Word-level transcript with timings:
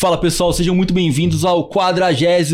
Fala 0.00 0.16
pessoal, 0.16 0.50
sejam 0.50 0.74
muito 0.74 0.94
bem-vindos 0.94 1.44
ao 1.44 1.68
42 1.68 2.52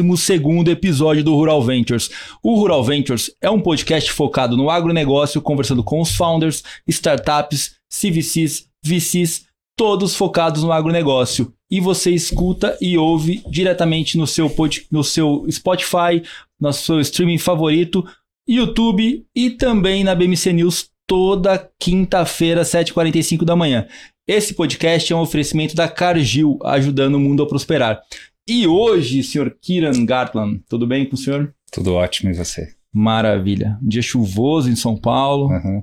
episódio 0.67 1.22
do 1.22 1.33
Rural 1.33 1.62
Ventures. 1.62 2.11
O 2.42 2.56
Rural 2.56 2.83
Ventures 2.83 3.30
é 3.40 3.49
um 3.49 3.61
podcast 3.61 4.11
focado 4.11 4.56
no 4.56 4.69
agronegócio, 4.69 5.40
conversando 5.40 5.85
com 5.85 6.01
os 6.01 6.11
founders, 6.11 6.65
startups, 6.88 7.76
CVCs, 7.88 8.67
VCs, 8.85 9.47
todos 9.79 10.17
focados 10.17 10.65
no 10.65 10.72
agronegócio. 10.72 11.53
E 11.71 11.80
você 11.80 12.11
escuta 12.11 12.76
e 12.80 12.98
ouve 12.98 13.40
diretamente 13.49 14.19
no 14.19 14.26
seu, 14.26 14.51
pod, 14.51 14.85
no 14.90 15.04
seu 15.04 15.47
Spotify, 15.49 16.24
no 16.60 16.73
seu 16.73 17.01
streaming 17.01 17.38
favorito, 17.38 18.05
YouTube 18.48 19.25
e 19.33 19.51
também 19.51 20.03
na 20.03 20.17
BMC 20.17 20.53
News 20.53 20.91
toda 21.06 21.70
quinta-feira, 21.78 22.62
7h45 22.62 23.45
da 23.45 23.55
manhã. 23.55 23.87
Esse 24.29 24.55
podcast 24.55 25.12
é 25.12 25.15
um 25.15 25.21
oferecimento 25.21 25.77
da 25.77 25.89
Cargill, 25.89 26.59
ajudando 26.65 27.15
o 27.15 27.21
mundo 27.21 27.45
a 27.45 27.47
prosperar. 27.47 28.01
E 28.45 28.67
hoje, 28.67 29.23
senhor 29.23 29.57
Kiran 29.62 30.05
Gartland, 30.05 30.65
tudo 30.69 30.84
bem 30.84 31.09
com 31.09 31.15
o 31.15 31.19
senhor? 31.19 31.55
Tudo 31.71 31.95
ótimo, 31.95 32.31
e 32.31 32.34
você? 32.34 32.75
Maravilha. 32.93 33.79
Um 33.81 33.87
dia 33.87 34.03
chuvoso 34.03 34.69
em 34.69 34.75
São 34.75 34.97
Paulo. 34.97 35.47
Uhum. 35.47 35.81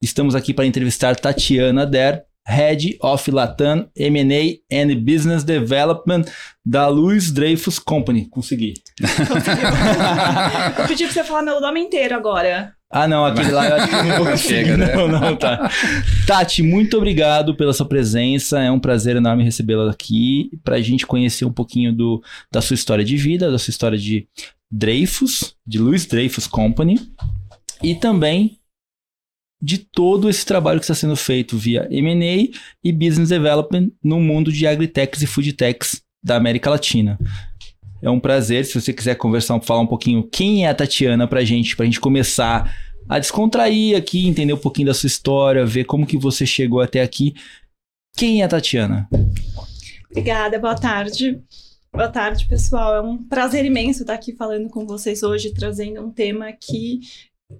Estamos 0.00 0.36
aqui 0.36 0.54
para 0.54 0.66
entrevistar 0.66 1.16
Tatiana 1.16 1.84
Der, 1.84 2.24
Head 2.46 2.98
of 3.02 3.30
Latam 3.30 3.88
M&A 3.96 4.60
and 4.72 4.96
Business 5.00 5.44
Development 5.44 6.24
da 6.64 6.88
Luiz 6.88 7.30
Dreyfus 7.30 7.78
Company. 7.78 8.26
Consegui. 8.28 8.74
Eu 10.78 10.86
pedi 10.88 11.04
para 11.04 11.12
você 11.12 11.24
falar 11.24 11.42
meu 11.42 11.60
nome 11.60 11.80
inteiro 11.80 12.14
agora. 12.14 12.74
Ah, 12.92 13.06
não, 13.06 13.24
aquele 13.24 13.52
lá 13.52 13.68
eu 13.68 13.76
acho 13.76 13.88
que 13.88 13.94
eu 13.94 14.24
não. 14.24 14.36
Chega, 14.36 14.76
né? 14.76 14.96
Não, 14.96 15.06
não, 15.06 15.36
tá. 15.36 15.70
Tati, 16.26 16.60
muito 16.60 16.96
obrigado 16.96 17.54
pela 17.54 17.72
sua 17.72 17.86
presença. 17.86 18.60
É 18.60 18.70
um 18.70 18.80
prazer 18.80 19.14
enorme 19.14 19.44
recebê-la 19.44 19.88
aqui 19.90 20.50
para 20.64 20.74
a 20.74 20.80
gente 20.80 21.06
conhecer 21.06 21.44
um 21.44 21.52
pouquinho 21.52 21.92
do, 21.92 22.20
da 22.50 22.60
sua 22.60 22.74
história 22.74 23.04
de 23.04 23.16
vida, 23.16 23.50
da 23.50 23.58
sua 23.58 23.70
história 23.70 23.96
de 23.96 24.26
Dreyfus, 24.68 25.54
de 25.64 25.78
Louis 25.78 26.04
Dreyfus 26.04 26.48
Company, 26.48 26.98
e 27.80 27.94
também 27.94 28.59
de 29.60 29.78
todo 29.78 30.28
esse 30.28 30.44
trabalho 30.46 30.80
que 30.80 30.84
está 30.84 30.94
sendo 30.94 31.16
feito 31.16 31.56
via 31.56 31.86
M&A 31.90 32.48
e 32.82 32.92
Business 32.92 33.28
Development 33.28 33.90
no 34.02 34.20
mundo 34.20 34.50
de 34.50 34.66
agritechs 34.66 35.22
e 35.22 35.26
foodtechs 35.26 36.02
da 36.22 36.36
América 36.36 36.70
Latina. 36.70 37.18
É 38.02 38.08
um 38.08 38.18
prazer, 38.18 38.64
se 38.64 38.80
você 38.80 38.92
quiser 38.92 39.16
conversar, 39.16 39.60
falar 39.60 39.80
um 39.80 39.86
pouquinho 39.86 40.22
quem 40.22 40.64
é 40.64 40.70
a 40.70 40.74
Tatiana 40.74 41.26
pra 41.26 41.44
gente, 41.44 41.76
pra 41.76 41.84
gente 41.84 42.00
começar 42.00 42.74
a 43.08 43.18
descontrair 43.18 43.96
aqui, 43.96 44.26
entender 44.26 44.52
um 44.52 44.58
pouquinho 44.58 44.86
da 44.86 44.94
sua 44.94 45.08
história, 45.08 45.66
ver 45.66 45.84
como 45.84 46.06
que 46.06 46.16
você 46.16 46.46
chegou 46.46 46.80
até 46.80 47.02
aqui. 47.02 47.34
Quem 48.16 48.40
é 48.40 48.44
a 48.44 48.48
Tatiana? 48.48 49.08
Obrigada, 50.10 50.58
boa 50.58 50.74
tarde. 50.74 51.40
Boa 51.92 52.08
tarde, 52.08 52.46
pessoal. 52.46 52.94
É 52.94 53.02
um 53.02 53.18
prazer 53.18 53.64
imenso 53.64 54.02
estar 54.02 54.14
aqui 54.14 54.32
falando 54.34 54.68
com 54.68 54.86
vocês 54.86 55.22
hoje, 55.22 55.52
trazendo 55.52 56.00
um 56.00 56.10
tema 56.10 56.52
que 56.52 57.00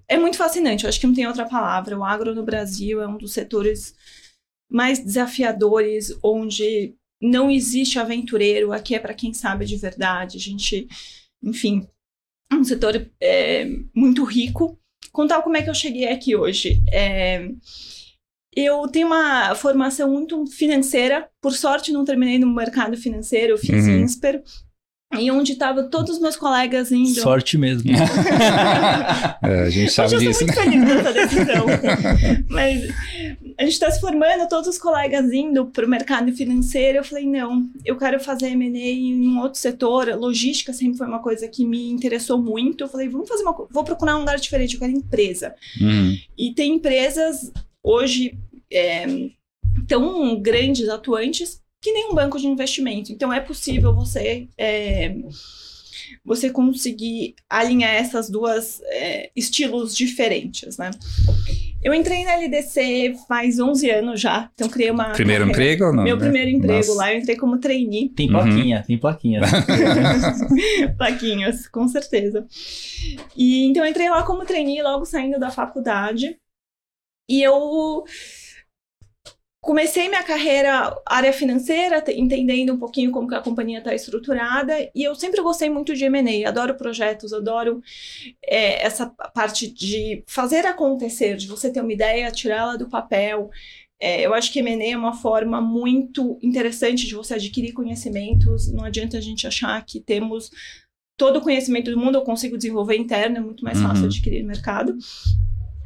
é 0.09 0.19
muito 0.19 0.37
fascinante. 0.37 0.85
Eu 0.85 0.89
acho 0.89 1.01
que 1.01 1.07
não 1.07 1.15
tem 1.15 1.27
outra 1.27 1.49
palavra. 1.49 1.99
O 1.99 2.05
agro 2.05 2.35
no 2.35 2.45
Brasil 2.45 3.01
é 3.01 3.07
um 3.07 3.17
dos 3.17 3.33
setores 3.33 3.95
mais 4.71 4.99
desafiadores, 4.99 6.17
onde 6.23 6.95
não 7.21 7.51
existe 7.51 7.99
aventureiro, 7.99 8.73
aqui 8.73 8.95
é 8.95 8.99
para 8.99 9.15
quem 9.15 9.35
sabe 9.35 9.67
de 9.67 9.77
verdade. 9.77 10.37
A 10.37 10.41
gente, 10.41 10.89
enfim, 11.43 11.87
é 12.51 12.55
um 12.55 12.65
setor 12.65 13.07
é, 13.21 13.67
muito 13.95 14.25
rico. 14.25 14.79
Contar 15.13 15.43
como 15.43 15.57
é 15.57 15.63
que 15.63 15.69
eu 15.69 15.75
cheguei 15.75 16.09
aqui 16.09 16.37
hoje. 16.37 16.81
É, 16.91 17.49
eu 18.55 18.89
tenho 18.89 19.07
uma 19.07 19.55
formação 19.55 20.11
muito 20.11 20.47
financeira. 20.47 21.29
Por 21.43 21.53
sorte, 21.53 21.93
não 21.93 22.05
terminei 22.05 22.39
no 22.39 22.53
mercado 22.53 22.97
financeiro. 22.97 23.55
Eu 23.55 23.59
fiz 23.59 23.87
Uhum. 23.87 24.01
INSPER. 24.01 24.43
E 25.19 25.31
onde 25.31 25.53
estavam 25.53 25.89
todos 25.91 26.17
os 26.17 26.21
meus 26.21 26.37
colegas 26.37 26.93
indo. 26.93 27.21
Sorte 27.21 27.59
mesmo. 27.59 27.91
É, 29.43 29.63
a 29.63 29.71
gente 29.71 29.91
sabe 29.91 30.15
Hoje 30.15 30.27
eu 30.27 30.33
disso. 30.33 30.45
sou 30.45 30.47
muito 30.47 30.61
feliz 30.61 30.85
nessa 30.85 31.13
decisão. 31.13 31.67
Mas 32.49 32.83
a 33.59 33.63
gente 33.65 33.73
está 33.73 33.91
se 33.91 34.01
formando, 34.01 34.49
todos 34.49 34.69
os 34.69 34.79
colegas 34.79 35.33
indo 35.33 35.67
para 35.67 35.87
o 35.87 35.89
mercado 35.89 36.31
financeiro. 36.33 36.99
Eu 36.99 37.05
falei, 37.05 37.27
não, 37.27 37.67
eu 37.85 37.97
quero 37.97 38.21
fazer 38.21 38.49
M&A 38.49 38.79
em 38.79 39.27
um 39.27 39.41
outro 39.41 39.59
setor. 39.59 40.15
Logística 40.15 40.73
sempre 40.73 40.99
foi 40.99 41.07
uma 41.07 41.21
coisa 41.21 41.49
que 41.49 41.65
me 41.65 41.91
interessou 41.91 42.39
muito. 42.39 42.85
Eu 42.85 42.89
falei, 42.89 43.09
vamos 43.09 43.29
fazer 43.29 43.43
uma 43.43 43.67
Vou 43.71 43.83
procurar 43.83 44.17
um 44.17 44.21
lugar 44.21 44.39
diferente, 44.39 44.75
eu 44.75 44.81
quero 44.81 44.93
empresa. 44.93 45.55
Uhum. 45.81 46.17
E 46.39 46.55
tem 46.55 46.75
empresas 46.75 47.51
hoje 47.83 48.39
é, 48.71 49.07
tão 49.89 50.41
grandes, 50.41 50.89
atuantes, 50.89 51.61
que 51.81 51.93
nem 51.93 52.11
um 52.11 52.15
banco 52.15 52.39
de 52.39 52.47
investimento. 52.47 53.11
Então 53.13 53.33
é 53.33 53.41
possível 53.41 53.95
você 53.95 54.47
é, 54.59 55.15
você 56.25 56.51
conseguir 56.51 57.35
alinhar 57.49 57.93
essas 57.95 58.29
duas 58.29 58.81
é, 58.87 59.31
estilos 59.35 59.97
diferentes, 59.97 60.77
né? 60.77 60.91
Eu 61.83 61.95
entrei 61.95 62.25
na 62.25 62.33
LDC 62.35 63.15
faz 63.27 63.59
11 63.59 63.89
anos 63.91 64.21
já, 64.21 64.51
então 64.55 64.69
criei 64.69 64.91
uma 64.91 65.11
Primeiro 65.13 65.47
carreira- 65.47 65.63
emprego 65.73 65.85
ou 65.87 65.97
não? 65.97 66.05
Meu 66.05 66.17
né? 66.17 66.23
primeiro 66.23 66.51
emprego 66.51 66.75
Nossa. 66.89 66.95
lá, 66.95 67.13
eu 67.15 67.19
entrei 67.21 67.37
como 67.37 67.57
trainee. 67.59 68.11
Tem 68.11 68.27
Uhum. 68.27 68.33
plaquinha, 68.33 68.85
tem 68.87 68.99
plaquinha. 68.99 69.41
Plaquinhas, 70.99 71.67
com 71.69 71.89
certeza. 71.89 72.47
E 73.35 73.65
então 73.65 73.83
eu 73.85 73.91
entrei 73.91 74.11
lá 74.11 74.23
como 74.25 74.45
trainee, 74.45 74.83
logo 74.83 75.07
saindo 75.07 75.39
da 75.39 75.51
faculdade. 75.51 76.37
E 77.29 77.43
eu 77.43 78.05
comecei 79.61 80.09
minha 80.09 80.23
carreira 80.23 80.97
área 81.05 81.33
financeira, 81.33 82.01
te- 82.01 82.19
entendendo 82.19 82.73
um 82.73 82.79
pouquinho 82.79 83.11
como 83.11 83.29
que 83.29 83.35
a 83.35 83.43
companhia 83.43 83.79
está 83.79 83.95
estruturada. 83.95 84.75
E 84.95 85.05
eu 85.05 85.15
sempre 85.15 85.43
gostei 85.43 85.69
muito 85.69 85.95
de 85.95 86.05
M&A, 86.07 86.49
adoro 86.49 86.75
projetos, 86.75 87.33
adoro 87.33 87.83
é, 88.43 88.85
essa 88.85 89.07
parte 89.07 89.71
de 89.71 90.23
fazer 90.27 90.65
acontecer, 90.67 91.37
de 91.37 91.47
você 91.47 91.71
ter 91.71 91.81
uma 91.83 91.93
ideia, 91.93 92.31
tirá-la 92.31 92.77
do 92.77 92.89
papel. 92.89 93.51
É, 94.03 94.23
eu 94.25 94.33
acho 94.33 94.51
que 94.51 94.61
M&A 94.61 94.93
é 94.93 94.97
uma 94.97 95.13
forma 95.13 95.61
muito 95.61 96.39
interessante 96.43 97.07
de 97.07 97.15
você 97.15 97.35
adquirir 97.35 97.73
conhecimentos. 97.73 98.73
Não 98.73 98.85
adianta 98.85 99.19
a 99.19 99.21
gente 99.21 99.47
achar 99.47 99.85
que 99.85 100.01
temos 100.01 100.51
todo 101.19 101.37
o 101.39 101.43
conhecimento 101.43 101.91
do 101.91 101.99
mundo, 101.99 102.17
eu 102.17 102.23
consigo 102.23 102.57
desenvolver 102.57 102.97
interno, 102.97 103.37
é 103.37 103.41
muito 103.41 103.63
mais 103.63 103.79
fácil 103.79 104.05
Uhum. 104.05 104.09
adquirir 104.09 104.41
no 104.41 104.49
mercado. 104.49 104.97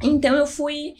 Então 0.01 0.33
eu 0.35 0.47
fui, 0.47 0.93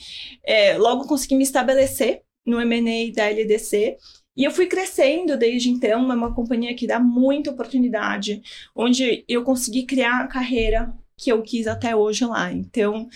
é, 0.44 0.78
logo 0.78 1.08
consegui 1.08 1.35
me 1.35 1.44
estabelecer 1.44 2.22
no 2.45 2.59
M&A 2.61 3.13
da 3.13 3.25
LDC. 3.29 3.97
E 4.38 4.44
eu 4.44 4.51
fui 4.51 4.66
crescendo 4.67 5.38
desde 5.38 5.69
então, 5.69 6.11
é 6.11 6.16
uma 6.16 6.33
companhia 6.33 6.75
que 6.75 6.85
dá 6.85 7.00
muita 7.00 7.51
oportunidade, 7.51 8.41
onde 8.75 9.23
eu 9.28 9.44
consegui 9.44 9.83
criar 9.83 10.22
a 10.22 10.28
carreira 10.28 10.94
que 11.17 11.31
eu 11.31 11.41
quis 11.41 11.66
até 11.67 11.95
hoje 11.95 12.25
lá. 12.25 12.51
Então, 12.51 13.07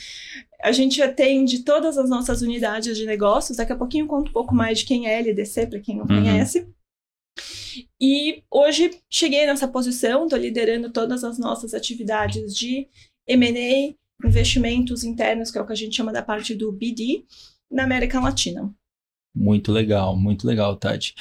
a 0.64 0.72
gente 0.72 1.02
atende 1.02 1.64
todas 1.64 1.98
as 1.98 2.10
nossas 2.10 2.42
unidades 2.42 2.98
de 2.98 3.06
negócios. 3.06 3.58
Daqui 3.58 3.74
a 3.74 3.76
pouquinho 3.76 4.04
eu 4.04 4.08
conto 4.08 4.30
um 4.30 4.34
pouco 4.34 4.56
mais 4.56 4.80
de 4.80 4.86
quem 4.86 5.08
é 5.08 5.20
LDC, 5.20 5.68
para 5.68 5.80
quem 5.82 5.96
não 5.98 6.04
Uhum. 6.04 6.08
conhece. 6.08 6.68
E 8.00 8.44
hoje 8.50 8.92
cheguei 9.10 9.46
nessa 9.46 9.68
posição, 9.68 10.24
estou 10.24 10.40
liderando 10.40 10.90
todas 10.92 11.24
as 11.24 11.38
nossas 11.38 11.74
atividades 11.74 12.56
de 12.56 12.88
M&A, 13.28 13.94
investimentos 14.28 15.04
internos, 15.04 15.52
que 15.52 15.58
é 15.58 15.62
o 15.62 15.66
que 15.66 15.74
a 15.74 15.76
gente 15.76 15.96
chama 15.96 16.12
da 16.12 16.22
parte 16.22 16.56
do 16.56 16.72
BD, 16.72 17.26
na 17.72 17.84
América 17.84 18.20
Latina. 18.20 18.74
Muito 19.36 19.72
legal, 19.72 20.16
muito 20.18 20.46
legal, 20.46 20.76
Tati. 20.76 21.14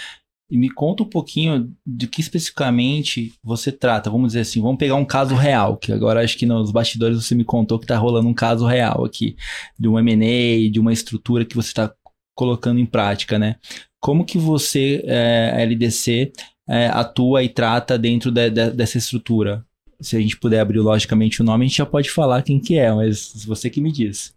E 0.51 0.57
me 0.57 0.71
conta 0.71 1.03
um 1.03 1.09
pouquinho 1.09 1.71
de 1.87 2.07
que 2.07 2.23
especificamente 2.23 3.35
você 3.45 3.71
trata. 3.71 4.09
Vamos 4.09 4.29
dizer 4.29 4.41
assim, 4.41 4.63
vamos 4.63 4.79
pegar 4.79 4.95
um 4.95 5.05
caso 5.05 5.35
real, 5.35 5.77
que 5.77 5.93
agora 5.93 6.25
acho 6.25 6.39
que 6.39 6.47
nos 6.47 6.71
bastidores 6.71 7.23
você 7.23 7.35
me 7.35 7.45
contou 7.45 7.79
que 7.79 7.85
está 7.85 7.99
rolando 7.99 8.29
um 8.29 8.35
caso 8.35 8.67
real 8.67 9.05
aqui, 9.05 9.37
de 9.79 9.87
um 9.89 9.99
M&A, 9.99 10.71
de 10.71 10.81
uma 10.81 10.93
estrutura 10.93 11.45
que 11.45 11.55
você 11.55 11.69
está 11.69 11.93
colocando 12.35 12.81
em 12.81 12.87
prática, 12.87 13.39
né? 13.39 13.57
Como 14.01 14.25
que 14.25 14.39
você, 14.39 15.03
é, 15.05 15.53
a 15.55 15.61
LDC, 15.61 16.33
é, 16.67 16.87
atua 16.87 17.43
e 17.43 17.49
trata 17.49 17.99
dentro 17.99 18.31
de- 18.31 18.49
de- 18.51 18.71
dessa 18.71 18.97
estrutura? 18.97 19.65
Se 20.01 20.17
a 20.17 20.21
gente 20.21 20.39
puder 20.39 20.61
abrir 20.61 20.79
logicamente 20.79 21.43
o 21.43 21.45
nome, 21.45 21.65
a 21.65 21.69
gente 21.69 21.77
já 21.79 21.87
pode 21.87 22.09
falar 22.11 22.43
quem 22.43 22.59
que 22.61 22.79
é, 22.79 22.91
mas 22.95 23.45
você 23.45 23.69
que 23.69 23.81
me 23.81 23.93
diz. 23.93 24.33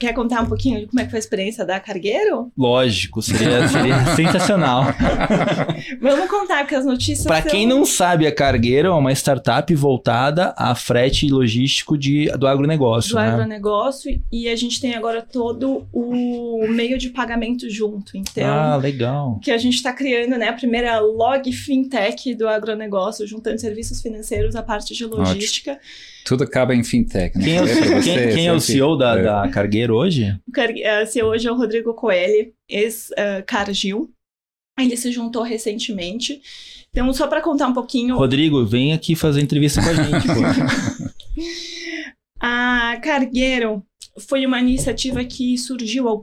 Quer 0.00 0.14
contar 0.14 0.40
um 0.42 0.46
pouquinho 0.46 0.80
de 0.80 0.86
como 0.86 1.00
é 1.00 1.04
que 1.04 1.10
foi 1.10 1.18
a 1.18 1.20
experiência 1.20 1.62
da 1.64 1.78
Cargueiro? 1.78 2.50
Lógico, 2.56 3.20
seria, 3.20 3.68
seria 3.68 4.06
sensacional. 4.16 4.84
Vamos 6.00 6.30
contar, 6.30 6.60
porque 6.60 6.74
as 6.74 6.86
notícias 6.86 7.26
Para 7.26 7.42
são- 7.42 7.50
quem 7.50 7.66
não 7.66 7.84
sabe, 7.84 8.26
a 8.26 8.34
Cargueiro 8.34 8.88
é 8.88 8.92
uma 8.92 9.12
startup 9.12 9.74
voltada 9.74 10.54
a 10.56 10.74
frete 10.74 11.28
logístico 11.28 11.98
de, 11.98 12.26
do 12.38 12.46
agronegócio, 12.46 13.10
do 13.10 13.16
né? 13.16 13.28
agronegócio 13.28 14.18
e 14.32 14.48
a 14.48 14.56
gente 14.56 14.80
tem 14.80 14.94
agora 14.94 15.20
todo 15.20 15.86
o 15.92 16.66
meio 16.68 16.96
de 16.96 17.10
pagamento 17.10 17.68
junto. 17.68 18.16
Então, 18.16 18.46
Ah, 18.46 18.76
legal. 18.76 19.38
que 19.42 19.50
a 19.50 19.58
gente 19.58 19.74
está 19.74 19.92
criando 19.92 20.38
né, 20.38 20.48
a 20.48 20.52
primeira 20.54 20.98
log 21.00 21.52
fintech 21.52 22.34
do 22.34 22.48
agronegócio, 22.48 23.26
juntando 23.26 23.60
serviços 23.60 24.00
financeiros 24.00 24.56
à 24.56 24.62
parte 24.62 24.94
de 24.94 25.04
logística. 25.04 25.78
Tudo 26.26 26.44
acaba 26.44 26.74
em 26.74 26.82
fintech, 26.82 27.38
né? 27.38 27.44
Quem 27.44 27.56
é, 27.56 27.62
o, 27.62 27.66
Falei 27.66 27.82
pra 27.82 28.02
quem- 28.02 28.02
você, 28.02 28.34
quem 28.34 28.46
é 28.48 28.52
o 28.52 28.60
CEO 28.60 28.96
da, 28.96 29.18
É. 29.18 29.22
da 29.22 29.48
Cargueiro 29.48 29.94
hoje? 29.94 30.36
O 30.48 30.52
car- 30.52 30.72
CEO 31.06 31.28
hoje 31.28 31.46
é 31.46 31.52
o 31.52 31.56
Rodrigo 31.56 31.94
Coelho, 31.94 32.52
ex-Cargill. 32.68 34.10
Ele 34.78 34.96
se 34.96 35.10
juntou 35.12 35.42
recentemente. 35.42 36.40
Então, 36.90 37.10
só 37.12 37.26
para 37.28 37.40
contar 37.40 37.68
um 37.68 37.72
pouquinho. 37.74 38.16
Rodrigo, 38.16 38.64
vem 38.66 38.92
aqui 38.92 39.14
fazer 39.14 39.40
entrevista 39.40 39.80
com 39.82 39.88
a 39.88 39.94
gente. 39.94 40.26
A 42.40 42.98
Cargueiro 43.02 43.82
foi 44.18 44.44
uma 44.46 44.60
iniciativa 44.60 45.24
que 45.24 45.56
surgiu 45.58 46.08
há 46.08 46.20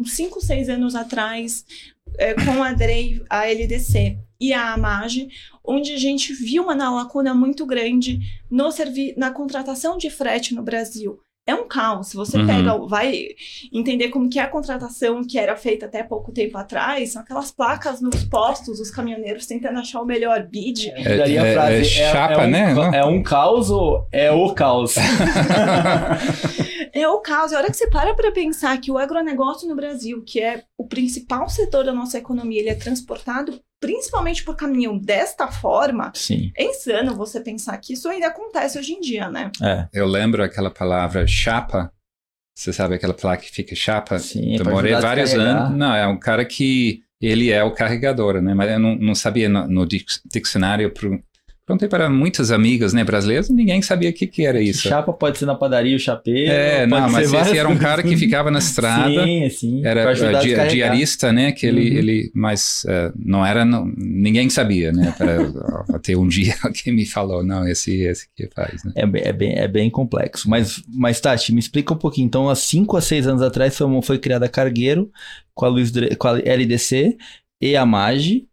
uns 0.00 0.12
5, 0.12 0.40
6 0.40 0.68
anos 0.68 0.94
atrás 0.94 1.64
é, 2.18 2.34
com 2.34 2.62
a 2.62 2.72
DREI, 2.72 3.22
a 3.28 3.46
LDC 3.46 4.18
e 4.40 4.52
a 4.52 4.72
AMAGE, 4.74 5.28
onde 5.70 5.92
a 5.92 5.98
gente 5.98 6.32
viu 6.32 6.64
uma 6.64 6.74
lacuna 6.90 7.32
muito 7.34 7.64
grande 7.64 8.18
no 8.50 8.70
servi 8.72 9.14
na 9.16 9.30
contratação 9.30 9.96
de 9.96 10.10
frete 10.10 10.54
no 10.54 10.62
Brasil 10.62 11.18
é 11.46 11.54
um 11.54 11.66
caos. 11.66 12.08
Se 12.08 12.16
você 12.16 12.38
Uhum. 12.38 12.46
pega, 12.46 12.76
vai 12.86 13.24
entender 13.72 14.08
como 14.10 14.28
que 14.28 14.38
é 14.38 14.42
a 14.42 14.46
contratação 14.48 15.24
que 15.24 15.36
era 15.38 15.56
feita 15.56 15.86
até 15.86 16.00
pouco 16.02 16.30
tempo 16.30 16.56
atrás, 16.56 17.12
são 17.12 17.22
aquelas 17.22 17.50
placas 17.50 18.00
nos 18.00 18.22
postos, 18.24 18.78
os 18.78 18.90
caminhoneiros 18.90 19.46
tentando 19.46 19.78
achar 19.80 20.00
o 20.00 20.04
melhor 20.06 20.46
bid. 20.46 20.90
É- 20.90 21.16
Daí 21.16 21.38
a 21.38 21.46
é- 21.46 21.52
frase, 21.54 21.80
é 21.80 21.84
chapa, 22.12 22.44
um, 22.44 22.50
né? 22.50 22.74
É 22.94 23.04
um 23.04 23.20
caos 23.22 23.68
ou 23.70 24.06
é 24.12 24.30
o 24.30 24.54
caos? 24.54 24.94
É 26.92 27.08
o 27.08 27.18
caos. 27.20 27.52
E 27.52 27.54
a 27.54 27.58
hora 27.58 27.70
que 27.70 27.76
você 27.76 27.88
para 27.88 28.14
para 28.14 28.30
pensar 28.32 28.78
que 28.80 28.90
o 28.90 28.98
agronegócio 28.98 29.68
no 29.68 29.74
Brasil, 29.74 30.22
que 30.24 30.40
é 30.40 30.62
o 30.78 30.86
principal 30.86 31.48
setor 31.48 31.84
da 31.84 31.92
nossa 31.92 32.18
economia, 32.18 32.60
ele 32.60 32.68
é 32.70 32.74
transportado 32.74 33.60
principalmente 33.80 34.44
por 34.44 34.54
caminhão 34.54 34.96
desta 34.98 35.48
forma, 35.48 36.12
Sim, 36.14 36.52
é 36.56 36.64
insano 36.64 37.16
você 37.16 37.40
pensar 37.40 37.76
que 37.78 37.94
isso 37.94 38.08
ainda 38.08 38.26
acontece 38.28 38.78
hoje 38.78 38.92
em 38.92 39.00
dia, 39.00 39.28
né? 39.30 39.50
é. 39.62 39.88
Eu 39.92 40.06
lembro 40.06 40.42
aquela 40.44 40.70
palavra 40.70 41.26
chapa. 41.26 41.90
Você 42.54 42.72
sabe 42.74 42.94
aquela 42.94 43.14
placa 43.14 43.42
que 43.42 43.50
fica 43.50 43.74
chapa? 43.74 44.18
Sim, 44.18 44.56
Demorei 44.58 44.94
vários 44.94 45.32
anos. 45.34 45.78
Não, 45.78 45.94
é 45.94 46.06
um 46.06 46.18
cara 46.18 46.44
que 46.44 47.02
ele 47.18 47.50
é 47.50 47.64
o 47.64 47.72
carregador, 47.72 48.40
né? 48.42 48.52
Mas 48.52 48.70
eu 48.70 48.78
não, 48.78 48.96
não 48.96 49.14
sabia 49.14 49.48
no, 49.48 49.66
no 49.66 49.86
dic- 49.86 50.20
dicionário. 50.26 50.92
Perguntei 51.70 51.88
para 51.88 52.10
muitas 52.10 52.50
amigas, 52.50 52.92
né, 52.92 53.04
brasileiras, 53.04 53.48
ninguém 53.48 53.80
sabia 53.80 54.10
o 54.10 54.12
que, 54.12 54.26
que 54.26 54.44
era 54.44 54.60
isso. 54.60 54.88
Chapa 54.88 55.12
pode 55.12 55.38
ser 55.38 55.46
na 55.46 55.54
padaria, 55.54 55.94
o 55.94 56.00
chapeiro. 56.00 56.50
É, 56.50 56.84
não, 56.84 57.08
mas 57.08 57.26
esse 57.26 57.32
várias 57.32 57.56
era 57.56 57.68
um 57.68 57.78
cara 57.78 58.02
que 58.02 58.16
ficava 58.16 58.50
na 58.50 58.58
estrada. 58.58 59.22
Sim, 59.24 59.48
sim. 59.50 59.86
Era 59.86 60.10
uh, 60.10 60.14
di- 60.14 60.20
descarregar. 60.48 60.68
diarista, 60.68 61.32
né? 61.32 61.52
Que 61.52 61.66
ele, 61.66 61.90
Uhum. 61.90 61.96
ele 61.96 62.32
mas 62.34 62.84
uh, 62.86 63.12
não 63.16 63.46
era, 63.46 63.64
não, 63.64 63.86
ninguém 63.96 64.50
sabia, 64.50 64.90
né? 64.92 65.14
Até 65.92 66.16
um 66.18 66.26
dia 66.26 66.56
alguém 66.64 66.92
me 66.92 67.06
falou, 67.06 67.44
não, 67.44 67.68
esse, 67.68 68.02
esse 68.02 68.26
que 68.34 68.48
faz, 68.52 68.82
né? 68.82 68.92
É 68.96 69.06
bem, 69.06 69.22
é, 69.24 69.32
bem, 69.32 69.56
é 69.56 69.68
bem 69.68 69.88
complexo. 69.90 70.50
Mas, 70.50 70.82
mas, 70.88 71.20
Tati, 71.20 71.52
me 71.52 71.60
explica 71.60 71.94
um 71.94 71.98
pouquinho. 71.98 72.26
Então, 72.26 72.48
há 72.48 72.56
5 72.56 72.96
a 72.96 73.00
6 73.00 73.28
anos 73.28 73.42
atrás 73.42 73.76
foi, 73.76 74.02
foi 74.02 74.18
criada 74.18 74.46
a 74.46 74.48
Cargueiro 74.48 75.08
com 75.54 75.66
a, 75.66 75.68
Luiz, 75.68 75.92
com 76.18 76.26
a 76.26 76.38
LDC 76.40 77.16
e 77.60 77.76
a 77.76 77.86
MAGE 77.86 78.48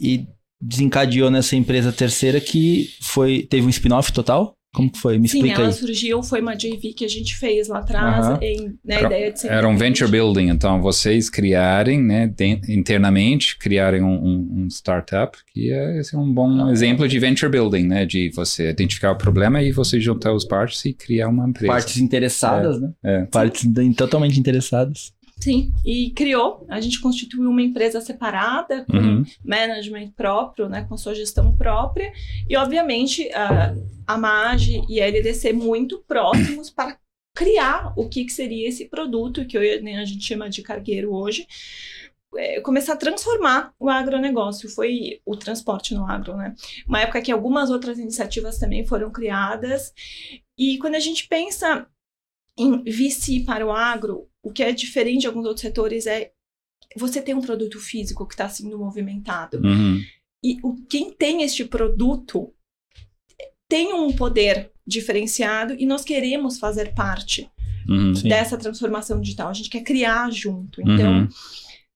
e 0.00 0.26
desencadeou 0.60 1.30
nessa 1.30 1.56
empresa 1.56 1.92
terceira 1.92 2.40
que 2.40 2.90
foi 3.00 3.46
teve 3.48 3.66
um 3.66 3.70
spin-off 3.70 4.12
total? 4.12 4.54
Como 4.72 4.88
que 4.88 5.00
foi? 5.00 5.18
Me 5.18 5.26
Sim, 5.28 5.38
explica 5.38 5.62
ela 5.62 5.66
aí. 5.70 5.74
surgiu, 5.74 6.22
foi 6.22 6.40
uma 6.40 6.54
JV 6.54 6.92
que 6.94 7.04
a 7.04 7.08
gente 7.08 7.34
fez 7.36 7.66
lá 7.66 7.80
atrás, 7.80 8.40
em, 8.40 8.72
na 8.84 8.94
Era- 8.94 9.06
ideia 9.08 9.32
de 9.32 9.40
ser 9.40 9.48
Era 9.50 9.66
um 9.66 9.76
venture 9.76 10.08
building, 10.08 10.48
então 10.48 10.80
vocês 10.80 11.28
criarem, 11.28 12.00
né, 12.00 12.28
den- 12.28 12.60
internamente, 12.68 13.58
criarem 13.58 14.00
um, 14.00 14.14
um- 14.14 14.48
um 14.62 14.66
startup, 14.68 15.36
que 15.52 15.72
é, 15.72 15.98
esse 15.98 16.14
é 16.14 16.18
um 16.18 16.32
bom 16.32 16.70
exemplo 16.70 17.08
de 17.08 17.18
venture 17.18 17.50
building, 17.50 17.82
né? 17.84 18.06
De 18.06 18.30
você 18.30 18.70
identificar 18.70 19.10
o 19.10 19.16
problema 19.18 19.60
e 19.60 19.72
você 19.72 19.98
juntar 20.00 20.32
os 20.32 20.44
partes 20.44 20.84
e 20.84 20.92
criar 20.92 21.30
uma 21.30 21.48
empresa. 21.48 21.72
Partes 21.72 21.96
interessadas, 21.98 22.80
né? 22.80 22.90
É. 23.02 23.22
Partes 23.24 23.68
totalmente 23.96 24.38
interessadas. 24.38 25.12
Sim, 25.40 25.72
e 25.84 26.10
criou, 26.10 26.66
a 26.68 26.80
gente 26.80 27.00
constituiu 27.00 27.48
uma 27.48 27.62
empresa 27.62 28.00
separada, 28.00 28.84
com 28.84 28.96
Uhum. 28.96 29.24
management 29.42 30.10
próprio, 30.10 30.68
né, 30.68 30.84
com 30.86 30.98
sua 30.98 31.14
gestão 31.14 31.56
própria, 31.56 32.12
e 32.46 32.56
obviamente 32.56 33.32
a, 33.32 33.74
a 34.06 34.18
MAGE 34.18 34.82
e 34.86 35.00
a 35.00 35.06
LDC 35.06 35.54
muito 35.54 36.04
próximos 36.06 36.68
para 36.70 36.98
criar 37.34 37.94
o 37.96 38.06
que, 38.08 38.24
que 38.24 38.32
seria 38.32 38.68
esse 38.68 38.84
produto, 38.86 39.46
que 39.46 39.58
hoje, 39.58 39.80
né, 39.80 39.96
a 39.96 40.04
gente 40.04 40.22
chama 40.22 40.50
de 40.50 40.60
cargueiro 40.62 41.14
hoje, 41.14 41.46
é, 42.36 42.60
começar 42.60 42.92
a 42.92 42.96
transformar 42.96 43.72
o 43.78 43.88
agronegócio, 43.88 44.68
foi 44.68 45.20
o 45.24 45.36
transporte 45.36 45.94
no 45.94 46.06
agro, 46.06 46.36
né? 46.36 46.54
Uma 46.86 47.00
época 47.00 47.22
que 47.22 47.32
algumas 47.32 47.70
outras 47.70 47.98
iniciativas 47.98 48.58
também 48.58 48.86
foram 48.86 49.10
criadas, 49.10 49.92
e 50.56 50.78
quando 50.78 50.96
a 50.96 51.00
gente 51.00 51.26
pensa 51.26 51.86
em 52.56 52.84
VC 52.84 53.40
para 53.44 53.66
o 53.66 53.72
agro, 53.72 54.28
o 54.42 54.52
que 54.52 54.62
é 54.62 54.72
diferente 54.72 55.22
de 55.22 55.26
alguns 55.26 55.44
outros 55.44 55.62
setores 55.62 56.06
é 56.06 56.32
você 56.96 57.22
tem 57.22 57.34
um 57.34 57.40
produto 57.40 57.78
físico 57.78 58.26
que 58.26 58.34
está 58.34 58.48
sendo 58.48 58.78
movimentado. 58.78 59.60
Uhum. 59.62 60.00
E 60.42 60.58
o, 60.62 60.76
quem 60.88 61.12
tem 61.12 61.42
este 61.42 61.64
produto 61.64 62.52
tem 63.68 63.92
um 63.92 64.12
poder 64.12 64.72
diferenciado 64.86 65.74
e 65.78 65.86
nós 65.86 66.04
queremos 66.04 66.58
fazer 66.58 66.94
parte 66.94 67.48
Uhum. 67.88 68.12
Dessa 68.12 68.56
transformação 68.56 69.20
digital. 69.20 69.48
A 69.48 69.52
gente 69.52 69.70
quer 69.70 69.80
criar 69.82 70.30
junto. 70.30 70.80
Então, 70.80 71.20
Uhum. 71.20 71.28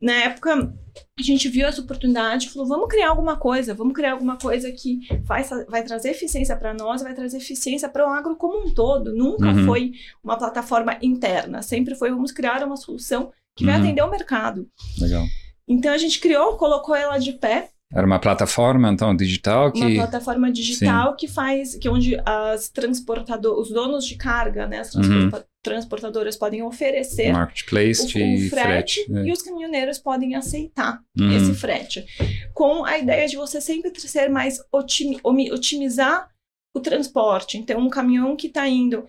Na 0.04 0.12
época, 0.12 0.72
a 1.18 1.22
gente 1.22 1.48
viu 1.48 1.66
essa 1.66 1.80
oportunidade 1.80 2.46
e 2.46 2.50
falou: 2.50 2.68
vamos 2.68 2.88
criar 2.88 3.08
alguma 3.08 3.36
coisa, 3.36 3.74
vamos 3.74 3.94
criar 3.94 4.12
alguma 4.12 4.36
coisa 4.36 4.70
que 4.70 5.00
vai, 5.22 5.42
vai 5.68 5.82
trazer 5.82 6.10
eficiência 6.10 6.54
para 6.56 6.74
nós, 6.74 7.02
vai 7.02 7.14
trazer 7.14 7.38
eficiência 7.38 7.88
para 7.88 8.06
o 8.06 8.10
agro 8.10 8.36
como 8.36 8.66
um 8.68 8.74
todo. 8.74 9.14
Nunca 9.14 9.46
Uhum. 9.46 9.64
foi 9.64 9.92
uma 10.22 10.36
plataforma 10.36 10.96
interna, 11.02 11.62
sempre 11.62 11.94
foi 11.94 12.10
vamos 12.10 12.30
criar 12.32 12.62
uma 12.64 12.76
solução 12.76 13.32
que 13.56 13.64
vai 13.64 13.76
Uhum. 13.76 13.82
atender 13.82 14.02
o 14.02 14.10
mercado. 14.10 14.68
Legal. 15.00 15.24
Então 15.66 15.92
a 15.92 15.98
gente 15.98 16.20
criou, 16.20 16.56
colocou 16.56 16.94
ela 16.94 17.16
de 17.18 17.32
pé, 17.32 17.70
Era 17.92 18.06
uma 18.06 18.18
plataforma, 18.18 18.90
então, 18.92 19.14
digital 19.16 19.66
uma 19.66 19.72
que... 19.72 19.94
plataforma 19.94 20.50
digital 20.50 21.14
que 21.16 21.28
faz, 21.28 21.76
que 21.76 21.88
onde 21.88 22.20
as 22.26 22.68
transportadoras, 22.68 23.58
os 23.68 23.70
donos 23.72 24.04
de 24.04 24.16
carga, 24.16 24.66
né, 24.66 24.80
as 24.80 24.92
Uhum. 24.94 25.30
Transporta- 25.64 25.70
transportadoras 26.04 26.36
podem 26.36 26.62
oferecer 26.62 27.32
Marketplace 27.32 28.02
o, 28.02 28.06
de 28.06 28.46
o 28.46 28.50
frete, 28.50 29.00
frete. 29.00 29.10
né? 29.10 29.24
e 29.26 29.32
os 29.32 29.42
caminhoneiros 29.42 29.98
podem 29.98 30.34
aceitar 30.34 31.00
Uhum. 31.18 31.36
esse 31.36 31.54
frete. 31.54 32.04
Com 32.52 32.84
a 32.84 32.98
ideia 32.98 33.26
de 33.26 33.36
você 33.36 33.60
sempre 33.60 33.90
ser 33.98 34.28
mais 34.28 34.60
otimi- 34.70 35.20
otimizar 35.24 36.28
o 36.76 36.80
transporte. 36.80 37.56
Então, 37.56 37.80
um 37.80 37.88
caminhão 37.88 38.36
que 38.36 38.48
está 38.48 38.68
indo, 38.68 39.06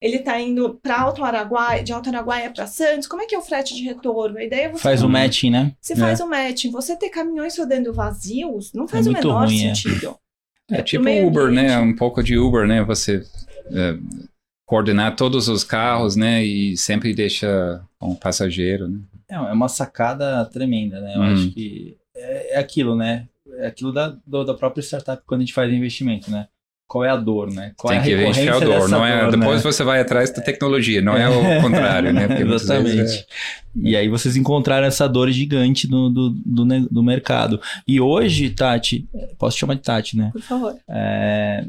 ele 0.00 0.16
está 0.18 0.38
indo 0.40 0.78
para 0.82 1.00
Alto 1.00 1.24
Araguaia, 1.24 1.82
de 1.82 1.92
Alto 1.92 2.08
Araguaia 2.10 2.50
para 2.50 2.66
Santos, 2.66 3.08
como 3.08 3.22
é 3.22 3.26
que 3.26 3.34
é 3.34 3.38
o 3.38 3.42
frete 3.42 3.74
de 3.74 3.82
retorno? 3.82 4.38
A 4.38 4.44
ideia 4.44 4.66
é 4.66 4.68
você 4.68 4.82
Faz 4.82 5.02
o 5.02 5.08
matching, 5.08 5.50
né? 5.50 5.72
Você 5.80 5.96
faz 5.96 6.20
o 6.20 6.26
matching. 6.28 6.70
Você 6.70 6.96
ter 6.96 7.08
caminhões 7.08 7.58
rodando 7.58 7.92
vazios 7.92 8.72
não 8.72 8.86
faz 8.86 9.06
o 9.06 9.10
muito 9.12 9.26
menor 9.26 9.46
ruim, 9.46 9.66
é. 9.66 9.74
sentido. 9.74 10.16
É 10.70 10.82
tipo 10.82 11.02
meio 11.02 11.26
Uber, 11.26 11.50
né? 11.50 11.74
ambiente. 11.74 11.92
Um 11.94 11.96
pouco 11.96 12.22
de 12.22 12.36
Uber, 12.38 12.66
né? 12.66 12.84
Você 12.84 13.22
é, 13.72 13.96
coordenar 14.68 15.16
todos 15.16 15.48
os 15.48 15.64
carros, 15.64 16.14
né? 16.14 16.44
E 16.44 16.76
sempre 16.76 17.14
deixa 17.14 17.80
um 18.00 18.14
passageiro, 18.14 18.86
né? 18.86 18.98
É 19.30 19.34
é 19.34 19.52
uma 19.52 19.68
sacada 19.68 20.44
tremenda, 20.44 21.00
né? 21.00 21.14
Eu 21.16 21.20
Hum. 21.22 21.32
acho 21.32 21.50
que 21.52 21.96
é, 22.14 22.56
é 22.56 22.58
aquilo, 22.58 22.94
né? 22.94 23.26
É 23.60 23.66
aquilo 23.68 23.92
da, 23.92 24.14
do- 24.26 24.44
da 24.44 24.52
própria 24.52 24.82
startup 24.82 25.22
quando 25.26 25.40
a 25.40 25.44
gente 25.44 25.54
faz 25.54 25.72
investimento, 25.72 26.30
né? 26.30 26.46
Qual 26.86 27.02
é 27.04 27.08
a 27.10 27.16
dor, 27.16 27.50
né? 27.52 27.72
Qual 27.78 27.90
Tem 27.90 27.98
é 27.98 28.00
a 28.00 28.04
que 28.04 28.14
recorrência 28.14 28.60
dor. 28.60 28.68
dessa 28.74 28.88
Não 28.88 29.04
é, 29.06 29.22
dor, 29.22 29.30
depois 29.38 29.56
né? 29.64 29.72
você 29.72 29.82
vai 29.84 30.00
atrás 30.00 30.30
da 30.32 30.40
tecnologia, 30.42 31.00
não 31.02 31.14
é 31.16 31.28
o 31.28 31.60
contrário, 31.62 32.12
né? 32.12 32.26
Porque 32.28 32.44
vezes 32.44 32.62
Exatamente. 32.62 33.26
E 33.76 33.96
aí 33.96 34.08
vocês 34.08 34.36
encontraram 34.36 34.86
essa 34.86 35.06
dor 35.08 35.30
gigante 35.30 35.86
do, 35.86 36.08
do, 36.10 36.30
do, 36.30 36.64
do 36.90 37.02
mercado. 37.02 37.60
E 37.86 38.00
hoje, 38.00 38.50
Tati, 38.50 39.06
posso 39.38 39.56
te 39.56 39.60
chamar 39.60 39.74
de 39.74 39.82
Tati, 39.82 40.16
né? 40.16 40.30
Por 40.32 40.40
favor. 40.42 40.74
É, 40.88 41.66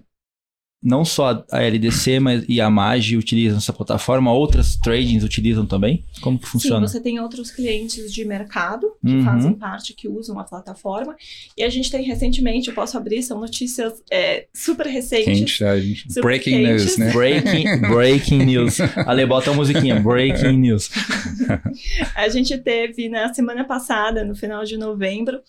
não 0.81 1.03
só 1.03 1.43
a 1.51 1.62
LDC 1.62 2.19
mas, 2.21 2.45
e 2.48 2.62
a 2.62 2.69
MAGE 2.69 3.17
utilizam 3.17 3.57
essa 3.57 3.74
plataforma, 3.74 4.31
outras 4.31 4.75
tradings 4.77 5.24
utilizam 5.24 5.65
também? 5.65 6.05
Como 6.21 6.39
que 6.39 6.48
funciona? 6.48 6.88
Sim, 6.88 6.93
você 6.93 7.01
tem 7.01 7.19
outros 7.19 7.51
clientes 7.51 8.13
de 8.13 8.24
mercado 8.24 8.88
que 9.05 9.12
Uhum. 9.12 9.25
fazem 9.25 9.53
parte, 9.53 9.93
que 9.93 10.07
usam 10.07 10.39
a 10.39 10.43
plataforma. 10.43 11.15
E 11.57 11.63
a 11.63 11.69
gente 11.69 11.91
tem 11.91 12.03
recentemente, 12.03 12.69
eu 12.69 12.74
posso 12.74 12.98
abrir, 12.98 13.21
são 13.24 13.39
notícias 13.39 14.01
é, 14.12 14.48
super 14.53 14.86
recentes. 14.88 15.25
Quente, 15.25 15.63
a 15.65 15.79
gente- 15.79 16.03
Super 16.07 16.21
breaking 16.21 16.51
quentes. 16.63 16.86
news, 16.86 16.98
né? 16.98 17.12
Breaking, 17.12 17.77
breaking 17.81 18.45
news. 18.45 18.77
Ale, 19.05 19.25
bota 19.25 19.51
a 19.51 19.53
musiquinha. 19.53 20.00
Breaking 20.00 20.57
news. 20.57 20.89
A 22.15 22.27
gente 22.29 22.57
teve 22.57 23.09
na 23.09 23.33
semana 23.33 23.63
passada, 23.63 24.24
no 24.24 24.36
final 24.36 24.63
de 24.63 24.77
novembro, 24.77 25.39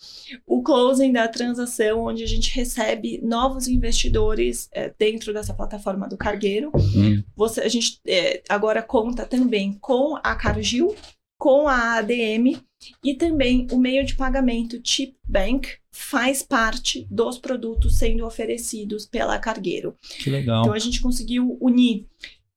o 0.45 0.61
closing 0.61 1.11
da 1.11 1.27
transação, 1.27 2.05
onde 2.05 2.23
a 2.23 2.27
gente 2.27 2.53
recebe 2.55 3.19
novos 3.23 3.67
investidores 3.67 4.69
é, 4.73 4.91
dentro 4.97 5.20
dessa 5.33 5.53
plataforma 5.53 6.07
do 6.07 6.17
Cargueiro. 6.17 6.71
Hum, 6.75 7.23
Você, 7.35 7.61
a 7.61 7.67
gente 7.69 7.99
é, 8.07 8.41
agora 8.49 8.81
conta 8.81 9.25
também 9.25 9.73
com 9.79 10.15
a 10.23 10.35
Cargill, 10.35 10.95
com 11.37 11.67
a 11.67 11.97
ADM 11.97 12.57
e 13.03 13.13
também 13.15 13.67
o 13.71 13.77
meio 13.77 14.05
de 14.05 14.15
pagamento 14.15 14.79
Chip 14.83 15.15
Bank 15.27 15.69
faz 15.91 16.41
parte 16.41 17.05
dos 17.11 17.37
produtos 17.37 17.97
sendo 17.97 18.25
oferecidos 18.25 19.05
pela 19.05 19.37
Cargueiro. 19.39 19.95
Que 20.19 20.29
legal. 20.29 20.61
Então 20.61 20.73
a 20.73 20.79
gente 20.79 21.01
conseguiu 21.01 21.57
unir 21.61 22.07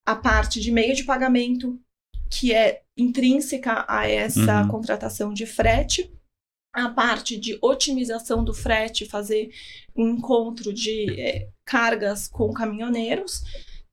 a 0.06 0.14
parte 0.14 0.61
de 0.61 0.71
meio 0.71 0.94
de 0.94 1.04
pagamento 1.04 1.78
que 2.30 2.52
é 2.52 2.83
intrínseca 2.97 3.85
a 3.88 4.09
essa 4.09 4.62
Uhum. 4.62 4.68
contratação 4.68 5.33
de 5.33 5.47
frete 5.47 6.11
a 6.75 6.88
parte 6.88 7.37
de 7.38 7.57
otimização 7.62 8.43
do 8.45 8.52
frete, 8.52 9.07
fazer 9.07 9.50
um 9.97 10.09
encontro 10.11 10.73
de 10.73 11.07
é, 11.21 11.49
cargas 11.64 12.26
com 12.28 12.52
caminhoneiros. 12.52 13.43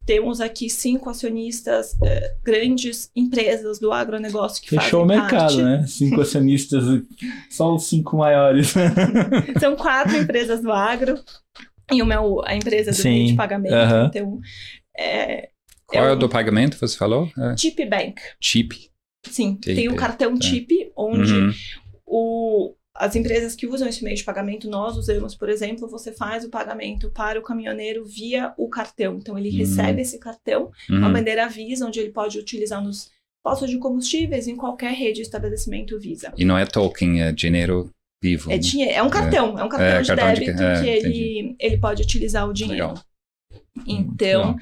Temos 0.04 0.42
aqui 0.42 0.68
cinco 0.68 1.12
acionistas, 1.12 1.96
é, 2.04 2.36
grandes 2.44 3.12
empresas 3.16 3.78
do 3.80 3.92
agronegócio 3.92 4.62
que 4.64 4.70
Fechou 4.70 5.04
o 5.04 5.06
mercado, 5.06 5.30
parte. 5.58 5.62
né? 5.62 5.86
Cinco 5.88 6.20
acionistas, 6.22 6.84
só 7.52 7.74
os 7.76 7.84
cinco 7.84 8.18
maiores. 8.18 8.74
São 9.60 9.76
quatro 9.76 10.18
empresas 10.18 10.60
do 10.62 10.72
agro 10.72 11.20
e 11.94 12.02
uma 12.02 12.16
é 12.16 12.20
o- 12.20 12.42
a 12.44 12.56
empresa 12.56 12.90
do 12.92 12.98
Sim, 12.98 13.10
meio 13.10 13.28
de 13.28 13.34
pagamento. 13.36 13.74
aham. 13.76 14.06
Então, 14.08 14.40
é, 14.98 15.50
Qual 15.86 16.04
é 16.04 16.10
é 16.10 16.12
o 16.14 16.16
do 16.16 16.28
pagamento, 16.28 16.78
você 16.80 16.98
falou? 16.98 17.30
É. 17.38 17.56
Chip 17.58 17.86
Bank. 17.86 18.16
Chip. 18.42 18.90
Sim, 19.30 19.60
Chip, 19.64 19.76
tem 19.76 19.88
o 19.88 19.96
cartão 19.96 20.36
tá. 20.36 20.48
chip, 20.48 20.92
onde 20.98 21.32
Uhum. 21.32 21.54
O, 22.14 22.74
as 22.94 23.16
empresas 23.16 23.56
que 23.56 23.66
usam 23.66 23.88
esse 23.88 24.04
meio 24.04 24.18
de 24.18 24.24
pagamento, 24.24 24.70
nós 24.70 24.98
usamos, 24.98 25.34
por 25.34 25.48
exemplo, 25.50 25.88
você 25.88 26.12
faz 26.12 26.44
o 26.44 26.50
pagamento 26.50 27.10
para 27.10 27.40
o 27.40 27.44
caminhoneiro 27.44 28.04
via 28.06 28.54
o 28.58 28.68
cartão. 28.70 29.16
Então, 29.18 29.38
ele 29.38 29.50
Uhum. 29.50 29.58
recebe 29.58 30.02
esse 30.02 30.20
cartão, 30.20 30.72
uma 30.90 31.08
Uhum. 31.08 31.14
bandeira 31.14 31.48
Visa, 31.48 31.86
onde 31.88 32.00
ele 32.02 32.12
pode 32.12 32.38
utilizar 32.38 32.84
nos 32.84 33.10
postos 33.44 33.70
de 33.70 33.78
combustíveis, 33.80 34.48
em 34.48 34.56
qualquer 34.58 34.92
rede 34.94 35.16
de 35.16 35.22
estabelecimento 35.22 35.98
Visa. 35.98 36.34
E 36.38 36.44
não 36.44 36.58
é 36.58 36.66
token, 36.66 37.22
é 37.24 37.32
dinheiro 37.32 37.90
vivo. 38.22 38.52
É, 38.52 38.56
né? 38.56 38.60
dinheiro, 38.60 38.94
é 38.94 39.02
um 39.02 39.10
cartão, 39.10 39.58
é, 39.58 39.64
um 39.64 39.70
cartão 39.70 39.88
É, 39.88 40.02
de 40.02 40.08
cartão 40.10 40.34
de- 40.34 40.40
débito 40.42 40.62
é, 40.64 40.82
que 40.82 40.90
ele, 40.90 41.56
ele 41.60 41.78
pode 41.78 42.04
utilizar 42.04 42.48
o 42.48 42.54
dinheiro. 42.54 42.88
Legal. 42.90 43.04
Então, 43.88 44.56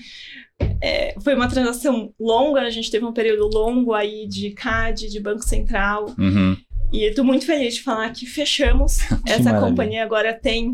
é, 0.82 1.16
foi 1.20 1.34
uma 1.36 1.48
transação 1.50 2.14
longa, 2.20 2.62
a 2.62 2.70
gente 2.70 2.90
teve 2.92 3.06
um 3.06 3.12
período 3.14 3.48
longo 3.48 3.94
aí 3.94 4.28
de 4.28 4.52
CAD, 4.52 5.10
de 5.10 5.20
Banco 5.20 5.44
Central, 5.44 6.06
Uhum. 6.18 6.56
E 6.92 7.04
eu 7.04 7.14
tô 7.14 7.24
muito 7.24 7.46
feliz 7.46 7.76
de 7.76 7.84
falar 7.84 8.10
que 8.12 8.26
fechamos. 8.26 9.00
Essa 9.26 9.44
maravilha. 9.44 9.60
companhia 9.60 10.04
agora 10.04 10.34
tem 10.34 10.74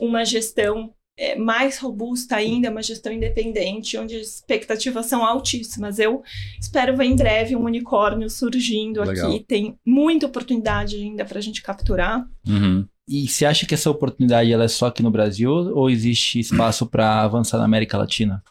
uma 0.00 0.24
gestão 0.24 0.92
é, 1.16 1.36
mais 1.36 1.78
robusta 1.78 2.36
ainda, 2.36 2.70
uma 2.70 2.82
gestão 2.82 3.12
independente, 3.12 3.96
onde 3.98 4.16
as 4.16 4.28
expectativas 4.28 5.06
são 5.06 5.24
altíssimas. 5.24 5.98
Eu 5.98 6.22
espero 6.60 6.96
ver 6.96 7.04
em 7.04 7.16
breve 7.16 7.54
um 7.54 7.64
unicórnio 7.64 8.28
surgindo 8.28 9.02
Legal. 9.02 9.28
aqui. 9.28 9.44
Tem 9.46 9.78
muita 9.86 10.26
oportunidade 10.26 10.96
ainda 10.96 11.24
para 11.24 11.38
a 11.38 11.42
gente 11.42 11.62
capturar. 11.62 12.26
Uhum. 12.48 12.86
E 13.08 13.28
você 13.28 13.44
acha 13.44 13.66
que 13.66 13.74
essa 13.74 13.90
oportunidade 13.90 14.52
ela 14.52 14.64
é 14.64 14.68
só 14.68 14.86
aqui 14.86 15.02
no 15.02 15.10
Brasil 15.10 15.50
ou 15.50 15.90
existe 15.90 16.38
espaço 16.38 16.86
para 16.86 17.22
avançar 17.22 17.58
na 17.58 17.64
América 17.64 17.98
Latina 17.98 18.42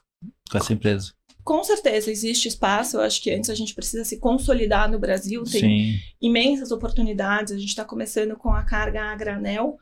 com 0.50 0.58
essa 0.58 0.74
empresa? 0.74 1.14
Com 1.44 1.64
certeza 1.64 2.12
existe 2.12 2.48
espaço. 2.48 2.98
Eu 2.98 3.02
acho 3.02 3.22
que 3.22 3.32
antes 3.32 3.50
a 3.50 3.56
gente 3.56 3.74
precisa 3.74 4.04
se 4.06 4.18
consolidar 4.20 4.90
no 4.92 5.00
Brasil. 5.00 5.44
Tem 5.44 5.62
Sim. 5.62 6.00
imensas 6.22 6.72
oportunidades. 6.72 7.54
A 7.54 7.58
gente 7.58 7.70
está 7.70 7.84
começando 7.86 8.36
com 8.36 8.50
a 8.54 8.64
carga 8.64 9.02
a 9.04 9.16
granel. 9.16 9.78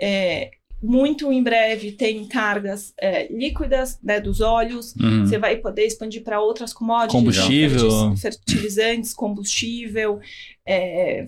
É, 0.00 0.50
muito 0.80 1.32
em 1.32 1.42
breve 1.42 1.90
tem 1.90 2.24
cargas 2.26 2.92
é, 3.00 3.26
líquidas 3.32 3.98
né, 4.02 4.20
dos 4.20 4.40
óleos. 4.40 4.94
Uhum. 4.96 5.26
Você 5.26 5.36
vai 5.38 5.56
poder 5.56 5.84
expandir 5.86 6.22
para 6.22 6.40
outras 6.40 6.72
commodities. 6.72 7.12
Combustível. 7.12 8.16
ferti- 8.16 8.20
Fertilizantes, 8.20 9.12
combustível, 9.12 10.20
é, 10.70 11.24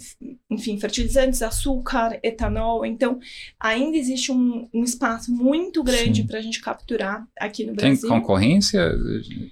enfim, 0.50 0.78
fertilizantes, 0.78 1.40
açúcar, 1.40 2.18
etanol. 2.22 2.84
Então, 2.84 3.18
ainda 3.58 3.96
existe 3.96 4.30
um, 4.30 4.68
um 4.74 4.84
espaço 4.84 5.32
muito 5.32 5.82
grande 5.82 6.24
para 6.24 6.38
a 6.38 6.42
gente 6.42 6.60
capturar 6.60 7.26
aqui 7.38 7.64
no 7.64 7.74
Tem 7.74 7.90
Brasil. 7.92 8.08
concorrência? 8.10 8.92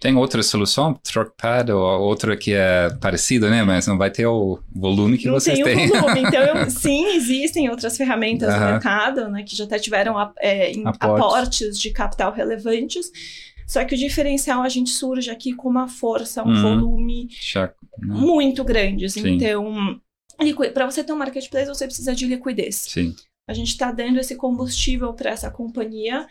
Tem 0.00 0.14
outra 0.14 0.42
solução? 0.42 0.92
Truckpad 1.02 1.72
ou 1.72 2.02
outra 2.02 2.36
que 2.36 2.52
é 2.52 2.90
parecida, 3.00 3.48
né? 3.48 3.62
Mas 3.64 3.86
não 3.86 3.96
vai 3.96 4.10
ter 4.10 4.26
o 4.26 4.58
volume 4.74 5.16
que 5.16 5.26
não 5.26 5.34
vocês 5.34 5.58
tem 5.58 5.64
têm. 5.64 5.86
o 5.90 6.00
volume. 6.00 6.20
Então, 6.20 6.42
eu- 6.42 6.68
sim, 6.70 7.06
existem 7.16 7.70
outras 7.70 7.96
ferramentas 7.96 8.52
no 8.52 8.60
mercado, 8.60 9.28
né, 9.28 9.42
que 9.42 9.56
já 9.56 9.64
até 9.64 9.78
tiveram 9.78 10.14
é, 10.40 10.72
Aportes. 10.84 11.00
aportes 11.24 11.80
de 11.80 11.90
capital 11.90 12.32
relevantes. 12.32 13.10
Só 13.68 13.84
que 13.84 13.94
o 13.94 13.98
diferencial 13.98 14.62
a 14.62 14.68
gente 14.68 14.90
surge 14.90 15.30
aqui 15.30 15.52
com 15.52 15.68
uma 15.68 15.86
força, 15.88 16.42
um 16.42 16.48
Uhum. 16.48 16.62
volume 16.62 17.28
Já- 17.40 17.66
né? 17.66 18.14
muito 18.14 18.64
grandes. 18.64 19.12
Sim. 19.12 19.28
Então, 19.36 20.00
para 20.72 20.86
você 20.90 21.04
ter 21.04 21.12
um 21.12 21.18
marketplace, 21.18 21.68
você 21.68 21.84
precisa 21.86 22.14
de 22.14 22.26
liquidez. 22.26 22.76
Sim. 22.76 23.14
A 23.48 23.52
gente 23.52 23.68
está 23.68 23.92
dando 23.92 24.18
esse 24.18 24.36
combustível 24.36 25.12
para 25.12 25.30
essa 25.30 25.50
companhia, 25.50 26.26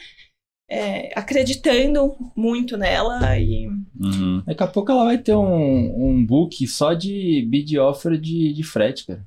é, 0.70 1.12
acreditando 1.18 2.16
muito 2.36 2.76
nela 2.78 3.38
e 3.40 3.68
Uhum. 4.00 4.44
Daqui 4.46 4.64
a 4.64 4.68
pouco 4.68 4.92
ela 4.92 5.06
vai 5.06 5.18
ter 5.18 5.34
um, 5.36 6.10
um 6.20 6.26
book 6.26 6.66
só 6.68 6.94
de 6.94 7.46
bid 7.50 7.78
offer 7.80 8.18
de, 8.20 8.54
de 8.54 8.64
frete, 8.64 9.06
cara. 9.08 9.26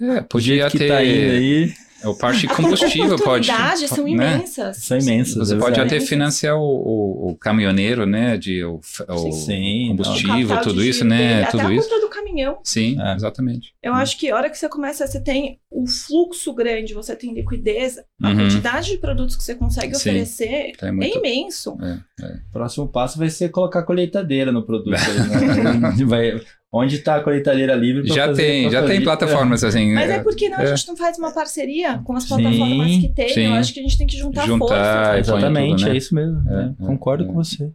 É, 0.00 0.20
podia 0.22 0.68
que 0.70 0.76
ter. 0.78 0.88
tá 0.88 0.96
aí, 0.98 1.72
É 2.04 2.08
o 2.08 2.14
parte 2.14 2.40
de 2.40 2.46
as 2.48 2.56
combustível 2.56 3.16
pode. 3.18 3.50
oportunidades 3.50 3.88
são 3.90 4.04
né? 4.04 4.10
imensas. 4.10 4.76
são 4.76 4.98
imensas. 4.98 5.48
Você 5.48 5.54
é 5.54 5.58
pode 5.58 5.80
até 5.80 5.98
financiar 6.00 6.56
o, 6.56 6.60
o, 6.62 7.30
o 7.30 7.36
caminhoneiro, 7.36 8.04
né? 8.04 8.36
De, 8.36 8.62
o, 8.64 8.80
o 9.08 9.32
Sim, 9.32 9.86
O 9.86 9.88
combustível, 9.96 10.28
capital 10.48 10.56
de 10.58 10.62
tudo 10.64 10.84
isso, 10.84 11.04
né? 11.04 11.16
dele, 11.16 11.46
Tudo 11.50 11.60
até 11.62 11.68
a 11.68 11.74
isso. 11.74 11.88
compra 11.88 12.00
do 12.06 12.10
caminhão. 12.10 12.58
Sim, 12.62 13.00
É. 13.00 13.14
exatamente. 13.14 13.74
Eu 13.82 13.94
acho 13.94 14.18
que 14.18 14.30
a 14.30 14.36
hora 14.36 14.50
que 14.50 14.58
você 14.58 14.68
começa, 14.68 15.06
você 15.06 15.20
tem 15.20 15.58
o 15.70 15.86
fluxo 15.86 16.52
grande, 16.52 16.92
você 16.94 17.16
tem 17.16 17.32
liquidez, 17.34 17.98
a 18.22 18.28
Uhum. 18.28 18.36
quantidade 18.36 18.90
de 18.90 18.98
produtos 18.98 19.34
que 19.36 19.42
você 19.42 19.54
consegue 19.54 19.94
Sim. 19.94 20.10
oferecer 20.10 20.72
Tá 20.78 20.88
é 20.88 20.92
muito- 20.92 21.18
imenso. 21.18 21.72
O 21.72 22.52
próximo 22.52 22.86
passo 22.88 23.18
vai 23.18 23.30
ser 23.30 23.48
colocar 23.48 23.82
colheitadeira 23.82 24.52
no 24.52 24.62
produto. 24.62 24.90
né? 24.94 26.04
vai, 26.06 26.40
onde 26.76 26.98
tá 26.98 27.16
a 27.16 27.20
colheitadeira 27.20 27.74
livre? 27.74 28.06
Já 28.08 28.26
fazer- 28.26 28.42
tem, 28.42 28.70
já 28.70 28.84
tem 28.84 29.02
plataformas 29.02 29.62
assim. 29.62 29.94
Mas 29.94 30.10
é 30.10 30.14
é, 30.16 30.18
porque 30.22 30.48
não, 30.48 30.58
a 30.58 30.62
é. 30.64 30.66
gente 30.76 30.88
não 30.88 30.96
faz 30.96 31.16
uma 31.18 31.32
parceria 31.32 31.98
com 32.04 32.14
as 32.14 32.24
Sim, 32.24 32.28
plataformas 32.30 32.90
que 32.96 33.08
tem. 33.10 33.28
sim. 33.28 33.46
Eu 33.46 33.52
acho 33.54 33.72
que 33.72 33.80
a 33.80 33.82
gente 33.82 33.96
tem 33.98 34.06
que 34.06 34.16
juntar, 34.16 34.46
Juntar 34.46 34.66
forças. 34.66 35.16
e- 35.16 35.20
Exatamente, 35.20 35.76
tudo, 35.76 35.86
né? 35.88 35.94
é 35.94 35.96
isso 35.96 36.14
mesmo. 36.14 36.40
É, 36.50 36.52
né? 36.56 36.74
é, 36.80 36.86
Concordo 36.86 37.24
é. 37.24 37.26
com 37.26 37.32
você. 37.34 37.70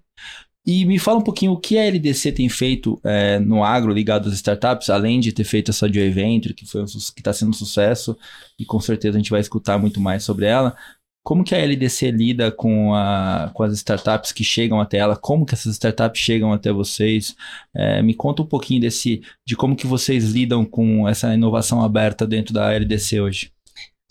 E 0.66 0.86
me 0.86 1.00
fala 1.00 1.18
um 1.20 1.24
pouquinho 1.24 1.54
o 1.54 1.58
que 1.58 1.78
a 1.80 1.86
LDC 1.86 2.32
tem 2.32 2.48
feito 2.50 3.00
é, 3.04 3.40
no 3.40 3.64
agro 3.64 3.92
ligado 3.92 4.28
às 4.28 4.36
startups, 4.36 4.90
além 4.90 5.20
de 5.20 5.32
ter 5.32 5.44
feito 5.46 5.72
essa 5.72 5.92
Joy 5.92 6.10
Venture, 6.12 6.54
que 6.54 6.66
foi 6.66 6.84
um, 6.84 6.88
su- 6.88 7.12
que 7.14 7.22
está 7.22 7.34
sendo 7.34 7.50
um 7.50 7.54
sucesso, 7.54 8.16
e 8.60 8.66
com 8.66 8.80
certeza 8.80 9.18
a 9.18 9.20
gente 9.20 9.32
vai 9.32 9.40
escutar 9.40 9.80
muito 9.80 10.00
mais 10.00 10.24
sobre 10.24 10.46
ela. 10.46 10.76
Como 11.24 11.44
que 11.44 11.54
a 11.54 11.60
LDC 11.60 12.12
lida 12.12 12.52
com, 12.52 12.94
a, 12.94 13.52
com 13.54 13.64
as 13.64 13.74
startups 13.74 14.32
que 14.32 14.44
chegam 14.44 14.80
até 14.80 14.98
ela? 14.98 15.16
Como 15.16 15.46
que 15.46 15.54
essas 15.54 15.74
startups 15.74 16.20
chegam 16.20 16.52
até 16.54 16.72
vocês? 16.72 17.36
É, 17.76 18.02
me 18.02 18.14
conta 18.16 18.42
um 18.42 18.46
pouquinho 18.46 18.82
desse, 18.82 19.22
de 19.46 19.56
como 19.56 19.76
que 19.76 19.86
vocês 19.86 20.32
lidam 20.32 20.66
com 20.66 21.08
essa 21.08 21.34
inovação 21.34 21.84
aberta 21.84 22.26
dentro 22.26 22.54
da 22.54 22.74
LDC 22.74 23.20
hoje. 23.22 23.52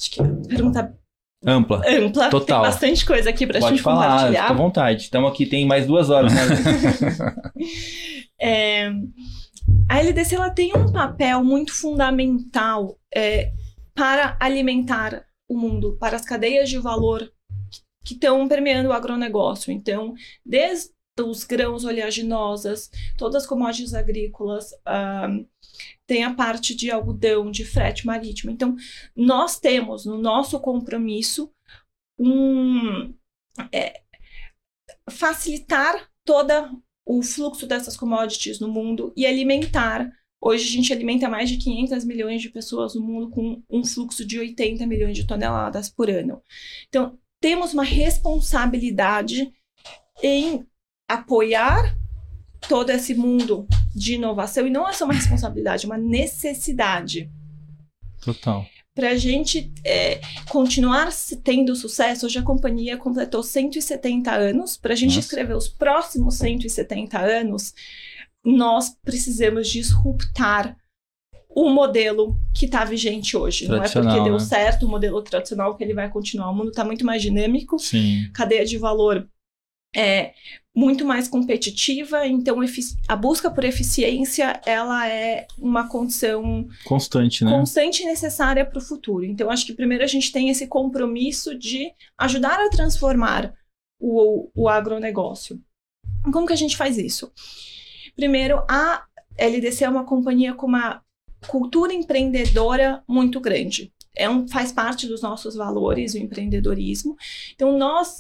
Acho 0.01 0.11
que 0.11 0.21
é 0.21 0.23
uma 0.23 0.43
pergunta 0.43 0.95
Ampla. 1.45 1.83
ampla. 1.89 2.31
Total. 2.31 2.63
Tem 2.63 2.71
bastante 2.71 3.07
coisa 3.07 3.31
aqui 3.31 3.47
pra 3.47 3.61
Pode 3.61 3.77
gente 3.77 3.83
falar, 3.83 4.03
fica 4.03 4.15
à 4.15 4.19
compartilhar. 4.27 4.53
vontade. 4.55 5.03
Estamos 5.03 5.31
aqui, 5.33 5.47
tem 5.47 5.67
mais 5.67 5.87
duas 5.87 6.11
horas, 6.11 6.33
né? 6.33 6.41
É, 8.41 8.93
a 9.89 9.99
LDC 9.99 10.37
ela 10.37 10.49
tem 10.51 10.73
um 10.77 10.93
papel 10.93 11.43
muito 11.43 11.73
fundamental 11.75 12.97
é, 13.13 13.51
para 13.95 14.37
alimentar 14.39 15.25
o 15.49 15.57
mundo, 15.57 15.97
para 15.99 16.17
as 16.17 16.25
cadeias 16.25 16.69
de 16.69 16.79
valor 16.79 17.33
que 18.05 18.15
estão 18.15 18.47
permeando 18.47 18.91
o 18.91 18.93
agronegócio. 18.93 19.73
Então, 19.73 20.15
desde 20.45 20.93
os 21.21 21.45
grãos 21.45 21.85
oleaginosas, 21.85 22.91
todas 23.17 23.43
as 23.43 23.49
commodities 23.49 23.95
agrícolas, 23.95 24.71
ah, 24.85 25.29
tem 26.07 26.25
a 26.25 26.35
parte 26.35 26.75
de 26.75 26.91
algodão, 26.91 27.51
de 27.51 27.65
frete 27.65 28.07
marítimo. 28.07 28.51
Então, 28.51 28.77
nós 29.17 29.59
temos 29.59 30.05
no 30.07 30.19
nosso 30.19 30.61
compromisso 30.61 31.53
um 32.19 33.13
é, 33.73 34.03
facilitar 35.11 36.09
toda 36.25 36.71
o 37.07 37.23
fluxo 37.23 37.67
dessas 37.67 37.97
commodities 37.97 38.61
no 38.61 38.69
mundo 38.69 39.13
e 39.17 39.27
alimentar. 39.27 40.13
Hoje 40.41 40.69
a 40.69 40.71
gente 40.71 40.93
alimenta 40.93 41.29
mais 41.29 41.51
de 41.51 41.57
500 41.57 42.05
milhões 42.05 42.41
de 42.41 42.49
pessoas 42.49 42.95
no 42.95 43.03
mundo 43.03 43.31
com 43.31 43.63
um 43.69 43.85
fluxo 43.85 44.25
de 44.25 44.39
80 44.39 44.87
milhões 44.87 45.17
de 45.17 45.27
toneladas 45.27 45.91
por 45.91 46.09
ano. 46.09 46.41
Então, 46.89 47.19
temos 47.41 47.75
uma 47.75 47.85
responsabilidade 47.85 49.53
em 50.23 50.65
apoiar 51.09 51.97
todo 52.69 52.91
esse 52.91 53.15
mundo 53.15 53.67
de 53.95 54.15
inovação 54.15 54.67
e 54.67 54.71
não 54.71 54.89
é 54.89 54.93
só 54.93 55.05
uma 55.05 55.15
responsabilidade, 55.15 55.85
é 55.85 55.89
uma 55.89 55.99
necessidade 55.99 57.31
Total. 58.21 58.67
para 58.95 59.11
a 59.11 59.17
gente 59.17 59.73
é, 59.85 60.21
continuar 60.49 61.09
tendo 61.43 61.75
sucesso, 61.75 62.27
hoje 62.27 62.39
a 62.39 62.43
companhia 62.43 62.97
completou 62.97 63.43
170 63.43 64.31
anos. 64.33 64.77
Para 64.77 64.93
a 64.93 64.97
gente 64.97 65.15
Nossa. 65.15 65.21
escrever 65.21 65.57
os 65.57 65.69
próximos 65.69 66.37
170 66.37 67.19
anos, 67.19 67.75
nós 68.57 68.97
precisamos 69.05 69.69
disruptar 69.69 70.77
o 71.51 71.71
modelo 71.71 72.39
que 72.55 72.67
está 72.67 72.85
vigente 72.85 73.37
hoje. 73.37 73.67
Não 73.67 73.83
é 73.83 73.89
porque 73.89 74.21
deu 74.21 74.35
né? 74.35 74.39
certo 74.39 74.87
o 74.87 74.89
modelo 74.89 75.21
tradicional 75.23 75.77
que 75.77 75.83
ele 75.83 75.95
vai 75.95 76.09
continuar. 76.09 76.51
O 76.51 76.55
mundo 76.55 76.71
está 76.71 76.85
muito 76.85 77.05
mais 77.05 77.21
dinâmico 77.21 77.79
Sim. 77.79 78.31
cadeia 78.33 78.65
de 78.65 78.79
valor 78.79 79.29
é 79.97 80.35
muito 80.77 81.05
mais 81.05 81.27
competitiva, 81.27 82.25
então 82.27 82.59
a 83.09 83.17
busca 83.17 83.51
por 83.51 83.65
eficiência 83.65 84.61
ela 84.65 85.09
é 85.09 85.47
uma 85.59 85.89
condição 85.89 86.69
constante, 86.85 87.45
né? 87.45 87.51
Constante 87.51 88.03
e 88.03 88.07
necessária 88.07 88.65
para 88.65 88.79
o 88.79 88.83
futuro. 88.83 89.25
Então 89.25 89.51
acho 89.51 89.67
que 89.67 89.73
primeiro 89.73 90.05
a 90.05 90.07
gente 90.07 90.31
tem 90.31 90.51
esse 90.51 90.69
compromisso 90.69 91.59
de 91.59 91.91
ajudar 92.19 92.61
a 92.61 92.71
transformar 92.71 93.53
o, 93.99 94.51
o 94.55 94.69
agronegócio. 94.69 95.61
Como 96.31 96.47
que 96.47 96.53
a 96.53 96.57
gente 96.57 96.77
faz 96.77 96.97
isso? 96.99 97.33
Primeiro, 98.19 98.65
a 98.69 99.05
LDC 99.39 99.85
é 99.85 99.89
uma 99.89 100.03
companhia 100.03 100.53
com 100.53 100.67
uma 100.67 101.01
cultura 101.47 101.95
empreendedora 101.95 103.01
muito 103.07 103.39
grande. 103.39 103.93
É 104.17 104.29
um, 104.29 104.49
faz 104.49 104.73
parte 104.73 105.07
dos 105.07 105.23
nossos 105.23 105.55
valores, 105.55 106.15
o 106.15 106.19
empreendedorismo. 106.19 107.17
Então, 107.55 107.79
nós 107.79 108.17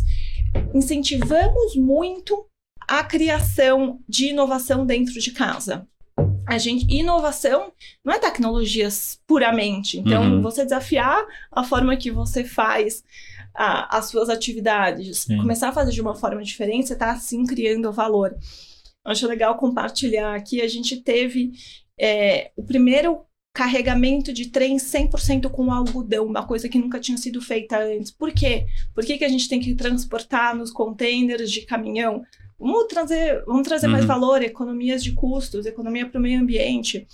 incentivamos 0.72 1.74
muito 1.74 2.46
a 2.86 3.02
criação 3.02 3.98
de 4.08 4.26
inovação 4.26 4.86
dentro 4.86 5.14
de 5.14 5.32
casa. 5.32 5.84
A 6.46 6.58
gente, 6.58 6.86
inovação 6.88 7.72
não 8.04 8.14
é 8.14 8.20
tecnologias 8.20 9.20
puramente. 9.26 9.98
Então, 9.98 10.34
uhum. 10.34 10.40
você 10.40 10.62
desafiar 10.62 11.26
a 11.50 11.64
forma 11.64 11.96
que 11.96 12.12
você 12.12 12.44
faz 12.44 13.02
a, 13.52 13.98
as 13.98 14.04
suas 14.04 14.28
atividades, 14.28 15.22
Sim. 15.22 15.38
começar 15.38 15.70
a 15.70 15.72
fazer 15.72 15.90
de 15.90 16.00
uma 16.00 16.14
forma 16.14 16.40
diferente, 16.44 16.86
você 16.86 16.92
está 16.92 17.10
assim 17.10 17.44
criando 17.44 17.90
valor. 17.90 18.38
Acho 19.08 19.26
legal 19.26 19.56
compartilhar 19.56 20.34
aqui. 20.34 20.60
A 20.60 20.68
gente 20.68 20.96
teve 20.96 21.52
é, 21.98 22.50
o 22.56 22.62
primeiro 22.62 23.20
carregamento 23.52 24.32
de 24.32 24.50
trem 24.50 24.76
100% 24.76 25.50
com 25.50 25.72
algodão, 25.72 26.26
uma 26.26 26.46
coisa 26.46 26.68
que 26.68 26.78
nunca 26.78 27.00
tinha 27.00 27.18
sido 27.18 27.40
feita 27.40 27.78
antes. 27.78 28.10
Por 28.10 28.32
quê? 28.32 28.66
Por 28.94 29.04
que, 29.04 29.18
que 29.18 29.24
a 29.24 29.28
gente 29.28 29.48
tem 29.48 29.58
que 29.58 29.74
transportar 29.74 30.54
nos 30.54 30.70
containers 30.70 31.50
de 31.50 31.62
caminhão? 31.62 32.22
Vamos 32.58 32.86
trazer, 32.86 33.44
vamos 33.46 33.66
trazer 33.66 33.86
uhum. 33.86 33.92
mais 33.92 34.04
valor, 34.04 34.42
economias 34.42 35.02
de 35.02 35.12
custos, 35.12 35.66
economia 35.66 36.08
para 36.08 36.18
o 36.18 36.22
meio 36.22 36.40
ambiente. 36.40 37.06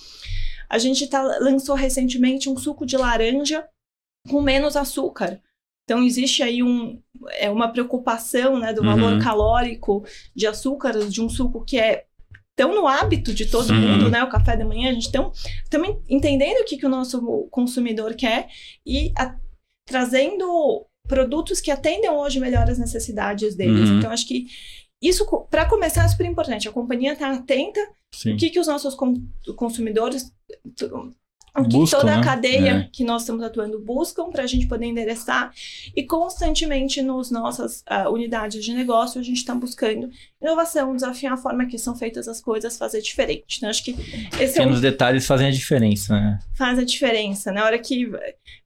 A 0.68 0.78
gente 0.78 1.06
tá, 1.06 1.22
lançou 1.22 1.74
recentemente 1.74 2.48
um 2.48 2.56
suco 2.56 2.84
de 2.84 2.96
laranja 2.96 3.66
com 4.28 4.40
menos 4.40 4.76
açúcar. 4.76 5.40
Então, 5.84 6.02
existe 6.02 6.42
aí 6.42 6.62
um, 6.62 7.00
é 7.38 7.50
uma 7.50 7.68
preocupação 7.68 8.58
né, 8.58 8.72
do 8.72 8.82
valor 8.82 9.12
uhum. 9.12 9.18
calórico 9.18 10.04
de 10.34 10.46
açúcares 10.46 11.12
de 11.12 11.20
um 11.20 11.28
suco 11.28 11.64
que 11.64 11.78
é 11.78 12.04
tão 12.56 12.74
no 12.74 12.86
hábito 12.86 13.34
de 13.34 13.46
todo 13.46 13.66
Sim. 13.66 13.74
mundo, 13.74 14.08
né? 14.08 14.22
O 14.22 14.28
café 14.28 14.56
da 14.56 14.64
manhã, 14.64 14.90
a 14.90 14.92
gente 14.92 15.06
estão 15.06 15.32
também 15.68 16.00
entendendo 16.08 16.60
o 16.60 16.64
que, 16.64 16.76
que 16.76 16.86
o 16.86 16.90
nosso 16.90 17.48
consumidor 17.50 18.14
quer 18.14 18.48
e 18.86 19.12
a, 19.16 19.36
trazendo 19.84 20.86
produtos 21.06 21.60
que 21.60 21.70
atendem 21.70 22.10
hoje 22.10 22.40
melhor 22.40 22.68
as 22.70 22.78
necessidades 22.78 23.54
deles. 23.54 23.90
Uhum. 23.90 23.98
Então, 23.98 24.10
acho 24.10 24.26
que 24.26 24.46
isso, 25.02 25.26
para 25.50 25.66
começar, 25.66 26.04
é 26.04 26.08
super 26.08 26.24
importante. 26.24 26.68
A 26.68 26.72
companhia 26.72 27.12
está 27.12 27.30
atenta 27.30 27.80
o 28.26 28.36
que, 28.36 28.48
que 28.48 28.60
os 28.60 28.66
nossos 28.66 28.96
consumidores 29.56 30.32
que 31.62 31.76
buscam, 31.76 31.98
toda 31.98 32.14
a 32.14 32.16
né? 32.16 32.24
cadeia 32.24 32.70
é. 32.70 32.88
que 32.92 33.04
nós 33.04 33.22
estamos 33.22 33.42
atuando 33.44 33.78
buscam 33.78 34.30
para 34.30 34.42
a 34.42 34.46
gente 34.46 34.66
poder 34.66 34.86
endereçar 34.86 35.52
e 35.94 36.02
constantemente 36.02 37.00
nas 37.00 37.30
nossas 37.30 37.82
uh, 37.82 38.10
unidades 38.10 38.64
de 38.64 38.74
negócio 38.74 39.20
a 39.20 39.24
gente 39.24 39.36
está 39.36 39.54
buscando 39.54 40.10
inovação, 40.42 40.94
desafiar 40.94 41.34
a 41.34 41.36
forma 41.36 41.66
que 41.66 41.78
são 41.78 41.94
feitas 41.94 42.28
as 42.28 42.40
coisas, 42.40 42.76
fazer 42.76 43.00
diferente. 43.00 43.58
Então, 43.58 43.70
acho 43.70 43.84
que 43.84 43.92
esse 44.40 44.54
Pequenos 44.54 44.76
é 44.76 44.78
um... 44.78 44.80
detalhes 44.80 45.26
fazem 45.26 45.46
a 45.46 45.50
diferença, 45.50 46.14
né? 46.14 46.38
Faz 46.54 46.78
a 46.78 46.84
diferença. 46.84 47.52
Na 47.52 47.64
hora 47.64 47.78
que 47.78 48.06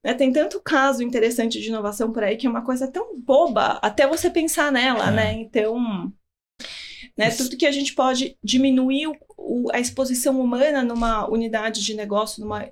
né, 0.02 0.14
tem 0.14 0.32
tanto 0.32 0.60
caso 0.60 1.02
interessante 1.02 1.60
de 1.60 1.68
inovação 1.68 2.12
por 2.12 2.22
aí 2.22 2.36
que 2.36 2.46
é 2.46 2.50
uma 2.50 2.62
coisa 2.62 2.88
tão 2.88 3.18
boba 3.20 3.78
até 3.82 4.06
você 4.06 4.30
pensar 4.30 4.72
nela, 4.72 5.08
é. 5.08 5.12
né? 5.12 5.32
Então 5.34 6.12
né? 7.16 7.30
Tudo 7.30 7.56
que 7.56 7.66
a 7.66 7.72
gente 7.72 7.94
pode 7.94 8.36
diminuir 8.42 9.06
o, 9.06 9.16
o, 9.36 9.68
a 9.72 9.80
exposição 9.80 10.40
humana 10.40 10.82
numa 10.82 11.28
unidade 11.28 11.84
de 11.84 11.94
negócio, 11.94 12.42
numa, 12.42 12.68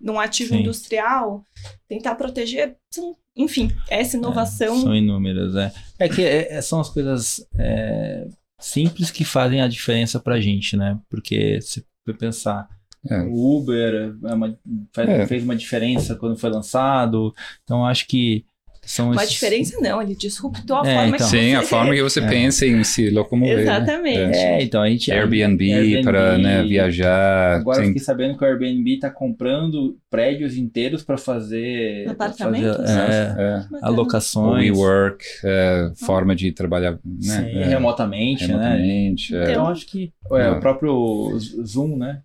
num 0.00 0.18
ativo 0.18 0.50
Sim. 0.50 0.60
industrial, 0.60 1.44
tentar 1.88 2.14
proteger, 2.14 2.76
são, 2.90 3.16
enfim, 3.36 3.70
essa 3.88 4.16
inovação. 4.16 4.76
É, 4.76 4.80
são 4.80 4.94
inúmeras, 4.94 5.54
é. 5.54 5.72
É 5.98 6.08
que 6.08 6.22
é, 6.22 6.54
é 6.54 6.62
são 6.62 6.80
as 6.80 6.88
coisas 6.88 7.46
é, 7.58 8.26
simples 8.58 9.10
que 9.10 9.24
fazem 9.24 9.60
a 9.60 9.68
diferença 9.68 10.20
pra 10.20 10.40
gente, 10.40 10.76
né? 10.76 10.98
Porque 11.08 11.60
se 11.60 11.84
você 12.04 12.14
pensar. 12.14 12.68
É. 13.10 13.20
O 13.22 13.58
Uber 13.58 14.14
é 14.24 14.34
uma, 14.34 14.56
fez, 14.94 15.28
fez 15.28 15.42
uma 15.42 15.56
diferença 15.56 16.14
quando 16.14 16.38
foi 16.38 16.50
lançado. 16.50 17.34
Então, 17.64 17.84
acho 17.84 18.06
que 18.06 18.44
são 18.84 19.12
uma 19.12 19.22
esses... 19.22 19.34
diferença 19.34 19.80
não, 19.80 20.02
ele 20.02 20.14
disruptou 20.14 20.76
a 20.76 20.80
é, 20.80 20.94
forma 20.96 21.16
então. 21.16 21.30
que 21.30 21.36
Sim, 21.36 21.50
você... 21.50 21.54
a 21.54 21.62
forma 21.62 21.94
que 21.94 22.02
você 22.02 22.20
é. 22.20 22.28
pensa 22.28 22.66
em 22.66 22.82
se 22.82 23.10
locomover. 23.10 23.56
Né? 23.56 23.62
Exatamente. 23.62 24.18
Né? 24.18 24.58
É, 24.58 24.62
então 24.62 24.82
a 24.82 24.88
gente... 24.88 25.10
Airbnb, 25.12 25.72
Airbnb 25.72 26.02
para 26.02 26.36
né, 26.36 26.62
viajar. 26.64 27.56
Agora 27.60 27.78
tem... 27.78 27.86
eu 27.86 27.92
fiquei 27.92 28.04
sabendo 28.04 28.36
que 28.36 28.44
o 28.44 28.46
Airbnb 28.46 28.94
está 28.94 29.08
comprando 29.08 29.96
prédios 30.10 30.56
inteiros 30.56 31.02
para 31.04 31.16
fazer... 31.16 32.08
Apartamentos? 32.08 32.76
Fazer, 32.76 33.40
é, 33.40 33.64
alocações. 33.82 34.70
WeWork, 34.70 35.24
é, 35.44 35.92
forma 35.94 36.34
de 36.34 36.50
trabalhar 36.50 36.92
né, 36.92 36.98
Sim, 37.20 37.58
é, 37.58 37.64
remotamente, 37.64 38.46
remotamente, 38.46 39.32
né? 39.32 39.50
Então 39.50 39.68
acho 39.68 39.86
que 39.86 40.12
o 40.24 40.60
próprio 40.60 41.38
Zoom, 41.64 41.96
né? 41.96 42.20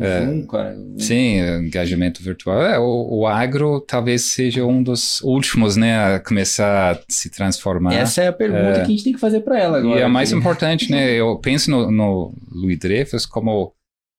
É, 0.00 0.20
Zoom, 0.20 0.46
cara. 0.46 0.76
Sim, 0.98 1.38
engajamento 1.64 2.22
virtual. 2.22 2.60
É, 2.62 2.78
o, 2.78 3.20
o, 3.20 3.26
agro 3.26 3.80
talvez 3.80 4.22
seja 4.22 4.64
um 4.64 4.82
dos 4.82 5.20
últimos, 5.20 5.76
né, 5.76 6.14
a 6.14 6.20
começar 6.20 6.96
a 6.96 7.00
se 7.08 7.30
transformar. 7.30 7.94
Essa 7.94 8.22
é 8.22 8.28
a 8.28 8.32
pergunta 8.32 8.62
é, 8.62 8.74
que 8.74 8.80
a 8.80 8.84
gente 8.84 9.04
tem 9.04 9.12
que 9.12 9.20
fazer 9.20 9.40
para 9.40 9.58
ela 9.58 9.78
agora. 9.78 10.00
E 10.00 10.02
é 10.02 10.08
mais 10.08 10.32
importante, 10.32 10.90
né? 10.90 11.12
Eu 11.12 11.38
penso 11.38 11.70
no, 11.70 11.90
no 11.90 12.34
Louis 12.50 12.78
Dreyfus 12.78 13.24
como 13.24 13.72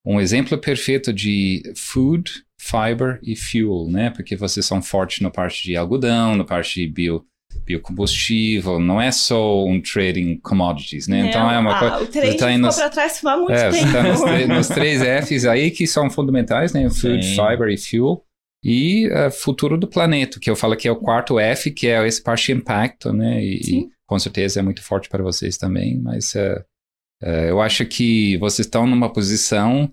um 0.05 0.21
exemplo 0.21 0.57
perfeito 0.57 1.11
de 1.11 1.61
food, 1.75 2.31
fiber 2.57 3.19
e 3.21 3.35
fuel, 3.35 3.87
né? 3.89 4.09
Porque 4.09 4.37
vocês 4.37 4.65
são 4.65 4.81
fortes 4.81 5.19
na 5.19 5.29
parte 5.29 5.63
de 5.63 5.75
algodão, 5.75 6.35
na 6.35 6.45
parte 6.45 6.79
de 6.79 6.87
bio 6.87 7.25
biocombustível, 7.65 8.79
não 8.79 8.99
é 8.99 9.11
só 9.11 9.65
um 9.65 9.81
trading 9.81 10.37
commodities, 10.37 11.07
né? 11.07 11.21
Não, 11.21 11.29
então 11.29 11.51
é 11.51 11.59
uma 11.59 11.75
ah, 11.75 11.79
coisa. 11.79 12.03
O 12.03 12.07
trading 12.07 12.37
tá 12.37 12.47
ficou 12.47 12.59
nos, 12.59 12.75
para 12.75 12.89
trás 12.89 13.25
há 13.25 13.37
muito 13.37 13.51
é, 13.51 13.69
tempo. 13.69 13.91
Tá 13.91 14.03
nos, 14.03 14.47
nos, 14.47 14.67
três 14.69 15.01
Fs 15.25 15.45
aí 15.45 15.71
que 15.71 15.85
são 15.85 16.09
fundamentais, 16.09 16.73
né? 16.73 16.89
Food, 16.89 17.23
Sim. 17.23 17.35
fiber 17.35 17.69
e 17.69 17.77
fuel. 17.77 18.23
E 18.63 19.07
uh, 19.07 19.31
futuro 19.31 19.77
do 19.77 19.87
planeta, 19.87 20.39
que 20.39 20.49
eu 20.49 20.55
falo 20.55 20.75
que 20.75 20.87
é 20.87 20.91
o 20.91 20.95
quarto 20.95 21.39
F, 21.39 21.71
que 21.71 21.87
é 21.87 22.05
esse 22.07 22.21
parte 22.21 22.47
de 22.47 22.59
impacto, 22.59 23.13
né? 23.13 23.43
E, 23.43 23.61
e, 23.61 23.89
com 24.05 24.17
certeza 24.17 24.59
é 24.59 24.63
muito 24.63 24.81
forte 24.81 25.09
para 25.09 25.21
vocês 25.21 25.57
também, 25.57 25.99
mas 25.99 26.33
uh, 26.33 26.63
uh, 27.23 27.45
eu 27.49 27.61
acho 27.61 27.85
que 27.85 28.37
vocês 28.37 28.65
estão 28.65 28.87
numa 28.87 29.11
posição 29.11 29.89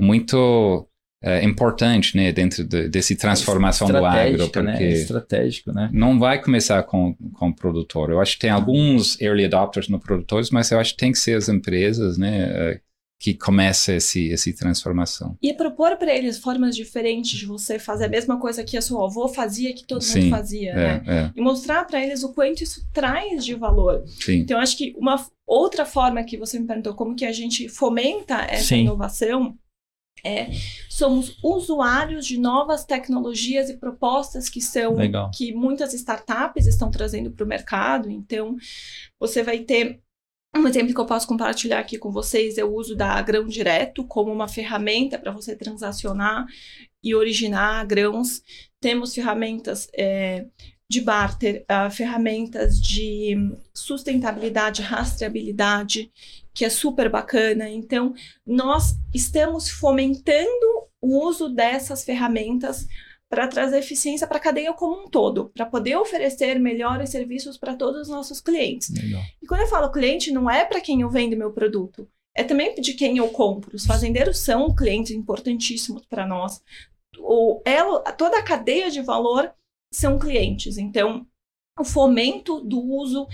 muito 0.00 0.88
é, 1.26 1.44
importante, 1.44 2.16
né, 2.16 2.30
dentro 2.30 2.62
de, 2.62 2.88
desse 2.88 3.16
transformação 3.16 3.88
do 3.88 4.04
agro, 4.04 4.44
né? 4.44 4.48
porque 4.48 4.62
né? 4.62 4.92
estratégico, 4.92 5.72
né? 5.72 5.90
Não 5.92 6.20
vai 6.20 6.40
começar 6.40 6.84
com, 6.84 7.16
com 7.34 7.48
o 7.48 7.54
produtor. 7.54 8.10
Eu 8.10 8.20
acho 8.20 8.34
que 8.34 8.38
tem 8.38 8.50
alguns 8.50 9.20
early 9.20 9.44
adopters 9.44 9.88
no 9.88 9.98
produtores, 9.98 10.50
mas 10.50 10.70
eu 10.70 10.78
acho 10.78 10.92
que 10.92 10.98
tem 10.98 11.10
que 11.10 11.18
ser 11.18 11.36
as 11.36 11.48
empresas, 11.48 12.16
né, 12.16 12.44
é, 12.48 12.80
que 13.18 13.34
começa 13.34 13.94
esse 13.94 14.28
esse 14.28 14.52
transformação. 14.52 15.36
E 15.42 15.52
propor 15.52 15.96
para 15.96 16.14
eles 16.14 16.38
formas 16.38 16.76
diferentes 16.76 17.36
de 17.36 17.46
você 17.46 17.76
fazer 17.76 18.04
a 18.04 18.08
mesma 18.08 18.38
coisa 18.38 18.62
que 18.62 18.76
a 18.76 18.82
sua 18.82 19.06
avó 19.06 19.26
fazia, 19.26 19.74
que 19.74 19.84
todo 19.84 20.02
Sim, 20.02 20.20
mundo 20.20 20.30
fazia, 20.30 20.70
é, 20.70 20.74
né? 20.74 21.02
É. 21.06 21.30
E 21.34 21.40
mostrar 21.40 21.84
para 21.86 22.00
eles 22.04 22.22
o 22.22 22.32
quanto 22.32 22.62
isso 22.62 22.86
traz 22.92 23.44
de 23.44 23.54
valor. 23.54 24.04
Sim. 24.06 24.40
Então, 24.40 24.60
acho 24.60 24.76
que 24.76 24.94
uma 24.96 25.16
outra 25.44 25.84
forma 25.84 26.22
que 26.22 26.36
você 26.36 26.58
me 26.60 26.66
perguntou, 26.66 26.94
como 26.94 27.16
que 27.16 27.24
a 27.24 27.32
gente 27.32 27.68
fomenta 27.68 28.46
essa 28.48 28.64
Sim. 28.68 28.82
inovação, 28.82 29.56
é, 30.24 30.50
somos 30.88 31.36
usuários 31.42 32.26
de 32.26 32.38
novas 32.38 32.84
tecnologias 32.84 33.70
e 33.70 33.76
propostas 33.76 34.48
que 34.48 34.60
são 34.60 34.94
Legal. 34.94 35.30
que 35.32 35.52
muitas 35.52 35.94
startups 35.94 36.66
estão 36.66 36.90
trazendo 36.90 37.30
para 37.30 37.44
o 37.44 37.48
mercado. 37.48 38.10
Então, 38.10 38.56
você 39.18 39.42
vai 39.42 39.60
ter 39.60 40.00
um 40.56 40.66
exemplo 40.66 40.94
que 40.94 41.00
eu 41.00 41.06
posso 41.06 41.26
compartilhar 41.26 41.78
aqui 41.78 41.98
com 41.98 42.10
vocês 42.10 42.56
é 42.56 42.64
o 42.64 42.74
uso 42.74 42.96
da 42.96 43.20
grão 43.20 43.46
direto 43.46 44.04
como 44.04 44.32
uma 44.32 44.48
ferramenta 44.48 45.18
para 45.18 45.30
você 45.30 45.54
transacionar 45.54 46.46
e 47.02 47.14
originar 47.14 47.86
grãos. 47.86 48.42
Temos 48.80 49.14
ferramentas 49.14 49.88
é, 49.94 50.46
de 50.88 51.00
barter, 51.00 51.64
uh, 51.70 51.90
ferramentas 51.90 52.80
de 52.80 53.36
sustentabilidade, 53.74 54.82
rastreabilidade, 54.82 56.10
que 56.56 56.64
é 56.64 56.70
super 56.70 57.10
bacana. 57.10 57.68
Então, 57.68 58.14
nós 58.46 58.96
estamos 59.14 59.68
fomentando 59.68 60.88
o 61.02 61.22
uso 61.28 61.50
dessas 61.50 62.02
ferramentas 62.02 62.88
para 63.28 63.46
trazer 63.46 63.78
eficiência 63.78 64.26
para 64.26 64.38
a 64.38 64.40
cadeia 64.40 64.72
como 64.72 65.02
um 65.02 65.08
todo, 65.10 65.50
para 65.50 65.66
poder 65.66 65.96
oferecer 65.96 66.58
melhores 66.58 67.10
serviços 67.10 67.58
para 67.58 67.76
todos 67.76 68.02
os 68.02 68.08
nossos 68.08 68.40
clientes. 68.40 68.88
Legal. 68.88 69.20
E 69.42 69.46
quando 69.46 69.60
eu 69.60 69.66
falo 69.66 69.92
cliente, 69.92 70.32
não 70.32 70.48
é 70.48 70.64
para 70.64 70.80
quem 70.80 71.02
eu 71.02 71.10
vendo 71.10 71.36
meu 71.36 71.52
produto, 71.52 72.08
é 72.34 72.42
também 72.42 72.74
de 72.76 72.94
quem 72.94 73.18
eu 73.18 73.28
compro. 73.28 73.76
Os 73.76 73.84
fazendeiros 73.84 74.38
são 74.38 74.74
clientes 74.74 75.10
importantíssimos 75.10 76.06
para 76.06 76.26
nós. 76.26 76.62
O 77.18 77.60
elo, 77.66 77.98
toda 78.16 78.38
a 78.38 78.42
cadeia 78.42 78.90
de 78.90 79.02
valor 79.02 79.52
são 79.92 80.18
clientes. 80.18 80.78
Então, 80.78 81.26
o 81.78 81.84
fomento 81.84 82.60
do 82.60 82.80
uso 82.80 83.26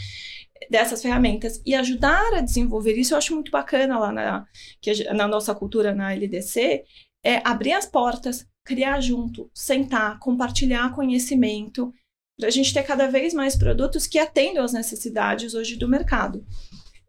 dessas 0.71 1.03
ferramentas 1.03 1.61
e 1.65 1.75
ajudar 1.75 2.35
a 2.35 2.41
desenvolver 2.41 2.95
isso, 2.95 3.15
eu 3.15 3.19
acho 3.19 3.35
muito 3.35 3.51
bacana 3.51 3.99
lá 3.99 4.13
na, 4.13 4.47
que 4.81 5.05
na 5.13 5.27
nossa 5.27 5.55
cultura 5.55 5.95
na 5.95 6.13
LDC, 6.13 6.85
é 7.25 7.41
abrir 7.45 7.73
as 7.73 7.87
portas, 7.87 8.47
criar 8.65 9.01
junto, 9.01 9.51
sentar, 9.55 10.19
compartilhar 10.19 10.95
conhecimento, 10.95 11.93
para 12.39 12.49
a 12.49 12.51
gente 12.51 12.75
ter 12.75 12.83
cada 12.83 13.09
vez 13.09 13.33
mais 13.33 13.57
produtos 13.57 14.07
que 14.07 14.19
atendam 14.19 14.65
às 14.65 14.73
necessidades 14.73 15.55
hoje 15.55 15.77
do 15.77 15.89
mercado. 15.89 16.45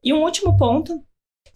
E 0.03 0.13
um 0.13 0.21
último 0.21 0.55
ponto 0.57 1.03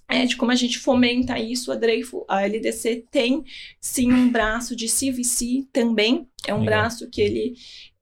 é, 0.09 0.25
de 0.25 0.37
como 0.37 0.51
a 0.51 0.55
gente 0.55 0.79
fomenta 0.79 1.37
isso. 1.37 1.71
A 1.71 1.75
Dreyfus, 1.75 2.23
a 2.27 2.41
LDC 2.43 3.05
tem 3.11 3.43
sim 3.79 4.11
um 4.11 4.31
braço 4.31 4.75
de 4.75 4.87
CVC 4.87 5.67
também. 5.71 6.27
É 6.47 6.53
um 6.53 6.61
Legal. 6.61 6.79
braço 6.79 7.09
que 7.09 7.21
ele 7.21 7.55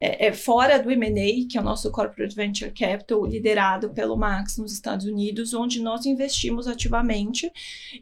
é, 0.05 0.27
é 0.27 0.33
fora 0.33 0.77
do 0.77 0.91
M&A, 0.91 1.47
que 1.49 1.57
é 1.57 1.61
o 1.61 1.63
nosso 1.63 1.91
Corporate 1.91 2.35
Venture 2.35 2.71
Capital, 2.71 3.25
liderado 3.25 3.89
pelo 3.89 4.15
Max 4.15 4.57
nos 4.57 4.71
Estados 4.71 5.05
Unidos, 5.05 5.53
onde 5.53 5.81
nós 5.81 6.05
investimos 6.05 6.67
ativamente 6.67 7.51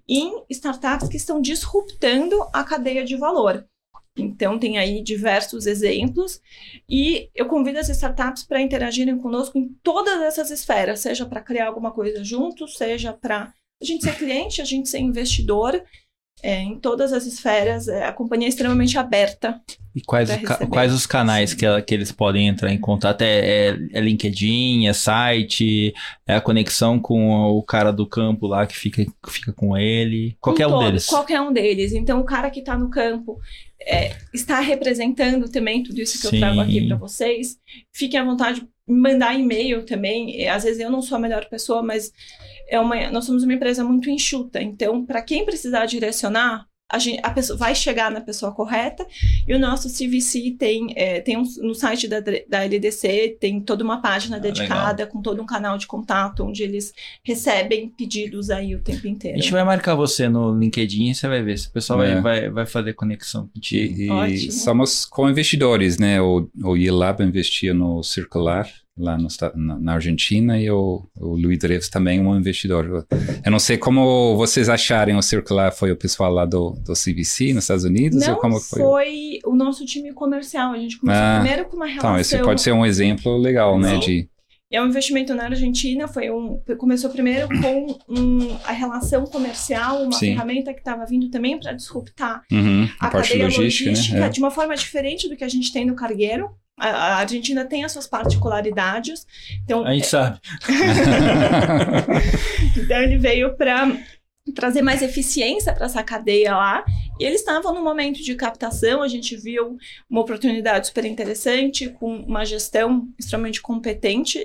em 0.08 0.44
startups 0.50 1.08
que 1.08 1.18
estão 1.18 1.42
disruptando 1.42 2.36
a 2.52 2.64
cadeia 2.64 3.06
de 3.06 3.16
valor. 3.16 3.66
Então, 4.16 4.60
tem 4.60 4.78
aí 4.78 5.02
diversos 5.02 5.66
exemplos. 5.66 6.42
E 6.88 7.30
eu 7.34 7.48
convido 7.48 7.80
as 7.80 7.90
startups 7.90 8.44
para 8.44 8.62
interagirem 8.62 9.18
conosco 9.18 9.58
em 9.58 9.70
todas 9.82 10.22
essas 10.22 10.52
esferas, 10.52 11.00
seja 11.00 11.26
para 11.26 11.42
criar 11.42 11.68
alguma 11.68 11.92
coisa 11.92 12.24
junto, 12.24 12.68
seja 12.68 13.14
para 13.14 13.54
a 13.82 13.86
gente 13.86 14.04
ser 14.04 14.16
cliente, 14.18 14.62
a 14.62 14.66
gente 14.66 14.88
ser 14.88 15.00
investidor. 15.00 15.84
É, 16.46 16.62
em 16.62 16.78
todas 16.78 17.14
as 17.14 17.26
esferas, 17.26 17.88
é, 17.88 18.04
a 18.06 18.12
companhia 18.12 18.48
é 18.48 18.50
extremamente 18.50 18.98
aberta. 18.98 19.62
E 19.96 20.02
quais, 20.02 20.30
quais 20.70 20.92
os 20.92 21.06
canais 21.06 21.54
que, 21.54 21.66
que 21.84 21.94
eles 21.94 22.12
podem 22.12 22.50
entrar 22.50 22.70
em 22.74 22.78
contato? 22.78 23.22
É, 23.22 23.70
é, 23.70 23.78
é, 23.94 24.02
LinkedIn, 24.02 24.88
é 24.88 24.92
site, 24.92 25.94
é 26.28 26.36
a 26.36 26.42
conexão 26.42 27.00
com 27.00 27.32
o 27.32 27.64
cara 27.64 27.94
do 27.94 28.06
campo 28.06 28.46
lá 28.46 28.68
que 28.68 28.76
fica, 28.76 29.06
fica 29.28 29.54
com 29.54 29.78
ele? 29.78 30.36
Qualquer 30.42 30.68
com 30.68 30.76
um 30.76 30.80
deles. 30.80 31.06
Qualquer 31.06 31.40
um 31.40 31.54
deles. 31.54 31.94
Então, 31.94 32.20
o 32.20 32.26
cara 32.26 32.50
que 32.50 32.60
está 32.60 32.78
no 32.78 32.90
campo 32.90 33.40
é, 33.80 34.16
está 34.34 34.60
representando 34.60 35.48
também 35.48 35.82
tudo 35.82 36.02
isso 36.02 36.20
que 36.20 36.28
Sim. 36.28 36.36
eu 36.36 36.40
trago 36.42 36.60
aqui 36.60 36.88
para 36.88 36.98
vocês. 36.98 37.58
Fiquem 37.94 38.20
à 38.20 38.26
vontade 38.26 38.62
de 38.62 38.68
mandar 38.94 39.34
e-mail 39.40 39.86
também. 39.86 40.48
Às 40.50 40.64
vezes 40.64 40.82
eu 40.82 40.90
não 40.90 41.02
sou 41.02 41.18
a 41.18 41.22
melhor 41.22 41.46
pessoa, 41.46 41.82
mas 41.82 42.12
é 42.68 42.80
uma, 42.80 43.10
nós 43.12 43.26
somos 43.26 43.44
uma 43.44 43.54
empresa 43.54 43.84
muito 43.84 44.10
enxuta. 44.10 44.62
Então, 44.62 45.06
para 45.06 45.22
quem 45.22 45.46
precisar 45.46 45.86
direcionar, 45.86 46.68
a, 46.94 47.00
gente, 47.00 47.20
a 47.24 47.32
pessoa 47.32 47.58
vai 47.58 47.74
chegar 47.74 48.12
na 48.12 48.22
pessoa 48.22 48.52
correta. 48.52 49.06
E 49.48 49.54
o 49.54 49.60
nosso 49.60 49.90
CVC 49.90 50.56
tem, 50.60 50.94
é, 50.96 51.20
tem 51.22 51.36
um, 51.38 51.44
no 51.62 51.74
site 51.74 52.08
da, 52.08 52.20
da 52.20 52.64
LDC, 52.64 53.38
tem 53.40 53.60
toda 53.60 53.84
uma 53.84 54.00
página 54.00 54.38
ah, 54.38 54.40
dedicada, 54.40 55.04
legal. 55.04 55.08
com 55.08 55.22
todo 55.22 55.42
um 55.42 55.46
canal 55.46 55.76
de 55.78 55.88
contato, 55.88 56.44
onde 56.44 56.62
eles 56.62 56.94
recebem 57.24 57.90
pedidos 57.90 58.52
aí 58.52 58.76
o 58.76 58.80
tempo 58.80 59.08
inteiro. 59.08 59.38
A 59.40 59.42
gente 59.42 59.52
vai 59.52 59.64
marcar 59.64 59.96
você 59.96 60.30
no 60.30 60.58
LinkedIn 60.58 61.10
e 61.10 61.16
você 61.16 61.28
vai 61.28 61.42
ver. 61.42 61.58
Se 61.58 61.68
o 61.68 61.72
pessoal 61.72 62.04
é. 62.04 62.14
vai, 62.14 62.22
vai, 62.22 62.50
vai 62.50 62.66
fazer 62.68 62.94
conexão 62.94 63.48
contigo. 63.48 64.00
E, 64.00 64.34
e 64.34 64.52
somos 64.52 65.04
co-investidores, 65.04 65.98
né? 65.98 66.22
O, 66.22 66.48
o 66.64 66.78
Yelab 66.78 67.24
investia 67.24 67.74
no 67.74 68.04
Circular 68.04 68.70
lá 68.98 69.18
no, 69.18 69.28
na, 69.56 69.80
na, 69.80 69.94
Argentina 69.94 70.60
e 70.60 70.70
o, 70.70 71.04
o 71.18 71.36
Luiz 71.36 71.58
Dreves 71.58 71.90
também 71.90 72.20
um 72.20 72.36
investidor. 72.38 73.06
Eu 73.44 73.52
não 73.52 73.60
sei 73.60 73.78
como 73.78 74.36
vocês 74.38 74.70
acharem 74.70 75.16
o 75.16 75.22
circular 75.22 75.72
foi 75.72 75.92
o 75.92 75.98
pessoal 75.98 76.32
lá 76.32 76.46
do, 76.46 76.72
do 76.72 76.94
CVC 76.94 77.54
nos 77.54 77.64
Estados 77.64 77.84
Unidos? 77.84 78.26
Não 78.26 78.36
ou 78.36 78.40
como 78.40 78.60
foi? 78.60 78.80
foi 78.80 79.40
o 79.46 79.56
nosso 79.56 79.86
time 79.86 80.14
comercial. 80.14 80.74
A 80.74 80.78
gente 80.78 81.00
começou 81.00 81.24
ah, 81.24 81.40
primeiro 81.40 81.66
com 81.66 81.76
uma 81.76 81.86
relação... 81.86 82.12
Então, 82.12 82.22
esse 82.22 82.40
pode 82.40 82.62
ser 82.62 82.72
um 82.72 82.86
exemplo 82.86 83.36
legal, 83.38 83.80
né? 83.80 83.98
De... 83.98 84.30
É 84.72 84.82
um 84.82 84.88
investimento 84.88 85.36
na 85.36 85.44
Argentina, 85.46 86.08
foi 86.08 86.32
um, 86.32 86.60
começou 86.80 87.08
primeiro 87.10 87.48
com 87.48 87.96
um, 88.10 88.58
a 88.64 88.72
relação 88.72 89.24
comercial, 89.26 90.02
uma 90.02 90.14
Sim. 90.14 90.28
ferramenta 90.28 90.74
que 90.74 90.80
estava 90.80 91.06
vindo 91.06 91.30
também 91.30 91.60
para 91.60 91.74
disruptar 91.74 92.42
uhum, 92.52 92.90
a, 93.00 93.08
a 93.08 93.12
parte 93.12 93.38
logística, 93.38 93.92
logística 93.92 94.20
né? 94.20 94.30
de 94.30 94.40
uma 94.40 94.50
forma 94.50 94.76
diferente 94.76 95.30
do 95.30 95.36
que 95.36 95.44
a 95.44 95.48
gente 95.48 95.72
tem 95.72 95.86
no 95.86 95.96
cargueiro. 95.96 96.50
A 96.78 97.18
Argentina 97.18 97.66
tem 97.66 97.84
as 97.84 97.92
suas 97.92 98.08
particularidades. 98.08 99.28
Então, 99.64 99.86
a 99.86 99.94
gente 99.94 100.06
é... 100.06 100.08
sabe. 100.08 100.40
então 102.76 103.02
ele 103.02 103.18
veio 103.18 103.56
para 103.56 103.96
trazer 104.56 104.82
mais 104.82 105.02
eficiência 105.02 105.74
para 105.74 105.86
essa 105.86 106.04
cadeia 106.04 106.56
lá. 106.56 106.84
E 107.20 107.24
eles 107.24 107.40
estavam 107.40 107.74
no 107.74 107.84
momento 107.84 108.22
de 108.22 108.36
captação, 108.36 109.02
a 109.02 109.08
gente 109.08 109.38
viu 109.38 109.78
uma 110.10 110.22
oportunidade 110.22 110.88
super 110.88 111.06
interessante, 111.06 111.90
com 111.90 112.18
uma 112.18 112.44
gestão 112.44 113.08
extremamente 113.18 113.62
competente. 113.62 114.44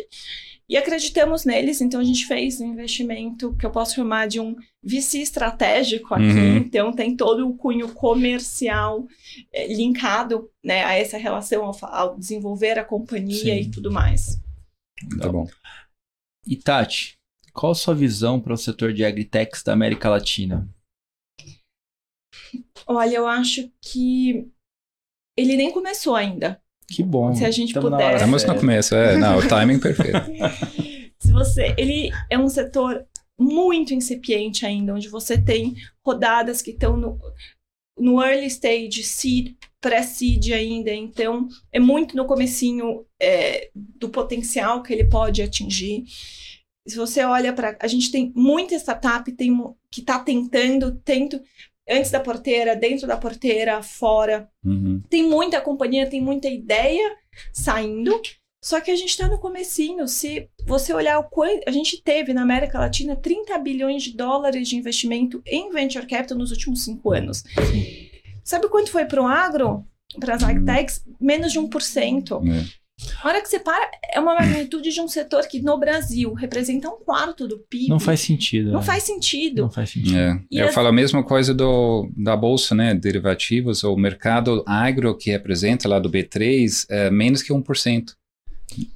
E 0.68 0.76
acreditamos 0.76 1.46
neles, 1.46 1.80
então 1.80 1.98
a 1.98 2.04
gente 2.04 2.26
fez 2.26 2.60
um 2.60 2.66
investimento 2.66 3.56
que 3.56 3.64
eu 3.64 3.70
posso 3.70 3.94
chamar 3.94 4.28
de 4.28 4.38
um 4.38 4.54
VC 4.82 5.20
estratégico 5.20 6.12
aqui. 6.12 6.24
Uhum. 6.24 6.56
Então 6.58 6.92
tem 6.92 7.16
todo 7.16 7.48
o 7.48 7.56
cunho 7.56 7.94
comercial 7.94 9.06
é, 9.50 9.66
linkado 9.72 10.50
né, 10.62 10.84
a 10.84 10.92
essa 10.92 11.16
relação 11.16 11.64
ao, 11.64 11.74
ao 11.84 12.18
desenvolver 12.18 12.78
a 12.78 12.84
companhia 12.84 13.54
Sim. 13.54 13.60
e 13.60 13.70
tudo 13.70 13.90
mais. 13.90 14.38
Muito 15.02 15.32
bom. 15.32 15.46
E 16.46 16.54
Tati, 16.54 17.14
qual 17.54 17.72
a 17.72 17.74
sua 17.74 17.94
visão 17.94 18.38
para 18.38 18.52
o 18.52 18.58
setor 18.58 18.92
de 18.92 19.04
agritechs 19.04 19.62
da 19.62 19.72
América 19.72 20.10
Latina? 20.10 20.68
Olha, 22.86 23.16
eu 23.16 23.26
acho 23.26 23.70
que 23.80 24.50
ele 25.36 25.56
nem 25.56 25.72
começou 25.72 26.14
ainda. 26.14 26.62
Que 26.88 27.02
bom. 27.02 27.34
Se 27.34 27.44
a 27.44 27.50
gente 27.50 27.74
Tamo 27.74 27.90
puder. 27.90 28.14
Estamos 28.14 28.44
no 28.44 28.54
começo, 28.54 28.94
é. 28.94 29.16
Não, 29.16 29.38
o 29.38 29.46
timing 29.46 29.78
perfeito. 29.78 30.18
Se 31.20 31.32
você. 31.32 31.74
Ele 31.76 32.10
é 32.30 32.38
um 32.38 32.48
setor 32.48 33.04
muito 33.38 33.94
incipiente 33.94 34.66
ainda, 34.66 34.94
onde 34.94 35.08
você 35.08 35.40
tem 35.40 35.76
rodadas 36.04 36.60
que 36.60 36.70
estão 36.70 36.96
no, 36.96 37.18
no 37.98 38.22
early 38.22 38.46
stage, 38.46 39.02
seed, 39.04 39.54
pré-seed 39.80 40.52
ainda, 40.52 40.92
então 40.92 41.46
é 41.72 41.78
muito 41.78 42.16
no 42.16 42.26
comecinho 42.26 43.04
é, 43.20 43.70
do 43.74 44.08
potencial 44.08 44.82
que 44.82 44.92
ele 44.92 45.04
pode 45.04 45.40
atingir. 45.40 46.04
Se 46.86 46.96
você 46.96 47.22
olha 47.22 47.52
para, 47.52 47.76
a 47.80 47.86
gente 47.86 48.10
tem 48.10 48.32
muita 48.34 48.74
startup 48.76 49.30
tem, 49.32 49.56
que 49.90 50.00
está 50.00 50.18
tentando, 50.18 50.96
tento, 51.04 51.40
antes 51.88 52.10
da 52.10 52.20
porteira, 52.20 52.76
dentro 52.76 53.06
da 53.06 53.16
porteira, 53.16 53.82
fora. 53.82 54.48
Uhum. 54.64 55.02
Tem 55.08 55.22
muita 55.22 55.60
companhia, 55.60 56.08
tem 56.08 56.20
muita 56.20 56.48
ideia 56.48 57.16
saindo. 57.52 58.20
Só 58.62 58.80
que 58.80 58.90
a 58.90 58.96
gente 58.96 59.10
está 59.10 59.28
no 59.28 59.38
comecinho. 59.38 60.06
Se 60.08 60.48
você 60.66 60.92
olhar 60.92 61.18
o 61.18 61.24
quanto 61.24 61.62
a 61.66 61.70
gente 61.70 62.02
teve 62.02 62.32
na 62.32 62.42
América 62.42 62.78
Latina 62.78 63.16
30 63.16 63.56
bilhões 63.58 64.02
de 64.02 64.16
dólares 64.16 64.68
de 64.68 64.76
investimento 64.76 65.40
em 65.46 65.70
venture 65.70 66.06
capital 66.06 66.36
nos 66.36 66.50
últimos 66.50 66.84
cinco 66.84 67.12
anos. 67.12 67.44
Sabe 68.42 68.68
quanto 68.68 68.90
foi 68.90 69.04
para 69.04 69.22
o 69.22 69.26
agro? 69.26 69.84
Para 70.18 70.34
as 70.34 70.42
agtechs? 70.42 71.04
Menos 71.20 71.52
de 71.52 71.60
1%. 71.60 72.42
É. 72.46 72.77
A 73.22 73.28
hora 73.28 73.40
que 73.40 73.48
você 73.48 73.60
para, 73.60 73.90
é 74.12 74.18
uma 74.18 74.34
magnitude 74.34 74.90
de 74.90 75.00
um 75.00 75.08
setor 75.08 75.46
que 75.46 75.60
no 75.60 75.78
Brasil 75.78 76.34
representa 76.34 76.88
um 76.88 76.98
quarto 76.98 77.46
do 77.46 77.58
PIB. 77.58 77.88
Não 77.88 78.00
faz 78.00 78.20
sentido. 78.20 78.72
Não 78.72 78.80
é. 78.80 78.82
faz 78.82 79.04
sentido. 79.04 79.62
Não 79.62 79.70
faz 79.70 79.90
sentido. 79.90 80.16
É. 80.16 80.40
Eu 80.50 80.68
as... 80.68 80.74
falo 80.74 80.88
a 80.88 80.92
mesma 80.92 81.22
coisa 81.22 81.54
do, 81.54 82.10
da 82.16 82.36
bolsa, 82.36 82.74
né? 82.74 82.94
Derivativos, 82.94 83.84
o 83.84 83.96
mercado 83.96 84.64
agro 84.66 85.16
que 85.16 85.30
representa 85.30 85.88
lá 85.88 85.98
do 85.98 86.10
B3 86.10 86.86
é 86.88 87.10
menos 87.10 87.42
que 87.42 87.52
1%. 87.52 88.14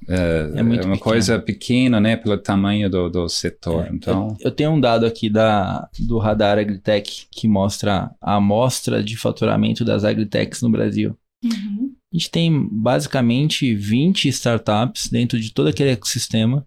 É, 0.07 0.15
é, 0.15 0.59
é 0.59 0.61
uma 0.61 0.75
pequeno. 0.75 0.99
coisa 0.99 1.39
pequena, 1.39 1.99
né, 1.99 2.15
pelo 2.15 2.37
tamanho 2.37 2.89
do, 2.89 3.09
do 3.09 3.27
setor. 3.27 3.87
É, 3.87 3.89
então... 3.91 4.37
Eu, 4.39 4.49
eu, 4.49 4.51
tenho 4.51 4.71
um 4.71 4.79
dado 4.79 5.05
aqui 5.05 5.29
da, 5.29 5.89
do 5.99 6.19
Radar 6.19 6.59
Agritech 6.59 7.27
que 7.31 7.47
mostra 7.47 8.11
a 8.21 8.35
amostra 8.35 9.03
de 9.03 9.17
faturamento 9.17 9.83
das 9.83 10.03
agritechs 10.03 10.61
no 10.61 10.69
Brasil. 10.69 11.17
Uhum. 11.43 11.82
A 12.13 12.17
gente 12.17 12.29
tem 12.29 12.69
basicamente 12.71 13.73
20 13.73 14.27
startups 14.29 15.09
dentro 15.09 15.39
de 15.39 15.51
todo 15.51 15.67
aquele 15.67 15.91
ecossistema 15.91 16.65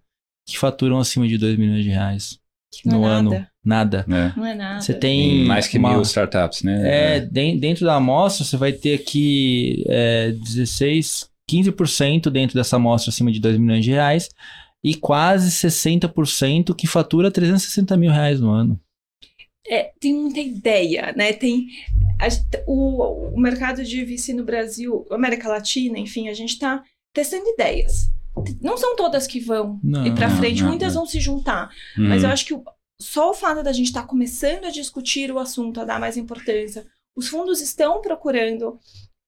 que 0.48 0.58
faturam 0.58 0.98
acima 0.98 1.28
de 1.28 1.38
2 1.38 1.56
milhões 1.56 1.84
de 1.84 1.90
reais 1.90 2.40
no 2.84 3.04
é 3.04 3.08
ano. 3.08 3.30
Nada. 3.30 3.50
Nada. 3.64 4.06
É. 4.08 4.38
Não 4.38 4.46
é 4.46 4.54
nada. 4.54 4.80
Você 4.80 4.94
tem. 4.94 5.44
Mais 5.44 5.66
que 5.66 5.78
uma, 5.78 5.90
mil 5.90 6.02
startups, 6.02 6.62
né? 6.62 7.16
É, 7.16 7.20
dentro 7.20 7.84
da 7.84 7.94
amostra, 7.94 8.44
você 8.44 8.56
vai 8.56 8.72
ter 8.72 8.94
aqui 8.94 9.84
é, 9.88 10.32
16, 10.32 11.28
15% 11.50 12.28
dentro 12.30 12.56
dessa 12.56 12.76
amostra 12.76 13.10
acima 13.10 13.30
de 13.30 13.40
2 13.40 13.58
milhões 13.58 13.84
de 13.84 13.90
reais 13.90 14.28
e 14.84 14.94
quase 14.94 15.50
60% 15.50 16.74
que 16.74 16.86
fatura 16.86 17.30
360 17.30 17.96
mil 17.96 18.10
reais 18.10 18.40
no 18.40 18.50
ano. 18.50 18.80
É, 19.68 19.92
tem 20.00 20.14
muita 20.14 20.40
ideia, 20.40 21.12
né? 21.16 21.32
Tem 21.32 21.68
a, 22.20 22.28
o, 22.66 23.34
o 23.34 23.40
mercado 23.40 23.84
de 23.84 24.04
VC 24.04 24.32
no 24.32 24.44
Brasil, 24.44 25.06
América 25.10 25.48
Latina, 25.48 25.98
enfim, 25.98 26.28
a 26.28 26.34
gente 26.34 26.52
está 26.52 26.82
testando 27.12 27.48
ideias. 27.48 28.10
Não 28.60 28.76
são 28.76 28.94
todas 28.96 29.26
que 29.26 29.40
vão 29.40 29.80
não, 29.82 30.06
ir 30.06 30.14
para 30.14 30.30
frente, 30.30 30.62
não, 30.62 30.68
muitas 30.68 30.94
não. 30.94 31.02
vão 31.02 31.10
se 31.10 31.18
juntar. 31.18 31.70
Hum. 31.98 32.08
Mas 32.08 32.22
eu 32.22 32.28
acho 32.28 32.44
que 32.44 32.54
o, 32.54 32.62
só 33.00 33.30
o 33.30 33.34
fato 33.34 33.62
da 33.62 33.72
gente 33.72 33.86
estar 33.86 34.02
tá 34.02 34.06
começando 34.06 34.66
a 34.66 34.70
discutir 34.70 35.30
o 35.32 35.38
assunto, 35.38 35.80
a 35.80 35.84
dar 35.84 35.98
mais 35.98 36.16
importância, 36.16 36.86
os 37.16 37.28
fundos 37.28 37.60
estão 37.60 38.00
procurando 38.00 38.78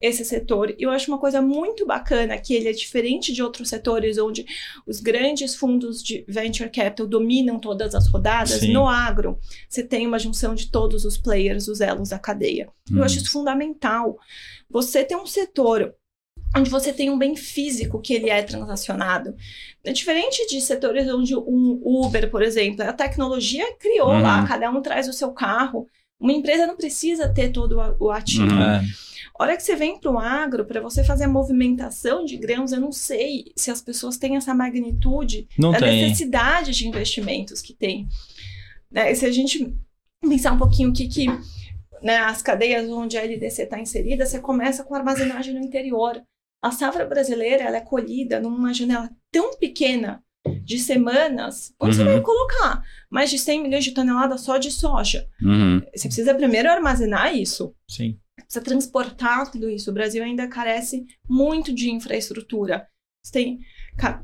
esse 0.00 0.24
setor. 0.24 0.70
E 0.78 0.82
eu 0.82 0.90
acho 0.90 1.10
uma 1.10 1.18
coisa 1.18 1.42
muito 1.42 1.84
bacana 1.84 2.38
que 2.38 2.54
ele 2.54 2.68
é 2.68 2.72
diferente 2.72 3.32
de 3.32 3.42
outros 3.42 3.68
setores 3.68 4.16
onde 4.18 4.46
os 4.86 5.00
grandes 5.00 5.54
fundos 5.56 6.02
de 6.02 6.24
venture 6.28 6.70
capital 6.70 7.06
dominam 7.06 7.58
todas 7.58 7.94
as 7.94 8.06
rodadas. 8.08 8.60
Sim. 8.60 8.72
No 8.72 8.86
agro, 8.86 9.38
você 9.68 9.82
tem 9.82 10.06
uma 10.06 10.18
junção 10.18 10.54
de 10.54 10.70
todos 10.70 11.04
os 11.04 11.16
players, 11.18 11.66
os 11.66 11.80
elos 11.80 12.10
da 12.10 12.18
cadeia. 12.18 12.68
Eu 12.90 12.98
Uhum. 12.98 13.02
acho 13.02 13.18
isso 13.18 13.30
fundamental. 13.32 14.16
Você 14.70 15.04
tem 15.04 15.16
um 15.16 15.26
setor 15.26 15.92
onde 16.56 16.70
você 16.70 16.92
tem 16.92 17.10
um 17.10 17.18
bem 17.18 17.34
físico 17.36 18.00
que 18.00 18.14
ele 18.14 18.30
é 18.30 18.40
transacionado. 18.42 19.34
É 19.84 19.92
diferente 19.92 20.46
de 20.46 20.60
setores 20.60 21.06
onde 21.12 21.36
um 21.36 21.80
Uber, 21.84 22.30
por 22.30 22.42
exemplo, 22.42 22.82
a 22.84 22.92
tecnologia 22.92 23.66
criou 23.78 24.10
Uhum. 24.10 24.22
lá, 24.22 24.46
cada 24.46 24.70
um 24.70 24.80
traz 24.80 25.08
o 25.08 25.12
seu 25.12 25.32
carro. 25.32 25.88
Uma 26.20 26.32
empresa 26.32 26.66
não 26.66 26.76
precisa 26.76 27.28
ter 27.28 27.50
todo 27.50 27.76
o- 28.00 28.10
ativo. 28.10 28.46
Uhum. 28.46 28.62
É, 28.62 28.82
A 29.38 29.44
hora 29.44 29.56
que 29.56 29.62
você 29.62 29.76
vem 29.76 29.98
para 30.00 30.10
o 30.10 30.18
agro, 30.18 30.64
para 30.64 30.80
você 30.80 31.04
fazer 31.04 31.24
a 31.24 31.28
movimentação 31.28 32.24
de 32.24 32.36
grãos, 32.36 32.72
eu 32.72 32.80
não 32.80 32.90
sei 32.90 33.52
se 33.56 33.70
as 33.70 33.80
pessoas 33.80 34.16
têm 34.16 34.36
essa 34.36 34.52
magnitude 34.54 35.46
não 35.58 35.70
da 35.70 35.78
tem. 35.78 36.02
necessidade 36.02 36.72
de 36.72 36.88
investimentos 36.88 37.62
que 37.62 37.72
tem. 37.72 38.08
Né? 38.90 39.14
Se 39.14 39.24
a 39.24 39.30
gente 39.30 39.72
pensar 40.20 40.52
um 40.52 40.58
pouquinho 40.58 40.90
o 40.90 40.92
que, 40.92 41.06
que 41.06 41.26
né, 42.02 42.16
as 42.16 42.42
cadeias 42.42 42.88
onde 42.90 43.16
a 43.16 43.22
LDC 43.22 43.62
está 43.62 43.78
inserida, 43.78 44.26
você 44.26 44.40
começa 44.40 44.82
com 44.82 44.94
armazenagem 44.94 45.54
no 45.54 45.60
interior. 45.60 46.20
A 46.60 46.72
safra 46.72 47.06
brasileira 47.06 47.62
ela 47.62 47.76
é 47.76 47.80
colhida 47.80 48.40
numa 48.40 48.74
janela 48.74 49.08
tão 49.30 49.56
pequena 49.56 50.20
de 50.64 50.78
semanas, 50.78 51.72
onde 51.80 51.94
você 51.94 52.02
Uhum. 52.02 52.12
vai 52.14 52.20
colocar 52.22 52.82
mais 53.10 53.30
de 53.30 53.38
100 53.38 53.62
milhões 53.62 53.84
de 53.84 53.92
toneladas 53.92 54.40
só 54.40 54.56
de 54.58 54.70
soja. 54.70 55.28
Uhum. 55.42 55.80
Você 55.94 56.08
precisa 56.08 56.34
primeiro 56.34 56.68
armazenar 56.70 57.36
isso 57.36 57.72
Sim. 57.88 58.18
Precisa 58.44 58.64
transportar 58.64 59.50
tudo 59.50 59.68
isso. 59.68 59.90
O 59.90 59.94
Brasil 59.94 60.22
ainda 60.22 60.48
carece 60.48 61.06
muito 61.28 61.72
de 61.72 61.90
infraestrutura. 61.90 62.86
Você 63.22 63.32
tem 63.32 63.60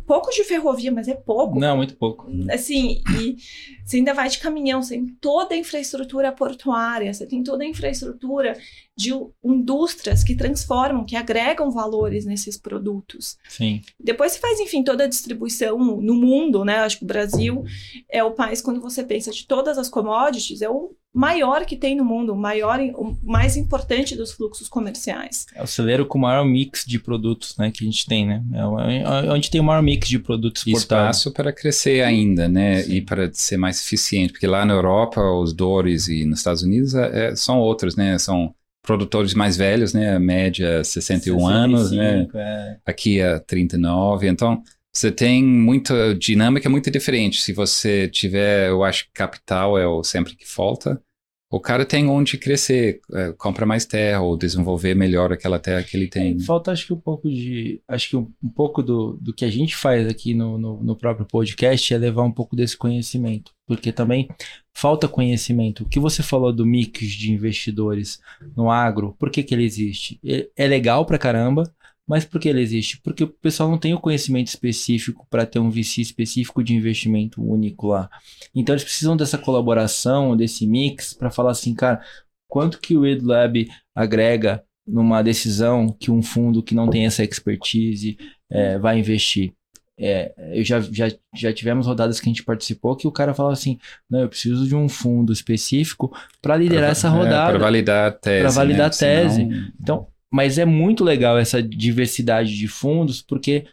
pouco 0.07 0.31
de 0.31 0.45
ferrovia, 0.45 0.93
mas 0.93 1.09
é 1.09 1.15
pouco. 1.15 1.59
Não, 1.59 1.77
muito 1.77 1.97
pouco. 1.97 2.31
Assim, 2.51 3.03
e 3.21 3.37
você 3.85 3.97
ainda 3.97 4.15
vai 4.15 4.29
de 4.29 4.39
caminhão, 4.39 4.81
você 4.81 4.95
tem 4.95 5.07
toda 5.21 5.55
a 5.55 5.59
infraestrutura 5.59 6.31
portuária, 6.31 7.13
você 7.13 7.27
tem 7.27 7.43
toda 7.43 7.65
a 7.65 7.67
infraestrutura 7.67 8.57
de 8.97 9.11
indústrias 9.45 10.23
que 10.23 10.37
transformam, 10.37 11.05
que 11.05 11.17
agregam 11.17 11.71
valores 11.73 12.25
nesses 12.25 12.57
produtos. 12.57 13.37
Sim. 13.49 13.83
Depois 13.99 14.33
você 14.33 14.39
faz, 14.39 14.61
enfim, 14.61 14.85
toda 14.85 15.05
a 15.05 15.09
distribuição 15.09 15.77
no 15.79 16.15
mundo, 16.15 16.65
né? 16.65 16.77
Acho 16.77 16.99
que 16.99 17.05
o 17.05 17.09
Brasil 17.09 17.65
é 18.09 18.23
o 18.23 18.33
país, 18.33 18.63
quando 18.63 18.81
você 18.81 19.03
pensa 19.03 19.33
de 19.33 19.47
todas 19.47 19.77
as 19.77 19.89
commodities, 19.89 20.63
é 20.63 20.71
o 20.71 20.95
maior 21.15 21.65
que 21.65 21.77
tem 21.77 21.95
no 21.95 22.05
mundo, 22.05 22.33
o 22.33 22.37
maior, 22.37 22.81
o 22.97 23.17
mais 23.23 23.57
importante 23.57 24.17
dos 24.17 24.33
fluxos 24.33 24.69
comerciais. 24.69 25.47
É 25.55 25.63
o 25.63 25.67
celeiro 25.67 26.05
com 26.05 26.19
o 26.19 26.21
maior 26.23 26.45
mix 26.45 26.85
de 26.85 26.99
produtos 26.99 27.57
né, 27.57 27.71
que 27.71 27.85
a 27.85 27.87
gente 27.87 28.05
tem, 28.05 28.27
né? 28.27 28.43
É 28.53 29.29
é 29.29 29.33
onde 29.33 29.49
tem 29.49 29.61
o 29.61 29.65
maior 29.65 29.83
mix 29.83 30.09
de 30.09 30.19
produtos 30.19 30.67
E 30.67 30.73
exportados. 30.73 31.19
espaço 31.19 31.33
para 31.33 31.53
crescer 31.53 32.03
ainda, 32.03 32.49
né? 32.49 32.83
Sim. 32.83 32.95
E 32.95 33.01
para 33.01 33.31
ser 33.33 33.57
mais 33.57 33.81
eficiente, 33.81 34.33
porque 34.33 34.47
lá 34.47 34.65
na 34.65 34.75
Europa, 34.75 35.21
os 35.23 35.53
dores 35.53 36.09
e 36.09 36.25
nos 36.25 36.41
Estados 36.41 36.63
Unidos 36.63 36.95
é, 36.95 37.29
é- 37.29 37.37
são 37.37 37.59
outros, 37.61 37.95
né? 37.95 38.19
São 38.19 38.53
produtores 38.83 39.33
mais 39.35 39.57
velhos, 39.57 39.95
né? 39.95 40.17
A 40.17 40.21
média 40.21 40.83
61 40.85 41.47
anos, 41.47 41.91
né? 41.91 42.27
65, 42.27 42.39
é. 42.39 42.77
Aqui 42.85 43.21
é 43.21 43.39
39. 43.39 44.29
Então, 44.29 44.63
você 44.95 45.11
tem 45.11 45.43
muita 45.43 46.15
dinâmica 46.15 46.71
muito 46.71 46.91
diferente. 46.91 47.43
Se 47.43 47.53
você 47.53 48.09
tiver, 48.09 48.69
eu 48.69 48.85
acho 48.85 49.07
que 49.07 49.13
capital 49.13 49.77
é 49.77 49.87
o 49.87 50.05
sempre 50.05 50.37
que 50.37 50.49
falta. 50.49 51.03
O 51.51 51.61
cara 51.61 51.85
tem 51.85 52.09
onde 52.09 52.37
crescer, 52.37 53.01
é, 53.13 53.33
compra 53.33 53.65
mais 53.65 53.87
terra 53.87 54.21
ou 54.21 54.37
desenvolver 54.37 54.95
melhor 54.95 55.33
aquela 55.33 55.59
terra 55.59 55.85
que 55.85 55.97
ele 55.97 56.09
tem. 56.09 56.35
né? 56.35 56.45
Falta, 56.45 56.73
acho 56.73 56.87
que 56.87 56.93
um 56.93 57.01
pouco 57.01 57.29
de. 57.29 57.81
Acho 57.87 58.11
que 58.11 58.17
um, 58.17 58.29
um 58.43 58.49
pouco 58.49 58.83
do, 58.83 59.17
do 59.21 59.33
que 59.33 59.45
a 59.45 59.51
gente 59.51 59.77
faz 59.77 60.09
aqui 60.09 60.35
no, 60.35 60.59
no, 60.59 60.83
no 60.83 60.97
próprio 60.97 61.25
podcast 61.27 61.95
é 61.95 61.99
levar 61.99 62.25
um 62.25 62.33
pouco 62.33 62.57
desse 62.57 62.77
conhecimento. 62.77 63.53
Porque 63.69 63.93
também 63.93 64.29
falta 64.73 65.07
conhecimento. 65.07 65.85
O 65.85 65.89
que 65.89 66.01
você 66.01 66.25
falou 66.25 66.53
do 66.53 66.67
mix 66.67 67.07
de 67.07 67.33
investidores 67.33 68.21
no 68.57 68.69
agro, 68.69 69.15
por 69.17 69.31
que, 69.31 69.43
que 69.43 69.55
ele 69.55 69.65
existe? 69.65 70.21
É 70.57 70.67
legal 70.67 71.07
pra 71.07 71.19
caramba, 71.19 71.73
mas 72.07 72.25
por 72.25 72.41
que 72.41 72.49
ele 72.49 72.61
existe? 72.61 73.01
Porque 73.03 73.25
o 73.25 73.29
pessoal 73.29 73.71
não 73.71 73.79
tem 73.79 73.95
o 73.95 74.01
conhecimento 74.01 74.49
específico 74.49 75.27
para 75.31 75.47
ter 75.47 75.59
um 75.59 75.71
VC 75.71 76.01
específico 76.03 76.63
de 76.63 76.75
investimento 76.75 77.43
único 77.43 77.89
lá. 77.89 78.11
Então 78.55 78.75
eles 78.75 78.85
precisam 78.85 79.17
dessa 79.17 79.39
colaboração, 79.39 80.37
desse 80.37 80.67
mix, 80.67 81.15
para 81.15 81.31
falar 81.31 81.53
assim, 81.53 81.75
cara, 81.75 82.03
quanto 82.49 82.79
que 82.79 82.97
o 82.97 83.07
EdLab 83.07 83.69
agrega 83.95 84.63
numa 84.87 85.23
decisão 85.23 85.89
que 85.99 86.11
um 86.11 86.23
fundo 86.23 86.63
que 86.63 86.75
não 86.75 86.89
tem 86.91 87.07
essa 87.07 87.25
expertise 87.25 88.19
é, 88.51 88.79
vai 88.79 88.99
investir. 88.99 89.53
É, 89.99 90.35
eu 90.59 90.65
já, 90.65 90.81
já, 90.81 91.07
já 91.35 91.53
tivemos 91.53 91.87
rodadas 91.87 92.19
que 92.21 92.29
a 92.29 92.31
gente 92.33 92.43
participou 92.43 92.97
que 92.97 93.07
o 93.07 93.13
cara 93.13 93.33
fala 93.33 93.53
assim: 93.53 93.79
não, 94.11 94.21
eu 94.21 94.29
preciso 94.29 94.67
de 94.67 94.75
um 94.75 94.89
fundo 94.89 95.33
específico 95.33 96.13
para 96.43 96.57
liderar 96.57 96.91
essa 96.91 97.09
Para 97.09 97.19
rodada. 97.19 97.59
validar 97.59 98.09
a 98.09 98.11
tese. 98.11 98.43
Pra 98.43 98.51
validar 98.51 98.79
né? 98.81 98.87
a 98.87 98.91
tese. 98.91 99.37
Senão- 99.37 99.73
Então, 99.81 100.07
mas 100.35 100.59
é 100.59 100.65
muito 100.65 101.05
legal 101.05 101.39
essa 101.39 101.63
diversidade 101.63 102.57
de 102.59 102.67
fundos, 102.67 103.23
porque 103.23 103.67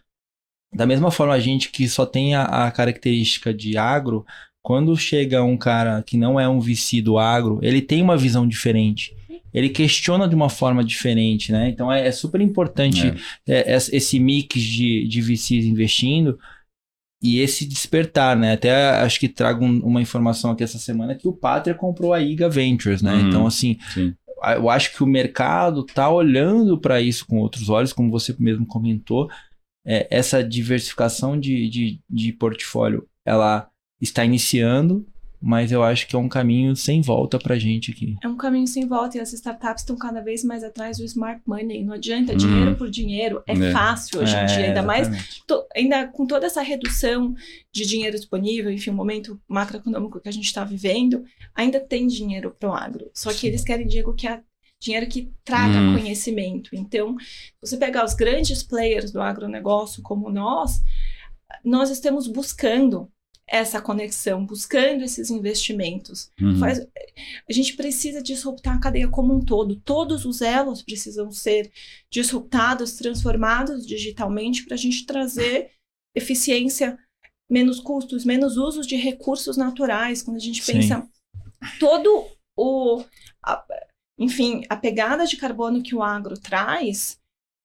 da 0.73 0.85
mesma 0.85 1.09
forma 1.09 1.33
a 1.33 1.39
gente 1.39 1.69
que 1.71 1.89
só 1.89 2.05
tem 2.05 2.35
a, 2.35 2.43
a 2.67 2.71
característica 2.71 3.51
de 3.51 3.77
agro, 3.77 4.23
quando 4.63 4.95
chega 4.95 5.43
um 5.43 5.57
cara 5.57 6.03
que 6.03 6.15
não 6.17 6.39
é 6.39 6.47
um 6.47 6.59
VC 6.59 7.01
do 7.01 7.17
agro, 7.17 7.59
ele 7.63 7.81
tem 7.81 8.01
uma 8.03 8.15
visão 8.15 8.47
diferente. 8.47 9.11
Ele 9.51 9.69
questiona 9.69 10.29
de 10.29 10.35
uma 10.35 10.49
forma 10.49 10.83
diferente, 10.83 11.51
né? 11.51 11.67
Então 11.69 11.91
é, 11.91 12.07
é 12.07 12.11
super 12.11 12.39
importante 12.39 13.07
É. 13.47 13.71
é, 13.71 13.75
es- 13.75 13.91
esse 13.91 14.19
mix 14.19 14.61
de, 14.61 15.07
de 15.07 15.19
VCs 15.19 15.65
investindo 15.65 16.37
e 17.23 17.39
esse 17.39 17.65
despertar, 17.67 18.35
né? 18.37 18.53
Até 18.53 18.71
acho 19.01 19.19
que 19.19 19.27
trago 19.27 19.65
um- 19.65 19.79
uma 19.79 20.01
informação 20.01 20.51
aqui 20.51 20.63
essa 20.63 20.77
semana 20.79 21.15
que 21.15 21.27
o 21.27 21.33
Pátria 21.33 21.75
comprou 21.75 22.13
a 22.13 22.21
IGA 22.21 22.49
Ventures, 22.49 23.01
né? 23.01 23.13
Uhum. 23.13 23.27
Então, 23.27 23.45
assim, 23.47 23.77
Sim. 23.93 24.13
A- 24.41 24.55
eu 24.55 24.69
acho 24.69 24.93
que 24.95 25.03
o 25.03 25.07
mercado 25.07 25.85
tá 25.85 26.09
olhando 26.09 26.79
para 26.79 27.01
isso 27.01 27.25
com 27.27 27.39
outros 27.39 27.69
olhos, 27.69 27.93
como 27.93 28.11
você 28.11 28.35
mesmo 28.39 28.65
comentou. 28.65 29.29
É, 29.85 30.07
essa 30.15 30.43
diversificação 30.43 31.39
de, 31.39 31.69
de, 31.69 32.01
de 32.09 32.33
portfólio, 32.33 33.07
ela 33.25 33.69
está 34.01 34.25
iniciando, 34.25 35.05
mas 35.41 35.71
eu 35.71 35.81
acho 35.81 36.07
que 36.07 36.15
é 36.15 36.19
um 36.19 36.29
caminho 36.29 36.75
sem 36.75 37.01
volta 37.01 37.39
pra 37.39 37.57
gente 37.57 37.89
aqui. 37.91 38.15
É 38.23 38.27
um 38.27 38.37
caminho 38.37 38.67
sem 38.67 38.85
volta 38.87 39.17
e 39.17 39.19
as 39.19 39.33
startups 39.33 39.81
estão 39.81 39.95
cada 39.97 40.21
vez 40.21 40.43
mais 40.43 40.63
atrás 40.63 40.97
do 40.97 41.03
smart 41.05 41.41
money. 41.47 41.83
Não 41.83 41.93
adianta, 41.93 42.31
Uhum. 42.33 42.37
dinheiro 42.37 42.75
por 42.75 42.89
dinheiro 42.89 43.43
é, 43.47 43.53
É. 43.53 43.71
fácil 43.71 44.21
hoje 44.21 44.33
em 44.35 44.39
É, 44.39 44.45
dia, 44.45 44.65
ainda 44.67 44.83
mais 44.83 45.07
exatamente. 45.07 45.43
to- 45.47 45.65
ainda 45.75 46.07
com 46.07 46.27
toda 46.27 46.45
essa 46.45 46.61
redução 46.61 47.33
de 47.73 47.85
dinheiro 47.85 48.15
disponível, 48.17 48.69
enfim, 48.71 48.91
o 48.91 48.93
momento 48.93 49.41
macroeconômico 49.47 50.19
que 50.19 50.29
a 50.29 50.33
gente 50.33 50.45
está 50.45 50.63
vivendo, 50.63 51.23
ainda 51.55 51.79
tem 51.79 52.05
dinheiro 52.07 52.55
para 52.59 52.69
o 52.69 52.73
agro. 52.73 53.09
Só 53.13 53.33
que 53.33 53.47
eles 53.47 53.63
querem 53.63 53.87
dinheiro 53.87 54.13
que 54.13 54.27
é 54.27 54.41
dinheiro 54.79 55.07
que 55.07 55.31
traga 55.43 55.79
Uhum. 55.79 55.93
conhecimento. 55.97 56.71
Então, 56.73 57.15
se 57.19 57.53
você 57.61 57.77
pegar 57.77 58.03
os 58.03 58.13
grandes 58.15 58.63
players 58.63 59.11
do 59.11 59.21
agronegócio 59.21 60.01
como 60.03 60.31
nós, 60.31 60.81
nós 61.63 61.89
estamos 61.89 62.27
buscando 62.27 63.07
essa 63.51 63.81
conexão, 63.81 64.45
buscando 64.45 65.03
esses 65.03 65.29
investimentos. 65.29 66.31
Uhum. 66.39 66.57
Faz- 66.57 66.79
a 66.79 67.51
gente 67.53 67.75
precisa 67.75 68.21
disruptar 68.23 68.77
a 68.77 68.79
cadeia 68.79 69.09
como 69.09 69.35
um 69.35 69.43
todo. 69.43 69.75
Todos 69.81 70.23
os 70.25 70.41
elos 70.41 70.81
precisam 70.81 71.29
ser 71.31 71.69
disruptados, 72.09 72.93
transformados 72.93 73.85
digitalmente 73.85 74.63
para 74.63 74.75
a 74.75 74.77
gente 74.77 75.05
trazer 75.05 75.71
eficiência, 76.15 76.97
menos 77.51 77.81
custos, 77.81 78.23
menos 78.23 78.55
usos 78.55 78.87
de 78.87 78.95
recursos 78.95 79.57
naturais. 79.57 80.23
Quando 80.23 80.37
a 80.37 80.41
gente 80.41 80.63
Sim. 80.63 80.71
pensa 80.73 81.09
todo 81.77 82.27
o, 82.57 83.03
a- 83.43 83.65
enfim, 84.17 84.63
a 84.69 84.77
pegada 84.77 85.25
de 85.25 85.35
carbono 85.35 85.83
que 85.83 85.93
o 85.93 86.01
agro 86.01 86.39
traz, 86.39 87.19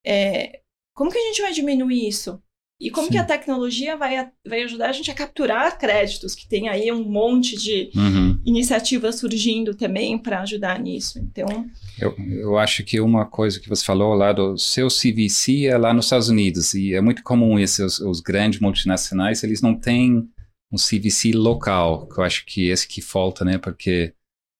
é, 0.04 0.60
como 0.96 1.12
que 1.12 1.18
a 1.18 1.26
gente 1.28 1.42
vai 1.42 1.52
diminuir 1.52 2.08
isso? 2.08 2.42
E 2.78 2.90
como 2.90 3.06
Sim. 3.06 3.12
que 3.12 3.18
a 3.18 3.24
tecnologia 3.24 3.96
vai, 3.96 4.28
vai 4.46 4.62
ajudar 4.62 4.90
a 4.90 4.92
gente 4.92 5.10
a 5.10 5.14
capturar 5.14 5.78
créditos, 5.78 6.34
que 6.34 6.46
tem 6.46 6.68
aí 6.68 6.92
um 6.92 7.02
monte 7.04 7.56
de 7.56 7.90
Uhum. 7.94 8.38
iniciativas 8.44 9.14
surgindo 9.16 9.74
também 9.74 10.18
para 10.18 10.42
ajudar 10.42 10.78
nisso. 10.78 11.18
Então, 11.18 11.46
Eu, 11.98 12.14
eu 12.30 12.58
acho 12.58 12.84
que 12.84 13.00
uma 13.00 13.24
coisa 13.24 13.58
que 13.58 13.68
você 13.68 13.82
falou 13.82 14.12
lá 14.14 14.32
do 14.32 14.58
seu 14.58 14.88
CVC 14.88 15.64
é 15.66 15.78
lá 15.78 15.94
nos 15.94 16.04
Estados 16.06 16.28
Unidos 16.28 16.74
e 16.74 16.92
é 16.94 17.00
muito 17.00 17.22
comum 17.22 17.58
esses 17.58 17.98
os 17.98 18.20
grandes 18.20 18.60
multinacionais 18.60 19.42
eles 19.42 19.62
não 19.62 19.74
têm 19.74 20.28
um 20.70 20.76
CVC 20.76 21.32
local 21.32 22.06
que 22.08 22.20
eu 22.20 22.24
acho 22.24 22.44
que 22.44 22.68
esse 22.68 22.86
que 22.86 23.00
falta 23.00 23.42
né 23.44 23.56
porque 23.56 24.12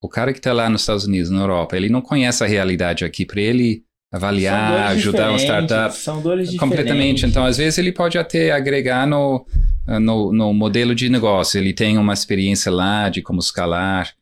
o 0.03 0.09
cara 0.09 0.33
que 0.33 0.39
está 0.39 0.53
lá 0.55 0.71
nos 0.71 0.83
Estados 0.83 1.05
Unidos 1.05 1.31
na 1.31 1.41
Europa 1.41 1.77
ele 1.77 1.91
não 1.91 2.01
conhece 2.01 2.43
a 2.43 2.47
realidade 2.47 3.05
aqui 3.05 3.27
para 3.27 3.41
ele 3.43 3.85
avaliar 4.13 4.89
ajudar 4.93 5.31
um 5.31 5.37
diferentes, 5.37 5.67
startup. 5.67 5.97
São 5.97 6.23
dores 6.23 6.57
completamente. 6.57 7.17
Diferentes. 7.17 7.25
então 7.25 7.45
às 7.45 7.57
vezes 7.57 7.79
ele 7.79 7.93
pode 7.93 8.19
até 8.19 8.51
agregar 8.53 9.07
no 9.07 9.47
no, 9.87 10.33
no 10.33 10.53
modelo 10.53 10.95
de 10.95 11.09
negócio. 11.09 11.59
Ele 11.59 11.73
tem 11.73 11.97
uma 11.99 12.13
experiência 12.13 12.73
lá 12.73 13.09
de 13.09 13.23
como 13.23 13.39
escalar 13.39 14.13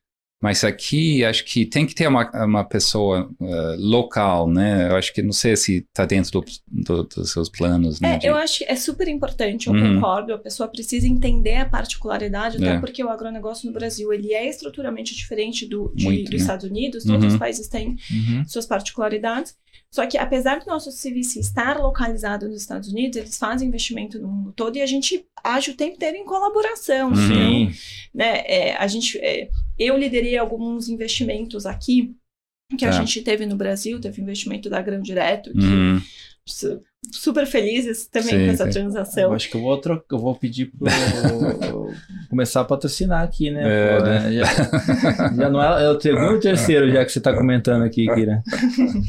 Mas 0.44 0.62
aqui 0.62 1.24
acho 1.24 1.42
que 1.46 1.64
tem 1.64 1.86
que 1.86 1.94
ter 1.94 2.06
uma, 2.06 2.30
uma 2.44 2.64
pessoa 2.64 3.30
uh, 3.40 3.76
local, 3.78 4.46
né? 4.46 4.90
Eu 4.90 4.96
acho 4.96 5.10
que 5.14 5.22
não 5.22 5.32
sei 5.32 5.56
se 5.56 5.78
está 5.78 6.04
dentro 6.04 6.32
do, 6.32 6.44
do, 6.70 7.02
dos 7.04 7.32
seus 7.32 7.48
planos. 7.48 7.98
Né, 7.98 8.16
é, 8.16 8.18
de... 8.18 8.26
eu 8.26 8.34
acho 8.34 8.58
que 8.58 8.64
é 8.64 8.76
super 8.76 9.08
importante, 9.08 9.68
eu 9.68 9.72
uhum. 9.72 9.94
concordo. 9.94 10.34
A 10.34 10.38
pessoa 10.38 10.68
precisa 10.68 11.08
entender 11.08 11.56
a 11.56 11.64
particularidade, 11.64 12.58
até 12.58 12.74
é. 12.74 12.78
porque 12.78 13.02
o 13.02 13.08
agronegócio 13.08 13.66
no 13.66 13.72
Brasil 13.72 14.12
ele 14.12 14.34
é 14.34 14.46
estruturalmente 14.46 15.14
diferente 15.14 15.66
do, 15.66 15.90
de, 15.94 16.04
Muito, 16.04 16.24
dos 16.24 16.32
né? 16.32 16.36
Estados 16.36 16.66
Unidos. 16.66 17.04
Todos 17.04 17.24
uhum. 17.24 17.30
os 17.30 17.38
países 17.38 17.66
têm 17.66 17.96
uhum. 18.10 18.44
suas 18.46 18.66
particularidades. 18.66 19.56
Só 19.90 20.04
que 20.06 20.18
apesar 20.18 20.58
do 20.58 20.66
nosso 20.66 20.90
CVC 20.90 21.40
estar 21.40 21.78
localizado 21.78 22.48
nos 22.48 22.60
Estados 22.60 22.90
Unidos, 22.90 23.16
eles 23.16 23.38
fazem 23.38 23.68
investimento 23.68 24.20
no 24.20 24.28
mundo 24.28 24.52
todo 24.52 24.76
e 24.76 24.82
a 24.82 24.86
gente 24.86 25.24
age 25.42 25.70
o 25.70 25.74
tempo 25.76 25.94
inteiro 25.94 26.16
em 26.16 26.24
colaboração. 26.24 27.14
Sim. 27.14 27.22
Então, 27.22 27.76
né, 28.12 28.42
é, 28.44 28.76
a 28.76 28.86
gente, 28.86 29.16
é, 29.18 29.48
eu 29.78 29.96
liderei 29.96 30.36
alguns 30.36 30.88
investimentos 30.88 31.66
aqui 31.66 32.14
que 32.76 32.84
a 32.84 32.88
é. 32.88 32.92
gente 32.92 33.22
teve 33.22 33.46
no 33.46 33.56
Brasil, 33.56 34.00
teve 34.00 34.20
investimento 34.22 34.68
da 34.68 34.80
Grão 34.80 35.00
Direto, 35.00 35.52
que 35.52 35.58
uhum. 35.58 36.00
super 37.12 37.46
felizes 37.46 38.06
também 38.06 38.30
sim, 38.30 38.46
com 38.46 38.52
essa 38.52 38.64
sim. 38.64 38.70
transação. 38.70 39.24
Eu 39.24 39.32
acho 39.32 39.50
que 39.50 39.56
eu 39.56 39.60
vou, 39.60 39.80
eu 40.10 40.18
vou 40.18 40.34
pedir 40.34 40.72
para 40.72 40.90
começar 42.30 42.62
a 42.62 42.64
patrocinar 42.64 43.22
aqui, 43.22 43.50
né? 43.50 43.62
É, 43.64 43.98
Pô, 43.98 44.04
né? 44.04 44.32
Já, 44.32 45.34
já, 45.36 45.50
não 45.50 45.62
é, 45.62 45.84
é 45.84 45.90
o 45.90 46.00
segundo 46.00 46.34
ou 46.34 46.40
terceiro 46.40 46.90
já 46.90 47.04
que 47.04 47.12
você 47.12 47.18
está 47.18 47.34
comentando 47.36 47.82
aqui, 47.82 48.06
Kira. 48.14 48.42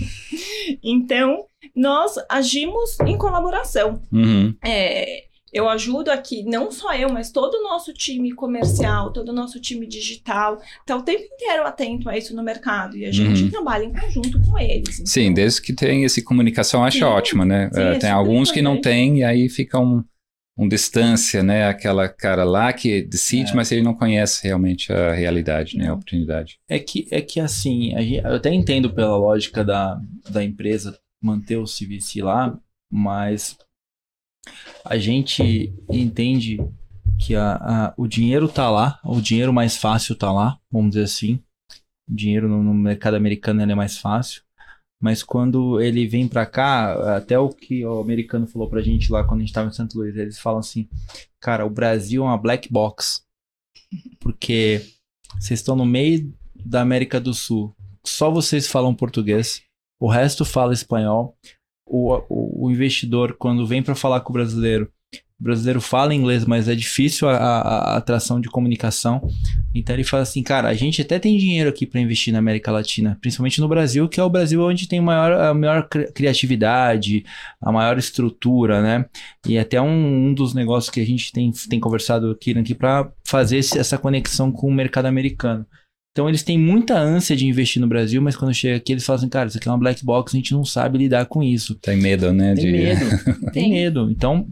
então, 0.83 1.45
nós 1.75 2.15
agimos 2.29 2.99
em 3.05 3.17
colaboração. 3.17 4.01
Uhum. 4.11 4.53
É, 4.63 5.23
eu 5.55 5.69
ajudo 5.69 6.11
aqui, 6.11 6.43
não 6.43 6.69
só 6.69 6.93
eu, 6.93 7.07
mas 7.07 7.31
todo 7.31 7.55
o 7.55 7.63
nosso 7.63 7.93
time 7.93 8.33
comercial, 8.33 9.13
todo 9.13 9.29
o 9.29 9.33
nosso 9.33 9.57
time 9.57 9.87
digital, 9.87 10.61
está 10.81 10.97
o 10.97 11.01
tempo 11.01 11.23
inteiro 11.23 11.65
atento 11.65 12.09
a 12.09 12.17
isso 12.17 12.35
no 12.35 12.43
mercado. 12.43 12.97
E 12.97 13.05
a 13.05 13.11
gente 13.11 13.43
uhum. 13.43 13.49
trabalha 13.49 13.85
em 13.85 13.93
conjunto 13.93 14.41
com 14.41 14.59
eles. 14.59 14.95
Então... 14.95 15.05
Sim, 15.05 15.33
desde 15.33 15.61
que 15.61 15.71
tem 15.71 16.03
essa 16.03 16.21
comunicação, 16.21 16.83
acho 16.83 16.97
Sim. 16.97 17.05
ótima, 17.05 17.45
né? 17.45 17.69
Sim, 17.73 17.81
é, 17.81 17.97
tem 17.97 18.09
alguns 18.09 18.51
que 18.51 18.61
não 18.61 18.81
tem, 18.81 19.19
e 19.19 19.23
aí 19.23 19.47
fica 19.47 19.79
um, 19.79 20.03
um 20.57 20.67
distância, 20.67 21.41
né? 21.41 21.69
Aquela 21.69 22.09
cara 22.09 22.43
lá 22.43 22.73
que 22.73 23.03
decide, 23.03 23.53
é. 23.53 23.55
mas 23.55 23.71
ele 23.71 23.81
não 23.81 23.93
conhece 23.93 24.43
realmente 24.43 24.91
a 24.91 25.13
realidade, 25.13 25.77
né? 25.77 25.87
A 25.87 25.93
oportunidade. 25.93 26.59
É 26.67 26.77
que, 26.79 27.07
é 27.09 27.21
que 27.21 27.39
assim, 27.39 27.91
gente, 27.91 28.25
eu 28.25 28.35
até 28.35 28.53
entendo 28.53 28.93
pela 28.93 29.15
lógica 29.15 29.63
da, 29.63 29.97
da 30.29 30.43
empresa 30.43 30.99
manter 31.23 31.55
o 31.55 31.63
CVC 31.63 32.21
lá, 32.21 32.59
mas 32.91 33.57
a 34.83 34.97
gente 34.97 35.73
entende 35.89 36.57
que 37.19 37.35
a, 37.35 37.55
a, 37.55 37.93
o 37.97 38.07
dinheiro 38.07 38.47
tá 38.47 38.69
lá, 38.69 38.99
o 39.03 39.19
dinheiro 39.21 39.53
mais 39.53 39.77
fácil 39.77 40.15
tá 40.15 40.31
lá, 40.31 40.59
vamos 40.71 40.91
dizer 40.91 41.03
assim. 41.03 41.39
O 42.09 42.15
dinheiro 42.15 42.47
no, 42.47 42.61
no 42.61 42.73
mercado 42.73 43.15
americano 43.15 43.61
é 43.61 43.75
mais 43.75 43.97
fácil. 43.97 44.43
Mas 45.01 45.23
quando 45.23 45.81
ele 45.81 46.07
vem 46.07 46.27
para 46.27 46.45
cá, 46.45 47.15
até 47.15 47.37
o 47.37 47.49
que 47.49 47.85
o 47.85 47.99
americano 47.99 48.47
falou 48.47 48.69
pra 48.69 48.81
gente 48.81 49.11
lá 49.11 49.23
quando 49.23 49.41
a 49.41 49.43
gente 49.43 49.53
tava 49.53 49.69
em 49.69 49.73
Santo 49.73 49.97
Luís, 49.97 50.15
eles 50.15 50.39
falam 50.39 50.59
assim: 50.59 50.87
cara, 51.39 51.65
o 51.65 51.69
Brasil 51.69 52.23
é 52.23 52.25
uma 52.25 52.37
black 52.37 52.71
box. 52.71 53.23
Porque 54.19 54.81
vocês 55.39 55.59
estão 55.59 55.75
no 55.75 55.85
meio 55.85 56.33
da 56.55 56.81
América 56.81 57.19
do 57.19 57.33
Sul, 57.33 57.75
só 58.05 58.31
vocês 58.31 58.67
falam 58.67 58.95
português, 58.95 59.61
o 59.99 60.07
resto 60.07 60.43
fala 60.43 60.73
espanhol 60.73 61.37
o, 61.85 62.15
o, 62.29 62.65
o 62.65 62.71
investidor, 62.71 63.35
quando 63.37 63.65
vem 63.65 63.83
para 63.83 63.95
falar 63.95 64.21
com 64.21 64.31
o 64.31 64.33
brasileiro, 64.33 64.89
o 65.39 65.43
brasileiro 65.43 65.81
fala 65.81 66.15
inglês, 66.15 66.45
mas 66.45 66.69
é 66.69 66.75
difícil 66.75 67.27
a, 67.27 67.35
a, 67.35 67.97
atração 67.97 68.39
de 68.39 68.47
comunicação. 68.47 69.21
Então 69.73 69.93
ele 69.93 70.05
fala 70.05 70.23
assim, 70.23 70.41
cara, 70.41 70.69
a 70.69 70.73
gente 70.73 71.01
até 71.01 71.19
tem 71.19 71.37
dinheiro 71.37 71.69
aqui 71.69 71.85
para 71.85 71.99
investir 71.99 72.31
na 72.31 72.39
América 72.39 72.71
Latina, 72.71 73.17
principalmente 73.19 73.59
no 73.59 73.67
Brasil, 73.67 74.07
que 74.07 74.17
é 74.17 74.23
o 74.23 74.29
Brasil 74.29 74.61
onde 74.61 74.87
tem 74.87 75.01
maior, 75.01 75.33
a 75.33 75.53
maior 75.53 75.89
criatividade, 75.89 77.25
a 77.61 77.69
maior 77.69 77.97
estrutura, 77.97 78.81
né? 78.81 79.05
E 79.45 79.57
até 79.57 79.81
um, 79.81 80.27
um 80.27 80.33
dos 80.33 80.53
negócios 80.53 80.89
que 80.89 81.01
a 81.01 81.05
gente 81.05 81.33
tem, 81.33 81.51
tem 81.69 81.81
conversado 81.81 82.31
aqui, 82.31 82.57
aqui 82.57 82.73
para 82.73 83.11
fazer 83.25 83.57
essa 83.57 83.97
conexão 83.97 84.53
com 84.53 84.69
o 84.69 84.73
mercado 84.73 85.07
americano. 85.07 85.65
Então 86.15 86.29
eles 86.29 86.43
têm 86.43 86.57
muita 86.57 86.97
ânsia 86.97 87.35
de 87.35 87.45
investir 87.45 87.81
no 87.81 87.89
Brasil, 87.89 88.21
mas 88.21 88.37
quando 88.37 88.53
chega 88.53 88.77
aqui 88.77 88.93
eles 88.93 89.05
falam 89.05 89.19
assim, 89.19 89.27
cara, 89.27 89.49
isso 89.49 89.57
aqui 89.57 89.67
é 89.67 89.71
uma 89.71 89.77
black 89.77 90.01
box, 90.01 90.33
a 90.33 90.37
gente 90.37 90.53
não 90.53 90.63
sabe 90.63 90.97
lidar 90.97 91.25
com 91.25 91.43
isso. 91.43 91.75
Tem 91.75 91.97
medo, 91.97 92.31
né? 92.31 92.55
Tem 92.55 92.65
de... 92.65 92.71
medo, 92.71 93.05
tem 93.51 93.69
medo. 93.71 94.09
Então 94.09 94.47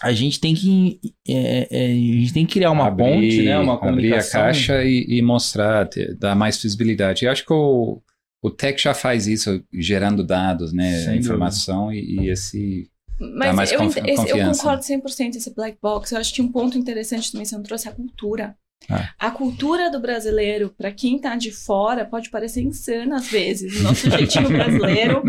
a 0.00 0.10
gente 0.14 0.40
tem 0.40 0.54
que 0.54 0.98
é, 1.28 1.68
é, 1.70 1.86
a 1.92 1.94
gente 1.94 2.32
tem 2.32 2.46
que 2.46 2.54
criar 2.54 2.70
uma 2.70 2.86
abrir, 2.86 3.04
ponte, 3.04 3.42
né? 3.42 3.58
Uma 3.58 3.76
comunicação. 3.76 4.40
Abrir 4.40 4.50
a 4.50 4.54
caixa 4.54 4.84
e, 4.84 5.04
e 5.06 5.20
mostrar, 5.20 5.86
ter, 5.86 6.16
dar 6.16 6.34
mais 6.34 6.56
visibilidade. 6.56 7.26
Eu 7.26 7.30
acho 7.30 7.44
que 7.44 7.52
o, 7.52 8.00
o 8.42 8.50
tech 8.50 8.82
já 8.82 8.94
faz 8.94 9.26
isso, 9.26 9.62
gerando 9.74 10.24
dados, 10.24 10.72
né? 10.72 11.00
Sem 11.00 11.18
informação 11.18 11.92
e, 11.92 12.22
e, 12.22 12.30
esse 12.30 12.88
mas 13.18 13.70
eu, 13.70 13.82
esse, 13.82 13.98
eu 14.00 14.46
concordo 14.50 14.82
100% 14.82 15.36
esse 15.36 15.54
black 15.54 15.76
box. 15.80 16.12
Eu 16.12 16.18
acho 16.18 16.32
que 16.32 16.40
um 16.40 16.50
ponto 16.50 16.78
interessante 16.78 17.30
também 17.30 17.44
você 17.44 17.54
não 17.54 17.62
trouxe 17.62 17.86
a 17.86 17.92
cultura. 17.92 18.56
Ah. 18.90 19.10
A 19.18 19.30
cultura 19.30 19.90
do 19.90 20.00
brasileiro, 20.00 20.74
para 20.76 20.92
quem 20.92 21.18
tá 21.18 21.36
de 21.36 21.50
fora, 21.50 22.04
pode 22.04 22.30
parecer 22.30 22.62
insana 22.62 23.16
às 23.16 23.28
vezes. 23.28 23.80
O 23.80 23.82
nosso 23.82 24.10
jeitinho 24.10 24.48
brasileiro, 24.48 25.22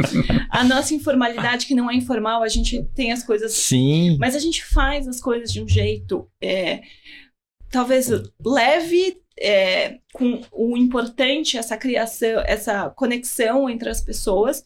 a 0.49 0.63
nossa 0.63 0.93
informalidade, 0.93 1.65
que 1.65 1.75
não 1.75 1.89
é 1.89 1.95
informal, 1.95 2.43
a 2.43 2.47
gente 2.47 2.83
tem 2.95 3.11
as 3.11 3.23
coisas. 3.23 3.53
Sim. 3.53 4.17
Mas 4.19 4.35
a 4.35 4.39
gente 4.39 4.63
faz 4.63 5.07
as 5.07 5.19
coisas 5.19 5.51
de 5.51 5.61
um 5.61 5.67
jeito. 5.67 6.27
É, 6.41 6.81
talvez 7.69 8.09
leve, 8.45 9.17
é, 9.39 9.97
com 10.13 10.41
o 10.51 10.77
importante, 10.77 11.57
essa 11.57 11.77
criação, 11.77 12.43
essa 12.45 12.89
conexão 12.89 13.69
entre 13.69 13.89
as 13.89 14.01
pessoas, 14.01 14.63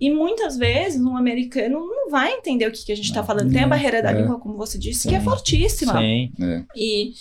e 0.00 0.10
muitas 0.10 0.56
vezes 0.56 1.00
um 1.00 1.16
americano 1.16 1.78
não 1.86 2.10
vai 2.10 2.32
entender 2.32 2.66
o 2.66 2.72
que, 2.72 2.84
que 2.84 2.92
a 2.92 2.96
gente 2.96 3.06
está 3.06 3.24
falando. 3.24 3.52
Tem 3.52 3.64
a 3.64 3.68
barreira 3.68 4.02
da 4.02 4.10
é. 4.10 4.20
língua, 4.20 4.38
como 4.38 4.56
você 4.56 4.78
disse, 4.78 5.02
Sim. 5.02 5.08
que 5.10 5.14
é 5.14 5.20
fortíssima. 5.20 5.98
Sim. 5.98 6.32
É. 6.40 6.64
E 6.76 7.12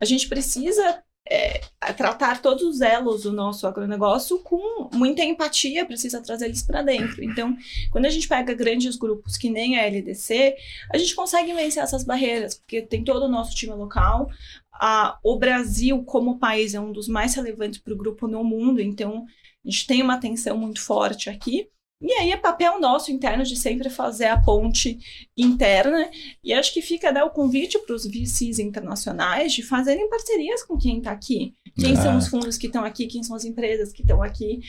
a 0.00 0.04
gente 0.04 0.28
precisa 0.28 1.02
é, 1.26 1.60
tratar 1.96 2.42
todos 2.42 2.62
os 2.62 2.80
elos 2.80 3.22
do 3.22 3.32
nosso 3.32 3.66
agronegócio 3.66 4.38
com 4.40 4.90
muita 4.92 5.24
empatia, 5.24 5.86
precisa 5.86 6.20
trazer 6.20 6.46
eles 6.46 6.62
para 6.62 6.82
dentro. 6.82 7.24
Então, 7.24 7.56
quando 7.90 8.06
a 8.06 8.10
gente 8.10 8.28
pega 8.28 8.52
grandes 8.52 8.96
grupos 8.96 9.36
que 9.36 9.48
nem 9.48 9.78
a 9.78 9.86
LDC, 9.86 10.54
a 10.92 10.98
gente 10.98 11.14
consegue 11.14 11.52
vencer 11.54 11.82
essas 11.82 12.04
barreiras, 12.04 12.56
porque 12.56 12.82
tem 12.82 13.02
todo 13.02 13.24
o 13.24 13.30
nosso 13.30 13.54
time 13.54 13.72
local. 13.74 14.28
A, 14.72 15.18
o 15.22 15.38
Brasil, 15.38 16.02
como 16.04 16.38
país, 16.38 16.74
é 16.74 16.80
um 16.80 16.92
dos 16.92 17.08
mais 17.08 17.34
relevantes 17.34 17.80
para 17.80 17.94
o 17.94 17.96
grupo 17.96 18.28
no 18.28 18.44
mundo, 18.44 18.80
então 18.80 19.24
a 19.64 19.70
gente 19.70 19.86
tem 19.86 20.02
uma 20.02 20.14
atenção 20.14 20.58
muito 20.58 20.80
forte 20.80 21.30
aqui. 21.30 21.68
E 22.02 22.12
aí 22.12 22.32
é 22.32 22.36
papel 22.36 22.80
nosso 22.80 23.10
interno 23.10 23.44
de 23.44 23.56
sempre 23.56 23.88
fazer 23.88 24.26
a 24.26 24.38
ponte 24.38 24.98
interna. 25.36 26.10
E 26.42 26.52
acho 26.52 26.74
que 26.74 26.82
fica 26.82 27.12
dar 27.12 27.24
o 27.24 27.30
convite 27.30 27.78
para 27.78 27.94
os 27.94 28.04
VCs 28.04 28.58
internacionais 28.58 29.52
de 29.52 29.62
fazerem 29.62 30.08
parcerias 30.08 30.62
com 30.62 30.76
quem 30.76 30.98
está 30.98 31.12
aqui. 31.12 31.54
Quem 31.78 31.96
são 31.96 32.18
os 32.18 32.28
fundos 32.28 32.58
que 32.58 32.66
estão 32.66 32.84
aqui, 32.84 33.06
quem 33.06 33.22
são 33.22 33.34
as 33.34 33.44
empresas 33.44 33.92
que 33.92 34.02
estão 34.02 34.22
aqui. 34.22 34.60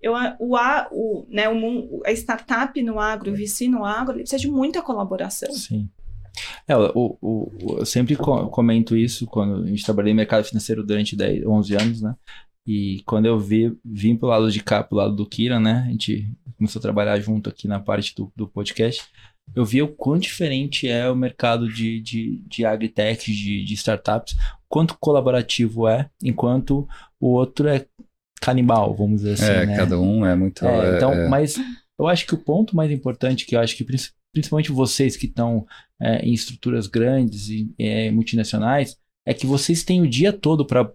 Eu, 0.00 0.12
o, 0.38 0.56
a, 0.56 0.88
o, 0.92 1.26
né, 1.28 1.48
o, 1.48 2.02
a 2.06 2.12
startup 2.12 2.80
no 2.82 3.00
agro, 3.00 3.32
o 3.32 3.36
VC 3.36 3.68
no 3.68 3.84
agro, 3.84 4.14
ele 4.14 4.22
precisa 4.22 4.40
de 4.40 4.50
muita 4.50 4.80
colaboração. 4.80 5.52
Sim. 5.52 5.88
É, 6.68 6.76
o, 6.76 7.16
o, 7.20 7.76
eu 7.78 7.86
sempre 7.86 8.16
comento 8.16 8.96
isso 8.96 9.26
quando 9.26 9.64
a 9.64 9.66
gente 9.66 9.84
trabalhei 9.84 10.12
no 10.12 10.18
mercado 10.18 10.44
financeiro 10.44 10.84
durante 10.84 11.16
10, 11.16 11.46
11 11.46 11.74
anos, 11.74 12.02
né? 12.02 12.14
E 12.66 13.02
quando 13.06 13.26
eu 13.26 13.38
vi, 13.38 13.76
vim 13.84 14.16
pro 14.16 14.28
lado 14.28 14.50
de 14.50 14.62
cá, 14.62 14.82
pro 14.82 14.96
lado 14.96 15.14
do 15.14 15.26
Kira, 15.26 15.60
né? 15.60 15.84
A 15.86 15.90
gente 15.90 16.28
começou 16.56 16.80
a 16.80 16.82
trabalhar 16.82 17.18
junto 17.20 17.48
aqui 17.48 17.68
na 17.68 17.80
parte 17.80 18.14
do, 18.14 18.32
do 18.34 18.46
podcast. 18.46 19.04
Eu 19.54 19.64
vi 19.64 19.80
o 19.80 19.88
quão 19.88 20.18
diferente 20.18 20.88
é 20.88 21.08
o 21.08 21.14
mercado 21.14 21.68
de, 21.68 22.00
de, 22.00 22.42
de 22.46 22.64
agritech, 22.64 23.32
de, 23.32 23.64
de 23.64 23.74
startups, 23.74 24.36
quanto 24.68 24.96
colaborativo 24.98 25.88
é, 25.88 26.10
enquanto 26.22 26.88
o 27.20 27.28
outro 27.28 27.68
é 27.68 27.86
canibal, 28.40 28.94
vamos 28.94 29.22
dizer 29.22 29.34
assim. 29.34 29.44
É, 29.44 29.66
né? 29.66 29.76
cada 29.76 29.98
um 30.00 30.26
é 30.26 30.34
muito. 30.34 30.66
É, 30.66 30.96
então, 30.96 31.12
é... 31.12 31.28
mas 31.28 31.56
eu 31.98 32.06
acho 32.06 32.26
que 32.26 32.34
o 32.34 32.38
ponto 32.38 32.76
mais 32.76 32.90
importante, 32.90 33.46
que 33.46 33.56
eu 33.56 33.60
acho 33.60 33.76
que 33.76 33.86
principalmente 34.32 34.72
vocês 34.72 35.16
que 35.16 35.26
estão 35.26 35.66
é, 36.00 36.18
em 36.18 36.32
estruturas 36.32 36.86
grandes 36.86 37.48
e 37.48 37.72
é, 37.78 38.10
multinacionais, 38.10 38.96
é 39.26 39.32
que 39.32 39.46
vocês 39.46 39.82
têm 39.82 40.02
o 40.02 40.08
dia 40.08 40.32
todo 40.32 40.64
para 40.66 40.90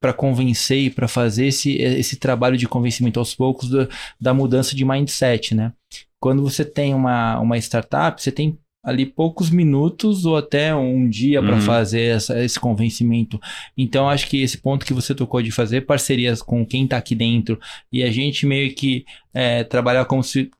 para 0.00 0.12
convencer 0.12 0.78
e 0.78 0.90
para 0.90 1.08
fazer 1.08 1.46
esse, 1.46 1.76
esse 1.76 2.16
trabalho 2.16 2.56
de 2.56 2.68
convencimento 2.68 3.18
aos 3.18 3.34
poucos 3.34 3.68
do, 3.68 3.88
da 4.20 4.34
mudança 4.34 4.74
de 4.74 4.84
mindset, 4.84 5.54
né? 5.54 5.72
Quando 6.20 6.42
você 6.42 6.64
tem 6.64 6.94
uma, 6.94 7.38
uma 7.40 7.58
startup, 7.58 8.20
você 8.22 8.30
tem 8.30 8.58
ali 8.84 9.06
poucos 9.06 9.48
minutos 9.48 10.24
ou 10.26 10.36
até 10.36 10.74
um 10.74 11.08
dia 11.08 11.40
para 11.40 11.54
Uhum. 11.54 11.60
fazer 11.60 12.16
essa- 12.16 12.42
esse 12.42 12.58
convencimento. 12.58 13.40
Então, 13.78 14.08
acho 14.08 14.28
que 14.28 14.42
esse 14.42 14.58
ponto 14.58 14.84
que 14.84 14.92
você 14.92 15.14
tocou 15.14 15.40
de 15.40 15.52
fazer 15.52 15.82
parcerias 15.82 16.42
com 16.42 16.66
quem 16.66 16.86
tá 16.86 16.96
aqui 16.96 17.14
dentro 17.14 17.60
e 17.92 18.02
a 18.02 18.10
gente 18.10 18.44
meio 18.44 18.74
que 18.74 19.04
é, 19.34 19.64
trabalhar 19.64 20.04
como 20.04 20.22
se, 20.22 20.50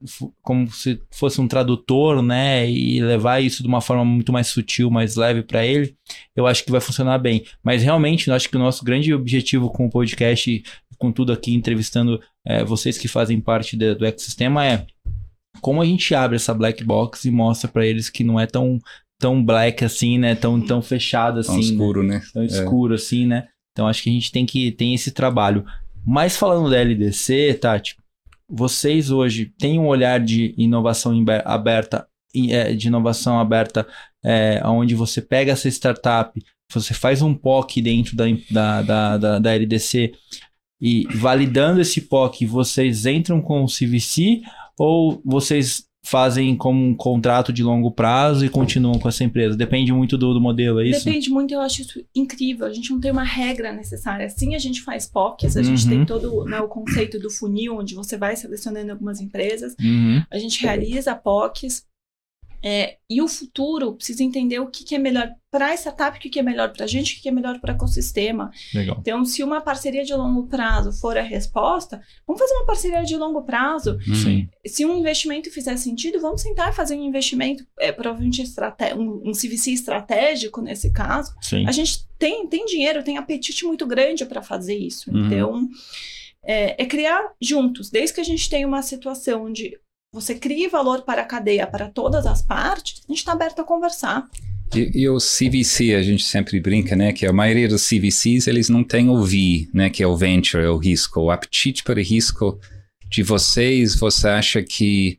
como 0.41 0.71
se 0.71 0.99
fosse 1.11 1.39
um 1.43 1.47
tradutor, 1.49 2.23
né? 2.23 2.71
E 2.71 3.03
levar 3.03 3.43
isso 3.43 3.61
de 3.63 3.69
uma 3.69 3.83
forma 3.83 4.03
muito 4.03 4.33
mais 4.33 4.47
sutil, 4.47 4.91
mais 4.91 5.15
leve 5.15 5.43
para 5.43 5.67
ele, 5.67 5.95
eu 6.35 6.47
acho 6.47 6.65
que 6.65 6.71
vai 6.71 6.81
funcionar 6.81 7.19
bem. 7.19 7.45
Mas 7.63 7.83
realmente, 7.83 8.29
eu 8.29 8.35
acho 8.35 8.49
que 8.49 8.57
o 8.57 8.59
nosso 8.59 8.83
grande 8.83 9.13
objetivo 9.13 9.69
com 9.69 9.85
o 9.85 9.91
podcast, 9.91 10.63
com 10.97 11.13
tudo 11.13 11.33
aqui, 11.35 11.53
entrevistando 11.55 12.19
é, 12.47 12.65
vocês 12.65 12.97
que 12.97 13.09
fazem 13.09 13.39
parte 13.41 13.77
de- 13.77 13.95
do 13.95 14.07
ecossistema, 14.07 14.65
é 14.67 14.87
como 15.61 15.83
a 15.83 15.85
gente 15.85 16.15
abre 16.15 16.37
essa 16.37 16.55
black 16.55 16.83
box 16.85 17.25
e 17.25 17.31
mostra 17.31 17.69
para 17.69 17.87
eles 17.87 18.09
que 18.09 18.25
não 18.25 18.39
é 18.39 18.47
tão 18.47 18.79
tão 19.19 19.45
black 19.45 19.85
assim, 19.85 20.19
né? 20.19 20.35
Tão 20.35 20.61
tão 20.61 20.83
fechado 20.83 21.41
assim, 21.41 21.53
Tão 21.53 21.57
né? 21.61 21.65
escuro, 21.65 22.03
né? 22.03 22.23
tão 22.33 22.45
escuro 22.45 22.95
assim, 22.95 23.27
né? 23.27 23.49
Então 23.73 23.87
acho 23.87 24.03
que 24.03 24.11
a 24.11 24.13
gente 24.13 24.33
tem 24.33 24.45
que 24.45 24.73
tem 24.73 24.95
esse 24.95 25.11
trabalho. 25.11 25.65
Mas 26.05 26.37
falando 26.37 26.71
da 26.71 26.79
LDC, 26.79 27.55
Tati, 27.61 27.97
vocês 28.49 29.11
hoje 29.11 29.53
têm 29.59 29.79
um 29.79 29.87
olhar 29.87 30.21
de 30.21 30.55
inovação 30.59 31.25
aberta, 31.45 32.07
é, 32.51 32.75
de 32.75 32.89
inovação 32.89 33.39
aberta, 33.39 33.87
é, 34.25 34.61
onde 34.65 34.95
você 34.95 35.23
pega 35.23 35.53
essa 35.53 35.69
startup, 35.69 36.39
você 36.71 36.93
faz 36.93 37.23
um 37.23 37.35
POC 37.35 37.81
dentro 37.81 38.17
da, 38.17 38.25
da, 38.51 38.83
da, 38.83 39.17
da, 39.17 39.39
da 39.39 39.55
LDC 39.55 40.13
e 40.81 41.07
validando 41.15 41.81
esse 41.81 42.01
POC, 42.01 42.45
vocês 42.45 43.07
entram 43.07 43.41
com 43.41 43.63
o 43.63 43.69
CVC 43.69 44.43
ou 44.83 45.23
vocês 45.25 45.85
fazem 46.05 46.57
como 46.57 46.85
um 46.85 46.93
contrato 46.93 47.53
de 47.53 47.63
longo 47.63 47.93
prazo 47.93 48.45
e 48.45 48.49
continuam 48.49 48.99
com 48.99 49.09
essa 49.09 49.23
empresa? 49.23 49.57
Depende 49.57 49.93
muito 49.93 50.19
do, 50.19 50.35
do 50.35 50.41
modelo, 50.41 50.81
é 50.81 50.89
isso? 50.89 51.05
Depende 51.05 51.31
muito, 51.31 51.55
eu 51.55 51.61
acho 51.61 51.83
isso 51.83 52.05
incrível. 52.13 52.67
A 52.67 52.73
gente 52.73 52.91
não 52.91 52.99
tem 52.99 53.13
uma 53.13 53.23
regra 53.23 53.73
necessária. 53.73 54.29
Sim, 54.29 54.57
a 54.57 54.59
gente 54.59 54.83
faz 54.83 55.07
POCs, 55.07 55.57
a 55.57 55.63
gente 55.63 55.85
Uhum. 55.85 55.91
tem 55.91 56.05
todo 56.05 56.45
né, 56.47 56.61
o 56.61 56.67
conceito 56.67 57.21
do 57.21 57.31
funil, 57.31 57.77
onde 57.79 57.95
você 57.95 58.17
vai 58.17 58.35
selecionando 58.35 58.91
algumas 58.91 59.21
empresas. 59.21 59.77
Uhum. 59.81 60.21
A 60.29 60.39
gente 60.39 60.61
realiza 60.61 61.15
POCs. 61.15 61.85
É, 62.63 62.97
e 63.11 63.21
o 63.21 63.29
futuro 63.29 63.95
precisa 63.95 64.23
entender 64.23 64.61
o 64.61 64.69
que, 64.69 64.85
que 64.85 64.95
é 64.95 64.99
melhor 64.99 65.31
para 65.51 65.67
a 65.67 65.75
startup, 65.75 66.17
o 66.17 66.21
que, 66.21 66.31
que 66.31 66.39
é 66.39 66.43
melhor 66.43 66.73
para 66.73 66.85
a 66.85 66.89
gente, 66.89 67.13
o 67.13 67.17
que, 67.17 67.23
que 67.23 67.29
é 67.29 67.33
melhor 67.33 67.61
para 67.61 67.73
o 67.73 67.75
ecossistema. 67.75 68.51
Legal. 68.73 68.97
Então, 69.01 69.25
se 69.25 69.43
uma 69.43 69.61
parceria 69.61 70.05
de 70.05 70.15
longo 70.15 70.47
prazo 70.47 70.93
for 70.93 71.19
a 71.19 71.23
resposta, 71.23 72.01
vamos 72.27 72.41
fazer 72.41 72.55
uma 72.55 72.67
parceria 72.67 73.03
de 73.03 73.17
longo 73.17 73.43
prazo. 73.43 73.99
Uhum. 74.07 74.15
Sim. 74.15 74.49
Se 74.65 74.87
um 74.87 74.97
investimento 74.97 75.51
fizer 75.51 75.77
sentido, 75.77 76.21
vamos 76.21 76.41
sentar 76.41 76.71
e 76.71 76.75
fazer 76.75 76.97
um 76.97 77.05
investimento, 77.05 77.67
é, 77.79 77.91
provavelmente 77.91 78.43
um, 78.97 79.31
um 79.31 79.33
CVC 79.33 79.73
estratégico 79.73 80.63
nesse 80.63 80.91
caso. 80.91 81.35
Sim. 81.43 81.67
A 81.67 81.73
gente 81.73 82.07
tem, 82.19 82.47
tem 82.47 82.65
dinheiro, 82.65 83.03
tem 83.03 83.19
apetite 83.19 83.65
muito 83.65 83.85
grande 83.87 84.25
para 84.25 84.41
fazer 84.41 84.77
isso. 84.77 85.11
Uhum. 85.11 85.27
Então, 85.27 85.69
é, 86.45 86.83
é 86.83 86.87
criar 86.87 87.33
juntos. 87.41 87.91
Desde 87.91 88.15
que 88.15 88.21
a 88.21 88.25
gente 88.25 88.49
tenha 88.49 88.67
uma 88.67 88.83
situação 88.83 89.45
onde 89.45 89.79
você 90.13 90.35
crie 90.35 90.69
valor 90.69 91.03
para 91.03 91.23
a 91.23 91.25
cadeia, 91.25 91.67
para 91.67 91.89
todas 91.89 92.27
as 92.27 92.43
partes, 92.43 93.01
a 93.09 93.13
gente 93.13 93.19
está 93.19 93.33
aberto 93.33 93.61
a 93.61 93.65
conversar. 93.65 94.29
E, 94.75 95.03
e 95.03 95.09
o 95.09 95.17
CVC, 95.17 95.95
a 95.95 96.03
gente 96.03 96.25
sempre 96.25 96.61
brinca, 96.61 96.95
né? 96.95 97.13
Que 97.13 97.27
a 97.27 97.33
maioria 97.33 97.67
dos 97.69 97.87
CVCs, 97.89 98.47
eles 98.47 98.69
não 98.69 98.85
têm 98.85 99.09
o 99.09 99.23
V, 99.23 99.69
né? 99.73 99.89
Que 99.91 100.03
é 100.03 100.07
o 100.07 100.17
venture, 100.17 100.63
é 100.65 100.69
o 100.69 100.77
risco. 100.77 101.21
O 101.21 101.31
apetite 101.31 101.83
para 101.83 102.01
risco 102.03 102.59
de 103.09 103.23
vocês, 103.23 103.95
você 103.97 104.29
acha 104.29 104.63
que 104.63 105.19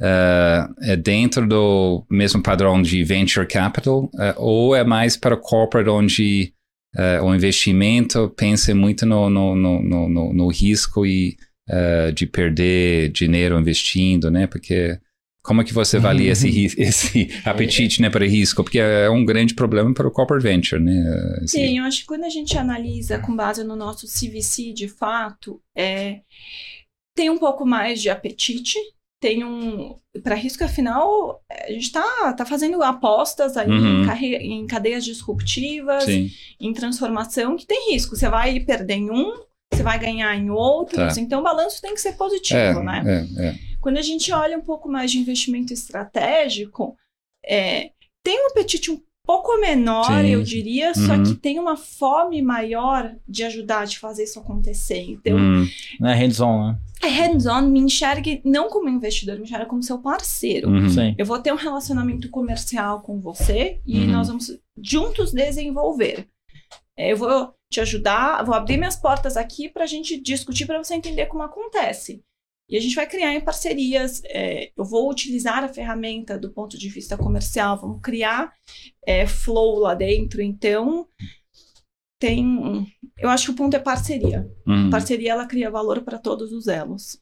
ah, 0.00 0.68
é 0.82 0.96
dentro 0.96 1.46
do 1.46 2.04
mesmo 2.10 2.42
padrão 2.42 2.82
de 2.82 3.02
venture 3.04 3.46
capital? 3.46 4.10
ah, 4.18 4.34
ou 4.36 4.74
é 4.74 4.82
mais 4.84 5.16
para 5.16 5.36
corporate, 5.36 5.88
onde 5.90 6.52
ah, 6.96 7.20
o 7.22 7.34
investimento 7.34 8.32
pensa 8.36 8.74
muito 8.74 9.06
no, 9.06 9.30
no, 9.30 9.54
no, 9.56 10.08
no- 10.08 10.32
no 10.32 10.48
risco 10.48 11.04
e 11.06 11.36
ah, 11.68 12.10
de 12.12 12.26
perder 12.26 13.10
dinheiro 13.10 13.58
investindo, 13.58 14.30
né? 14.30 14.46
Porque 14.46 14.98
como 15.42 15.60
é 15.60 15.64
que 15.64 15.74
você 15.74 15.98
avalia 15.98 16.32
esse, 16.32 16.48
ri- 16.48 16.72
esse 16.78 17.28
apetite 17.44 18.00
né, 18.00 18.08
para 18.10 18.26
risco? 18.26 18.62
Porque 18.64 18.78
é 18.78 19.10
um 19.10 19.24
grande 19.24 19.54
problema 19.54 19.92
para 19.92 20.08
o 20.08 20.10
corporate 20.10 20.42
venture, 20.42 20.82
né? 20.82 20.92
Esse- 21.42 21.58
Sim, 21.58 21.78
eu 21.78 21.84
acho 21.84 22.00
que 22.00 22.06
quando 22.06 22.24
a 22.24 22.30
gente 22.30 22.56
analisa 22.56 23.18
com 23.18 23.34
base 23.36 23.62
no 23.64 23.76
nosso 23.76 24.06
CVC, 24.06 24.72
de 24.72 24.88
fato, 24.88 25.60
é, 25.76 26.20
tem 27.16 27.30
um 27.30 27.38
pouco 27.38 27.64
mais 27.66 28.00
de 28.00 28.10
apetite, 28.10 28.78
tem 29.20 29.44
um. 29.44 29.96
Para 30.22 30.34
risco, 30.34 30.64
afinal, 30.64 31.42
a 31.50 31.70
gente 31.72 31.84
está 31.84 32.32
tá 32.34 32.44
fazendo 32.44 32.82
apostas 32.82 33.56
aí 33.56 33.68
Uhum. 33.70 34.02
em, 34.02 34.06
carre- 34.06 34.36
em 34.36 34.66
cadeias 34.66 35.04
disruptivas, 35.04 36.04
Sim. 36.04 36.30
em 36.60 36.72
transformação, 36.72 37.56
que 37.56 37.66
tem 37.66 37.92
risco. 37.92 38.16
Você 38.16 38.28
vai 38.28 38.60
perder 38.60 38.94
em 38.94 39.10
um, 39.10 39.32
você 39.74 39.82
vai 39.82 39.98
ganhar 39.98 40.34
em 40.36 40.50
outros, 40.50 41.14
Tá. 41.14 41.20
então 41.20 41.40
o 41.40 41.42
balanço 41.44 41.80
tem 41.82 41.94
que 41.94 42.00
ser 42.00 42.12
positivo, 42.12 42.58
É, 42.58 42.82
né? 42.82 43.02
é, 43.38 43.46
é. 43.48 43.54
Quando 43.80 43.98
a 43.98 44.02
gente 44.02 44.32
olha 44.32 44.56
um 44.56 44.62
pouco 44.62 44.88
mais 44.88 45.10
de 45.12 45.18
investimento 45.18 45.72
estratégico, 46.18 46.96
é, 47.44 47.90
tem 48.22 48.42
um 48.44 48.48
apetite 48.50 48.90
um 48.90 49.00
pouco 49.26 49.58
menor, 49.58 50.04
Sim. 50.22 50.26
eu 50.28 50.42
diria, 50.42 50.92
só 50.94 51.14
Uhum. 51.14 51.22
que 51.22 51.34
tem 51.34 51.58
uma 51.58 51.76
fome 51.76 52.42
maior 52.42 53.14
de 53.26 53.42
ajudar, 53.44 53.86
de 53.86 53.98
fazer 53.98 54.24
isso 54.24 54.38
acontecer. 54.38 55.00
Então, 55.08 55.36
Hum, 55.36 55.66
Não 55.98 56.10
é 56.10 56.14
hands-on, 56.14 56.68
né? 56.68 56.78
é 57.02 57.08
hands-on, 57.08 57.62
me 57.62 57.80
enxergue 57.80 58.40
não 58.44 58.68
como 58.68 58.88
investidor, 58.88 59.36
me 59.36 59.44
enxergue 59.44 59.66
como 59.66 59.82
seu 59.82 59.98
parceiro. 59.98 60.68
uhum. 60.68 61.14
Eu 61.18 61.24
vou 61.26 61.38
ter 61.38 61.52
um 61.52 61.56
relacionamento 61.56 62.28
comercial 62.30 63.00
com 63.00 63.18
você 63.20 63.80
e 63.86 64.00
Uhum. 64.00 64.06
nós 64.08 64.28
vamos 64.28 64.58
juntos 64.82 65.32
desenvolver. 65.32 66.26
É, 66.96 67.12
Eu 67.12 67.16
vou 67.16 67.54
te 67.74 67.80
ajudar, 67.80 68.44
vou 68.44 68.54
abrir 68.54 68.76
minhas 68.76 68.96
portas 68.96 69.36
aqui 69.36 69.68
para 69.68 69.84
a 69.84 69.86
gente 69.86 70.20
discutir, 70.20 70.66
para 70.66 70.82
você 70.82 70.94
entender 70.94 71.26
como 71.26 71.42
acontece. 71.42 72.22
E 72.68 72.76
a 72.76 72.80
gente 72.80 72.94
vai 72.94 73.06
criar 73.06 73.34
em 73.34 73.40
parcerias. 73.40 74.22
é, 74.24 74.72
eu 74.76 74.84
vou 74.84 75.10
utilizar 75.10 75.62
a 75.62 75.68
ferramenta 75.68 76.38
do 76.38 76.50
ponto 76.50 76.78
de 76.78 76.88
vista 76.88 77.16
comercial, 77.16 77.80
vamos 77.80 78.00
criar 78.00 78.52
é, 79.06 79.26
flow 79.26 79.78
lá 79.80 79.94
dentro. 79.94 80.40
Então, 80.40 81.06
tem. 82.18 82.86
Eu 83.18 83.28
acho 83.28 83.46
que 83.46 83.50
o 83.50 83.56
ponto 83.56 83.74
é 83.74 83.78
parceria. 83.78 84.50
Uhum. 84.66 84.88
Parceria 84.88 85.32
ela 85.32 85.46
cria 85.46 85.70
valor 85.70 86.02
para 86.02 86.18
todos 86.18 86.52
os 86.52 86.66
elos. 86.66 87.20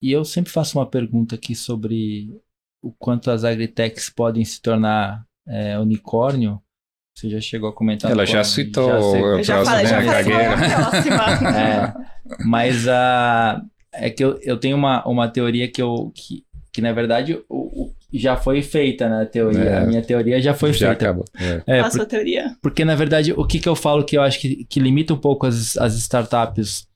E 0.00 0.12
eu 0.12 0.24
sempre 0.24 0.50
faço 0.50 0.78
uma 0.78 0.88
pergunta 0.88 1.34
aqui 1.34 1.54
sobre 1.54 2.30
o 2.80 2.92
quanto 2.92 3.30
as 3.30 3.44
agritechs 3.44 4.08
podem 4.08 4.44
se 4.44 4.62
tornar 4.62 5.26
é, 5.46 5.78
unicórnio. 5.78 6.62
Você 7.18 7.28
já 7.28 7.40
chegou 7.40 7.68
a 7.68 7.72
comentar? 7.72 8.12
Ela 8.12 8.24
já 8.24 8.44
citou 8.44 9.42
já 9.42 9.42
já 9.42 9.54
próximo, 9.62 9.76
né, 9.76 9.86
já 9.86 9.98
a 9.98 10.90
próxima. 10.90 11.50
É, 11.58 11.94
mas 12.46 12.86
a 12.86 13.60
é 13.92 14.08
que 14.08 14.22
eu, 14.22 14.38
eu 14.42 14.56
tenho 14.56 14.76
uma, 14.76 15.04
uma 15.04 15.26
teoria 15.26 15.66
que 15.66 15.82
eu 15.82 16.12
que, 16.14 16.44
que 16.72 16.80
na 16.80 16.92
verdade 16.92 17.36
o, 17.48 17.84
o- 17.86 17.92
já 18.12 18.36
foi 18.36 18.62
feita 18.62 19.08
na 19.08 19.26
teoria. 19.26 19.64
É. 19.64 19.78
A 19.78 19.84
minha 19.86 20.00
teoria 20.00 20.40
já 20.40 20.54
foi 20.54 20.72
Já 20.72 20.88
feita. 20.90 21.04
acabou. 21.06 21.24
É. 21.38 21.62
É, 21.66 21.80
a 21.80 21.90
sua 21.90 22.06
teoria. 22.06 22.56
Porque, 22.62 22.84
na 22.84 22.94
verdade, 22.94 23.32
o 23.32 23.44
que, 23.44 23.58
que 23.58 23.68
eu 23.68 23.76
falo 23.76 24.02
que 24.04 24.16
eu 24.16 24.22
acho 24.22 24.40
que, 24.40 24.64
que 24.64 24.80
limita 24.80 25.12
um 25.12 25.18
pouco 25.18 25.46
as, 25.46 25.76
as 25.76 25.94
startups, 25.94 26.86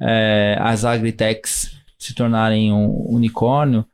é, 0.00 0.56
as 0.58 0.84
agritechs 0.84 1.70
se 1.98 2.14
tornarem 2.14 2.72
um 2.72 2.88
unicórnio, 3.08 3.84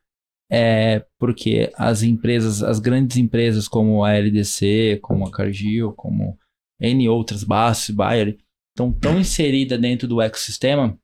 é 0.55 1.03
porque 1.19 1.73
as 1.77 2.03
empresas, 2.03 2.63
as 2.63 2.79
grandes 2.79 3.17
empresas 3.17 3.67
como 3.67 4.05
a 4.05 4.13
LDC, 4.13 4.99
como 5.01 5.27
a 5.27 5.31
Cargill, 5.31 5.95
como 5.95 6.39
N 6.79 7.09
outras, 7.09 7.43
Bass, 7.43 7.89
Bayer, 7.89 8.37
estão 8.71 8.93
tão 8.93 9.19
inseridas 9.19 9.81
dentro 9.81 10.07
do 10.07 10.21
ecossistema 10.21 10.99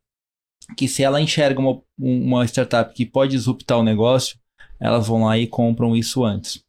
que 0.77 0.87
se 0.87 1.03
ela 1.03 1.19
enxerga 1.19 1.61
uma, 1.61 1.81
uma 1.99 2.45
startup 2.45 2.93
que 2.93 3.07
pode 3.07 3.33
disruptar 3.33 3.79
o 3.79 3.83
negócio, 3.83 4.39
elas 4.79 5.07
vão 5.07 5.25
lá 5.25 5.39
e 5.39 5.47
compram 5.47 5.97
isso 5.97 6.25
antes. 6.25 6.61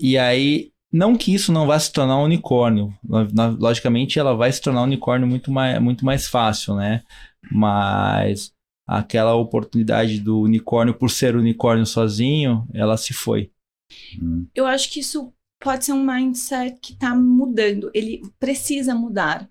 E 0.00 0.18
aí, 0.18 0.72
não 0.92 1.16
que 1.16 1.32
isso 1.32 1.52
não 1.52 1.68
vá 1.68 1.78
se 1.78 1.92
tornar 1.92 2.18
um 2.18 2.24
unicórnio. 2.24 2.92
Logicamente, 3.60 4.18
ela 4.18 4.34
vai 4.34 4.50
se 4.50 4.60
tornar 4.60 4.80
um 4.80 4.86
unicórnio 4.86 5.28
muito 5.28 5.52
mais, 5.52 5.80
muito 5.80 6.04
mais 6.04 6.26
fácil, 6.26 6.74
né? 6.74 7.04
Mas 7.48 8.52
aquela 8.86 9.34
oportunidade 9.34 10.20
do 10.20 10.40
unicórnio, 10.40 10.94
por 10.94 11.10
ser 11.10 11.36
unicórnio 11.36 11.86
sozinho, 11.86 12.66
ela 12.72 12.96
se 12.96 13.12
foi. 13.12 13.50
Hum. 14.20 14.46
Eu 14.54 14.66
acho 14.66 14.90
que 14.90 15.00
isso 15.00 15.32
pode 15.60 15.84
ser 15.84 15.92
um 15.92 16.04
mindset 16.04 16.78
que 16.80 16.92
está 16.92 17.14
mudando. 17.14 17.90
Ele 17.94 18.22
precisa 18.38 18.94
mudar. 18.94 19.48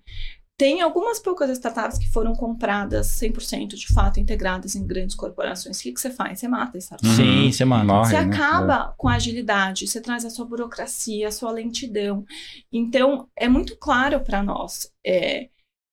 Tem 0.58 0.80
algumas 0.80 1.18
poucas 1.18 1.50
startups 1.50 1.98
que 1.98 2.08
foram 2.10 2.32
compradas 2.34 3.08
100% 3.08 3.74
de 3.74 3.92
fato, 3.92 4.18
integradas 4.18 4.74
em 4.74 4.86
grandes 4.86 5.14
corporações. 5.14 5.78
O 5.78 5.82
que, 5.82 5.92
que 5.92 6.00
você 6.00 6.08
faz? 6.10 6.38
Você 6.40 6.48
mata 6.48 6.78
a 6.78 6.80
startup. 6.80 7.06
Uhum. 7.06 7.14
Sim, 7.14 7.52
você 7.52 7.64
mata. 7.66 7.84
Morre, 7.84 8.08
Você 8.10 8.24
né? 8.24 8.34
acaba 8.34 8.94
com 8.96 9.06
a 9.06 9.16
agilidade, 9.16 9.86
você 9.86 10.00
traz 10.00 10.24
a 10.24 10.30
sua 10.30 10.46
burocracia, 10.46 11.28
a 11.28 11.32
sua 11.32 11.50
lentidão. 11.50 12.24
Então, 12.72 13.28
é 13.36 13.48
muito 13.48 13.76
claro 13.76 14.20
para 14.20 14.42
nós. 14.42 14.90
é, 15.06 15.50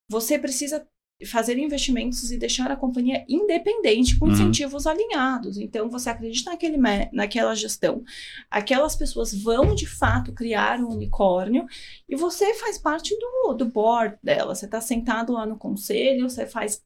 você 0.10 0.38
precisa. 0.38 0.86
Fazer 1.26 1.58
investimentos 1.58 2.32
e 2.32 2.38
deixar 2.38 2.72
a 2.72 2.76
companhia 2.76 3.24
independente 3.28 4.18
com 4.18 4.26
Uhum. 4.26 4.32
incentivos 4.34 4.86
alinhados. 4.88 5.58
Então, 5.58 5.90
você 5.90 6.10
acredita 6.10 6.52
naquele, 6.52 6.78
naquela 7.12 7.56
gestão. 7.56 8.04
Aquelas 8.50 8.96
pessoas 8.96 9.34
vão, 9.34 9.76
de 9.76 9.86
fato, 9.86 10.32
criar 10.34 10.80
um 10.80 10.90
unicórnio 10.90 11.66
e 12.08 12.16
você 12.16 12.54
faz 12.56 12.78
parte 12.78 13.16
do, 13.18 13.54
do 13.54 13.66
board 13.66 14.18
dela. 14.24 14.56
Você 14.56 14.66
está 14.66 14.82
sentado 14.82 15.34
lá 15.34 15.46
no 15.46 15.58
conselho, 15.58 16.30
você 16.30 16.46
faz... 16.46 16.82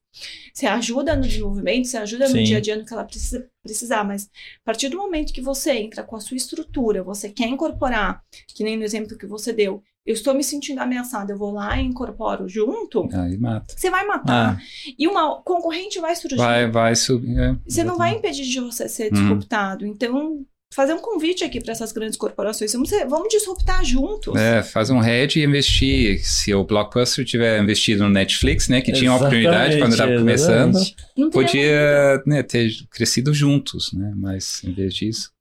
Você 0.51 0.65
ajuda 0.65 1.15
no 1.15 1.21
desenvolvimento, 1.21 1.85
você 1.87 1.97
ajuda 1.97 2.25
no 2.27 2.31
Sim. 2.37 2.43
dia 2.43 2.57
a 2.57 2.61
dia 2.61 2.75
no 2.75 2.85
que 2.85 2.91
ela 2.93 3.03
precisa 3.03 3.47
precisar, 3.61 4.03
mas 4.03 4.25
a 4.25 4.65
partir 4.65 4.89
do 4.89 4.97
momento 4.97 5.31
que 5.33 5.41
você 5.41 5.73
entra 5.73 6.01
com 6.01 6.15
a 6.15 6.19
sua 6.19 6.37
estrutura, 6.37 7.03
você 7.03 7.29
quer 7.29 7.47
incorporar, 7.47 8.23
que 8.47 8.63
nem 8.63 8.75
no 8.75 8.83
exemplo 8.83 9.17
que 9.17 9.27
você 9.27 9.53
deu, 9.53 9.83
eu 10.07 10.13
estou 10.13 10.33
me 10.33 10.43
sentindo 10.43 10.79
ameaçada, 10.79 11.33
eu 11.33 11.37
vou 11.37 11.51
lá 11.51 11.79
e 11.79 11.85
incorporo 11.85 12.47
junto, 12.47 13.07
Aí 13.13 13.37
mata. 13.37 13.75
você 13.77 13.89
vai 13.91 14.05
matar. 14.05 14.57
Ah, 14.57 14.61
E 14.97 15.07
uma 15.07 15.41
concorrente 15.43 15.99
vai 15.99 16.15
surgir. 16.15 16.37
Vai, 16.37 16.71
vai 16.71 16.95
subir. 16.95 17.37
é, 17.37 17.55
Você 17.67 17.83
não 17.83 17.97
vai 17.97 18.11
exatamente. 18.13 18.39
impedir 18.39 18.51
de 18.51 18.59
você 18.61 18.87
ser 18.89 19.11
Uhum. 19.13 19.19
disruptado. 19.19 19.85
Então, 19.85 20.45
fazer 20.73 20.93
um 20.93 20.99
convite 20.99 21.43
aqui 21.43 21.61
para 21.61 21.71
essas 21.71 21.91
grandes 21.91 22.17
corporações. 22.17 22.71
Vamos, 22.73 22.89
ser- 22.89 23.05
vamos 23.07 23.29
disruptar 23.29 23.83
juntos. 23.85 24.35
É, 24.35 24.61
faz 24.61 24.89
um 24.89 24.99
head 24.99 25.39
e 25.39 25.43
investir. 25.43 26.19
Se 26.25 26.53
o 26.53 26.63
Blockbuster 26.63 27.25
tiver 27.25 27.61
investido 27.61 28.03
no 28.03 28.09
Netflix, 28.09 28.67
né, 28.67 28.81
que 28.81 28.91
tinha 28.91 29.11
uma 29.11 29.17
oportunidade 29.17 29.77
quando 29.79 29.91
estava 29.93 30.11
exatamente, 30.11 30.19
começando, 30.19 30.75
exatamente. 30.75 31.31
Podia 31.31 32.23
né, 32.25 32.43
ter 32.43 32.69
crescido 32.91 33.33
juntos, 33.33 33.91
né? 33.93 34.11
Mas 34.15 34.61
em 34.63 34.73
vez 34.73 34.93
disso. 34.93 35.31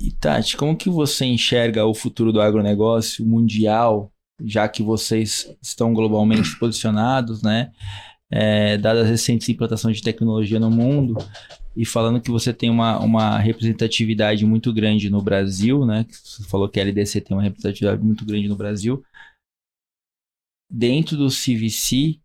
E 0.00 0.10
Tati, 0.12 0.56
como 0.56 0.76
que 0.76 0.88
você 0.88 1.24
enxerga 1.24 1.84
o 1.86 1.94
futuro 1.94 2.32
do 2.32 2.40
agronegócio 2.40 3.24
mundial, 3.24 4.10
já 4.42 4.68
que 4.68 4.82
vocês 4.82 5.54
estão 5.62 5.92
globalmente 5.92 6.56
posicionados, 6.58 7.42
né? 7.42 7.72
É, 8.30 8.76
dadas 8.78 9.04
as 9.04 9.10
recentes 9.10 9.48
implantações 9.48 9.98
de 9.98 10.02
tecnologia 10.02 10.58
no 10.58 10.70
mundo, 10.70 11.16
e 11.76 11.84
falando 11.84 12.20
que 12.20 12.30
você 12.30 12.52
tem 12.52 12.70
uma, 12.70 12.98
uma 12.98 13.38
representatividade 13.38 14.44
muito 14.46 14.72
grande 14.72 15.10
no 15.10 15.22
Brasil, 15.22 15.84
né? 15.84 16.06
Você 16.08 16.42
falou 16.44 16.68
que 16.68 16.80
a 16.80 16.82
LDC 16.82 17.20
tem 17.20 17.36
uma 17.36 17.42
representatividade 17.42 18.02
muito 18.02 18.24
grande 18.24 18.48
no 18.48 18.56
Brasil. 18.56 19.04
Dentro 20.70 21.16
do 21.16 21.28
CVC, 21.28 22.18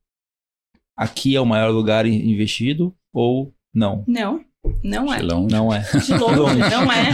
aqui 0.97 1.35
é 1.35 1.41
o 1.41 1.45
maior 1.45 1.71
lugar 1.71 2.05
in- 2.05 2.31
investido 2.31 2.95
ou 3.13 3.53
não? 3.73 4.03
Não, 4.07 4.43
não 4.83 5.13
é. 5.13 5.17
Filão. 5.19 5.47
Não 5.49 5.73
é. 5.73 5.79
De 5.81 6.13
longe, 6.13 6.39
Longe. 6.39 6.59
não 6.59 6.91
é. 6.91 7.09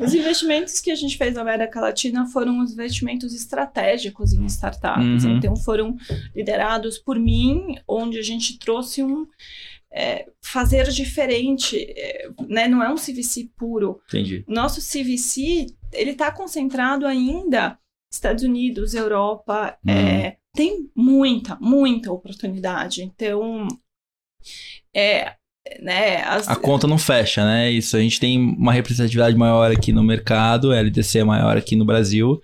Os 0.04 0.14
investimentos 0.14 0.80
que 0.80 0.90
a 0.90 0.94
gente 0.94 1.16
fez 1.16 1.34
na 1.34 1.40
América 1.42 1.80
Latina 1.80 2.26
foram 2.26 2.60
os 2.60 2.72
investimentos 2.72 3.34
estratégicos 3.34 4.32
em 4.32 4.44
startups. 4.46 5.24
Uhum. 5.24 5.36
Então, 5.36 5.56
foram 5.56 5.96
liderados 6.34 6.98
por 6.98 7.18
mim, 7.18 7.76
onde 7.86 8.18
a 8.18 8.22
gente 8.22 8.58
trouxe 8.58 9.02
um 9.02 9.26
é, 9.92 10.26
fazer 10.42 10.88
diferente, 10.90 11.76
é, 11.96 12.28
né? 12.48 12.68
Não 12.68 12.82
é 12.82 12.90
um 12.90 12.96
CVC 12.96 13.50
puro. 13.56 14.00
Entendi. 14.08 14.44
Nosso 14.46 14.80
CVC, 14.80 15.66
ele 15.92 16.10
está 16.12 16.30
concentrado 16.30 17.06
ainda 17.06 17.78
Estados 18.10 18.42
Unidos, 18.42 18.94
Europa, 18.94 19.76
Uhum. 19.86 19.92
é, 19.92 20.38
tem 20.54 20.90
muita, 20.94 21.56
muita 21.60 22.10
oportunidade. 22.12 23.02
Então, 23.02 23.68
é, 24.94 25.34
né, 25.80 26.22
as, 26.22 26.48
A 26.48 26.56
conta 26.56 26.86
não 26.86 26.98
fecha, 26.98 27.44
né? 27.44 27.70
Isso, 27.70 27.96
a 27.96 28.00
gente 28.00 28.18
tem 28.20 28.38
uma 28.38 28.72
representatividade 28.72 29.36
maior 29.36 29.70
aqui 29.70 29.92
no 29.92 30.02
mercado, 30.02 30.72
a 30.72 30.76
LDC 30.76 31.20
é 31.20 31.24
maior 31.24 31.56
aqui 31.56 31.76
no 31.76 31.84
Brasil, 31.84 32.40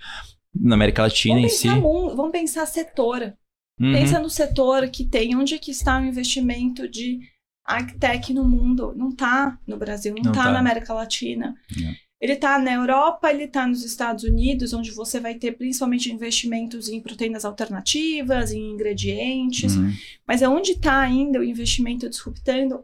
na 0.54 0.74
América 0.74 1.02
Latina 1.02 1.34
vamos 1.36 1.52
em 1.52 1.56
si. 1.56 1.68
pensar, 1.68 1.80
mun- 1.80 2.14
vamos 2.16 2.32
pensar 2.32 2.66
setor. 2.66 3.34
Uhum. 3.80 3.92
Pensa 3.92 4.20
no 4.20 4.30
setor 4.30 4.88
que 4.88 5.04
tem, 5.04 5.34
onde 5.34 5.54
é 5.54 5.58
que 5.58 5.70
está 5.70 5.98
o 5.98 6.04
investimento 6.04 6.88
de 6.88 7.18
agtech 7.66 8.32
no 8.32 8.44
mundo? 8.44 8.94
Não 8.96 9.08
está 9.08 9.58
no 9.66 9.76
Brasil, 9.76 10.14
não 10.14 10.30
está 10.30 10.44
tá. 10.44 10.52
na 10.52 10.60
América 10.60 10.94
Latina. 10.94 11.54
Não. 11.76 11.92
Ele 12.20 12.32
está 12.34 12.58
na 12.58 12.72
Europa, 12.72 13.28
ele 13.30 13.44
está 13.44 13.66
nos 13.66 13.84
Estados 13.84 14.24
Unidos, 14.24 14.72
onde 14.72 14.92
você 14.92 15.20
vai 15.20 15.34
ter 15.34 15.52
principalmente 15.58 16.10
investimentos 16.10 16.88
em 16.88 17.00
proteínas 17.00 17.44
alternativas, 17.44 18.50
em 18.50 18.70
ingredientes. 18.70 19.76
Uhum. 19.76 19.92
Mas 20.26 20.42
aonde 20.42 20.70
está 20.72 21.00
ainda 21.00 21.40
o 21.40 21.44
investimento 21.44 22.08
disruptando 22.08 22.82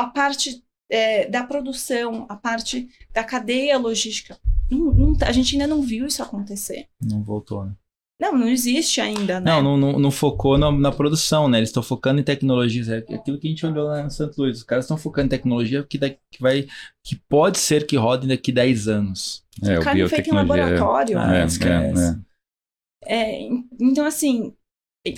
a 0.00 0.06
parte 0.06 0.62
é, 0.90 1.28
da 1.28 1.44
produção, 1.44 2.26
a 2.28 2.36
parte 2.36 2.88
da 3.12 3.22
cadeia 3.22 3.78
logística? 3.78 4.38
Não- 4.70 4.92
não 4.92 5.14
tá- 5.16 5.28
a 5.28 5.32
gente 5.32 5.54
ainda 5.54 5.66
não 5.66 5.82
viu 5.82 6.06
isso 6.06 6.22
acontecer. 6.22 6.86
Não 7.02 7.22
voltou, 7.22 7.64
né? 7.64 7.72
Não, 8.20 8.36
não 8.36 8.48
existe 8.48 9.00
ainda, 9.00 9.40
né? 9.40 9.50
Não, 9.50 9.62
não, 9.62 9.76
não, 9.78 9.98
não 9.98 10.10
focou 10.10 10.58
na, 10.58 10.70
na 10.70 10.92
produção, 10.92 11.48
né? 11.48 11.58
Eles 11.58 11.70
estão 11.70 11.82
focando 11.82 12.20
em 12.20 12.24
tecnologias. 12.24 12.88
É 12.90 12.98
aquilo 12.98 13.38
que 13.38 13.46
a 13.46 13.50
gente 13.50 13.64
olhou 13.64 13.86
lá 13.86 14.02
no 14.02 14.10
Santo 14.10 14.42
Luís. 14.42 14.58
Os 14.58 14.62
caras 14.62 14.84
estão 14.84 14.98
focando 14.98 15.26
em 15.26 15.30
tecnologia 15.30 15.82
que, 15.82 15.96
daqui, 15.96 16.18
que 16.30 16.38
vai. 16.42 16.66
que 17.02 17.16
pode 17.28 17.58
ser 17.58 17.86
que 17.86 17.96
rodem 17.96 18.28
daqui 18.28 18.52
10 18.52 18.88
anos. 18.88 19.42
É, 19.62 19.78
o 19.78 19.82
Carne 19.82 20.06
feita 20.06 20.28
em 20.28 20.32
biotecnologia. 20.34 20.64
laboratório. 20.64 21.18
Ah, 21.18 21.26
né? 21.28 21.38
é, 21.40 23.14
é, 23.14 23.14
é. 23.14 23.16
É, 23.16 23.40
en- 23.42 23.66
então, 23.80 24.04
assim, 24.04 24.54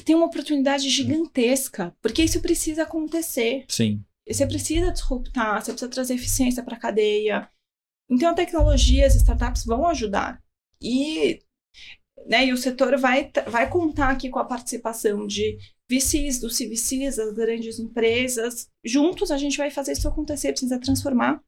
tem 0.04 0.14
uma 0.14 0.26
oportunidade 0.26 0.88
gigantesca, 0.88 1.92
porque 2.00 2.22
isso 2.22 2.40
precisa 2.40 2.84
acontecer. 2.84 3.64
Sim. 3.68 4.00
Você 4.32 4.46
precisa 4.46 4.92
disruptar, 4.92 5.62
você 5.62 5.72
precisa 5.72 5.90
trazer 5.90 6.14
eficiência 6.14 6.62
para 6.62 6.76
a 6.76 6.80
cadeia. 6.80 7.48
Então, 8.10 8.30
a 8.30 8.34
tecnologia, 8.34 9.06
as 9.06 9.14
startups 9.14 9.64
vão 9.64 9.86
ajudar. 9.86 10.40
E, 10.80 11.40
né, 12.26 12.46
e 12.46 12.52
o 12.52 12.56
setor 12.56 12.98
vai, 12.98 13.30
vai 13.46 13.68
contar 13.68 14.10
aqui 14.10 14.28
com 14.28 14.38
a 14.38 14.44
participação 14.44 15.26
de 15.26 15.58
VCs, 15.90 16.40
dos 16.40 16.56
CVCs, 16.56 17.16
das 17.16 17.34
grandes 17.34 17.78
empresas. 17.78 18.68
Juntos 18.84 19.30
a 19.30 19.36
gente 19.36 19.56
vai 19.56 19.70
fazer 19.70 19.92
isso 19.92 20.08
acontecer, 20.08 20.52
precisa 20.52 20.80
transformar. 20.80 21.40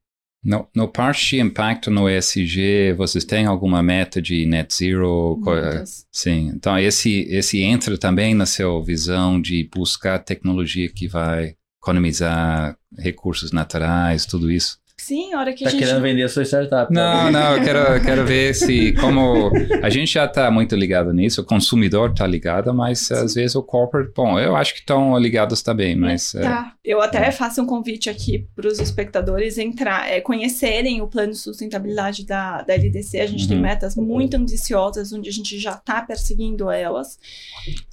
No, 0.45 0.69
no 0.77 0.87
parte 0.87 1.37
de 1.37 1.41
impacto 1.41 1.91
no 1.91 2.09
ESG, 2.09 2.93
vocês 2.99 3.25
têm 3.25 3.47
alguma 3.47 3.83
meta 3.83 4.21
de 4.21 4.45
net 4.45 4.75
zero? 4.75 5.41
Muitas. 5.43 6.07
Sim, 6.13 6.53
então 6.55 6.79
esse, 6.79 7.23
esse 7.31 7.63
entra 7.63 7.97
também 7.97 8.35
na 8.35 8.45
sua 8.45 8.83
visão 8.85 9.41
de 9.41 9.67
buscar 9.75 10.19
tecnologia 10.19 10.93
que 10.93 11.09
vai 11.09 11.57
economizar 11.85 12.77
recursos 12.99 13.53
naturais, 13.53 14.25
tudo 14.27 14.51
isso. 14.51 14.83
Sim, 14.97 15.35
a 15.35 15.41
hora 15.41 15.53
que 15.53 15.65
Tá 15.65 15.69
a 15.69 15.73
gente. 15.73 15.81
querendo 15.85 16.01
vender 16.01 16.23
a 16.23 16.29
sua 16.31 16.45
startup. 16.45 16.91
Não, 16.91 17.03
tá? 17.25 17.31
não, 17.31 17.57
eu 17.59 17.63
quero, 17.63 17.79
eu 17.79 18.03
quero 18.03 18.25
ver 18.25 18.55
se, 18.55 18.93
como 18.99 19.51
a 19.83 19.91
gente 19.91 20.11
já 20.11 20.25
está 20.25 20.51
muito 20.51 20.75
ligado 20.75 21.13
nisso, 21.13 21.43
o 21.43 21.45
consumidor 21.45 22.13
está 22.13 22.27
ligado, 22.27 22.73
mas 22.73 23.11
às 23.13 23.35
vezes 23.35 23.55
o 23.55 23.63
corporate, 23.63 24.13
bom, 24.17 24.39
eu 24.41 24.57
acho 24.57 24.73
que 24.73 24.81
estão 24.81 25.19
ligados 25.19 25.61
também, 25.61 25.95
mas 25.95 26.35
é, 26.35 26.41
Tá. 26.43 26.73
Eu 26.83 27.03
até 27.03 27.31
faço 27.33 27.61
um 27.61 27.67
convite 27.67 28.09
aqui 28.09 28.47
para 28.57 28.67
os 28.67 28.79
espectadores 28.81 29.59
entrar, 29.59 30.11
é, 30.11 30.23
conhecerem 30.23 31.03
o 31.03 31.07
plano 31.09 31.33
de 31.33 31.39
sustentabilidade 31.39 32.25
da, 32.25 32.63
da 32.63 32.73
LDC. 32.73 33.21
A 33.21 33.27
gente 33.27 33.47
tem 33.47 33.59
Uhum. 33.59 33.63
metas 33.63 33.97
muito 33.97 34.37
ambiciosas, 34.39 35.13
onde 35.13 35.29
a 35.29 35.33
gente 35.33 35.59
já 35.59 35.73
está 35.73 36.01
perseguindo 36.01 36.71
elas. 36.71 37.19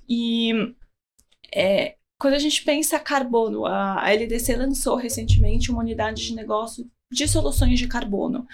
E 0.08 0.54
é, 1.54 1.96
quando 2.22 2.36
a 2.36 2.40
gente 2.40 2.64
pensa 2.64 3.00
carbono, 3.00 3.66
a, 3.66 4.08
LDC 4.14 4.56
lançou 4.56 4.96
recentemente 4.96 5.72
uma 5.72 5.82
unidade 5.82 6.24
de 6.24 6.36
negócio 6.36 6.88
de 7.12 7.28
soluções 7.28 7.80
de 7.80 7.88
carbono. 7.88 8.46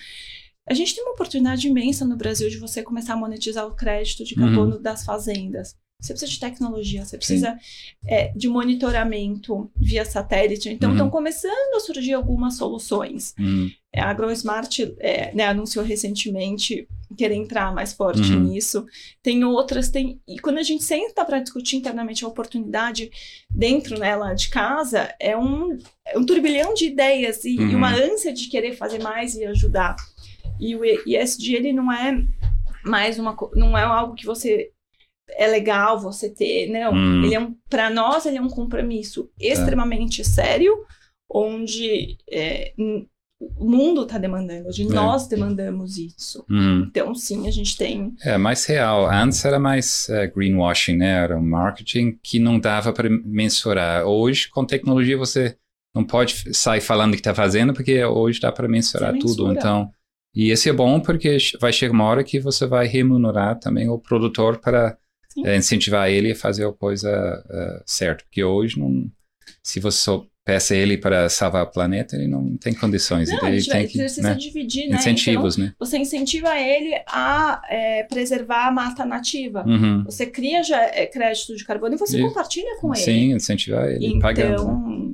A 0.69 0.73
gente 0.73 0.95
tem 0.95 1.03
uma 1.03 1.11
oportunidade 1.13 1.67
imensa 1.67 2.05
no 2.05 2.15
Brasil 2.15 2.49
de 2.49 2.57
você 2.57 2.81
começar 2.81 3.13
a 3.13 3.17
monetizar 3.17 3.67
o 3.67 3.75
crédito 3.75 4.23
de 4.23 4.35
carbono 4.35 4.79
das 4.79 5.03
fazendas. 5.03 5.75
Você 6.01 6.13
precisa 6.13 6.31
de 6.31 6.39
tecnologia, 6.39 7.03
você 7.03 7.17
precisa 7.17 7.57
é, 8.05 8.31
de 8.35 8.47
monitoramento 8.47 9.69
via 9.75 10.05
satélite. 10.05 10.69
Então, 10.69 10.89
Uhum. 10.89 10.95
estão 10.95 11.09
começando 11.09 11.75
a 11.75 11.79
surgir 11.79 12.13
algumas 12.13 12.55
soluções. 12.55 13.33
hum, 13.39 13.69
É, 13.93 14.01
a 14.01 14.09
AgroSmart 14.11 14.79
é, 14.99 15.33
né, 15.33 15.45
anunciou 15.45 15.83
recentemente 15.83 16.87
querer 17.15 17.35
entrar 17.35 17.73
mais 17.73 17.93
forte 17.93 18.33
Uhum. 18.33 18.39
nisso. 18.41 18.85
Tem 19.21 19.43
outras, 19.43 19.89
tem. 19.89 20.19
E 20.27 20.39
quando 20.39 20.57
a 20.57 20.63
gente 20.63 20.83
senta 20.83 21.23
para 21.23 21.39
discutir 21.39 21.77
internamente 21.77 22.25
a 22.25 22.27
oportunidade 22.27 23.11
dentro 23.49 23.97
né, 23.99 24.15
lá 24.15 24.33
de 24.33 24.49
casa, 24.49 25.13
é 25.19 25.37
um, 25.37 25.77
é 26.05 26.17
um 26.17 26.25
turbilhão 26.25 26.73
de 26.73 26.85
ideias 26.87 27.45
e, 27.45 27.55
e 27.55 27.59
Uhum. 27.59 27.75
uma 27.77 27.93
ânsia 27.93 28.33
de 28.33 28.47
querer 28.49 28.73
fazer 28.75 29.01
mais 29.01 29.35
e 29.35 29.45
ajudar. 29.45 29.95
E 30.59 30.75
o 30.75 30.83
ESG, 30.83 31.55
ele 31.55 31.73
não 31.73 31.91
é 31.91 32.23
mais 32.83 33.19
uma 33.19 33.35
não 33.53 33.77
é 33.77 33.83
algo 33.83 34.15
que 34.15 34.25
você 34.25 34.71
é 35.31 35.45
legal 35.47 35.99
você 35.99 36.29
ter, 36.29 36.69
não. 36.69 36.93
Hum. 36.93 37.23
Ele 37.25 37.35
é 37.35 37.39
um, 37.39 37.53
para 37.69 37.89
nós 37.89 38.25
ele 38.25 38.37
é 38.37 38.41
um 38.41 38.47
compromisso 38.49 39.29
extremamente 39.39 40.23
sério, 40.23 40.73
onde 41.29 42.17
é, 42.31 42.73
o 43.39 43.65
mundo 43.69 44.03
está 44.03 44.17
demandando, 44.17 44.67
onde 44.67 44.81
É. 44.81 44.85
nós 44.85 45.27
demandamos 45.27 45.97
isso. 45.97 46.43
hum. 46.49 46.85
Então, 46.89 47.13
sim, 47.13 47.47
a 47.47 47.51
gente 47.51 47.77
tem. 47.77 48.13
É 48.23 48.37
mais 48.37 48.65
real. 48.65 49.07
Antes 49.09 49.43
era 49.45 49.59
mais 49.59 50.09
é, 50.09 50.25
greenwashing, 50.27 50.97
né? 50.97 51.23
Era 51.23 51.37
um 51.37 51.47
marketing 51.47 52.17
que 52.23 52.39
não 52.39 52.59
dava 52.59 52.91
para 52.91 53.09
mensurar. 53.09 54.05
Hoje, 54.05 54.49
com 54.49 54.65
tecnologia, 54.65 55.17
você 55.17 55.55
não 55.95 56.03
pode 56.03 56.53
sair 56.55 56.81
falando 56.81 57.11
que 57.13 57.19
está 57.19 57.33
fazendo, 57.33 57.73
porque 57.73 58.03
hoje 58.03 58.39
dá 58.39 58.51
para 58.51 58.67
mensurar 58.67 59.13
Você 59.13 59.19
tudo. 59.19 59.43
mensura. 59.47 59.53
Então, 59.59 59.91
e 60.35 60.49
esse 60.51 60.69
é 60.69 60.73
bom 60.73 60.99
porque 60.99 61.37
vai 61.59 61.71
chegar 61.73 61.93
uma 61.93 62.05
hora 62.05 62.23
que 62.23 62.39
você 62.39 62.65
vai 62.67 62.85
remunerar 62.87 63.59
também 63.59 63.87
o 63.89 63.97
produtor 63.97 64.57
para 64.59 64.97
é, 65.45 65.55
incentivar 65.55 66.09
ele 66.09 66.31
a 66.31 66.35
fazer 66.35 66.67
a 66.67 66.73
coisa 66.73 67.09
uh, 67.45 67.83
certa. 67.85 68.23
Porque 68.23 68.43
hoje, 68.43 68.79
não, 68.79 69.09
se 69.63 69.79
você 69.79 70.09
peça 70.47 70.73
ele 70.73 70.97
para 70.97 71.27
salvar 71.27 71.65
o 71.65 71.67
planeta, 71.67 72.15
ele 72.15 72.29
não 72.29 72.55
tem 72.55 72.73
condições. 72.73 73.29
Não, 73.29 73.49
ele 73.49 73.61
tem 73.61 73.85
que, 73.85 73.97
precisa 73.97 74.29
né? 74.29 74.35
dividir, 74.35 74.87
né? 74.87 74.95
Incentivos, 74.95 75.57
então, 75.57 75.67
né? 75.67 75.73
Você 75.77 75.97
incentiva 75.97 76.57
ele 76.57 76.95
a 77.05 77.61
é, 77.69 78.03
preservar 78.03 78.67
a 78.67 78.71
mata 78.71 79.05
nativa. 79.05 79.65
Uhum. 79.67 80.05
Você 80.05 80.25
cria 80.25 80.63
já 80.63 80.81
é, 80.81 81.05
crédito 81.05 81.53
de 81.53 81.65
carbono 81.65 81.95
e 81.95 81.97
você 81.97 82.17
Isso. 82.17 82.29
compartilha 82.29 82.77
com 82.79 82.95
ele. 82.95 83.03
Sim, 83.03 83.33
incentivar 83.33 83.89
ele, 83.91 84.19
pagando. 84.21 84.53
Então, 84.53 85.13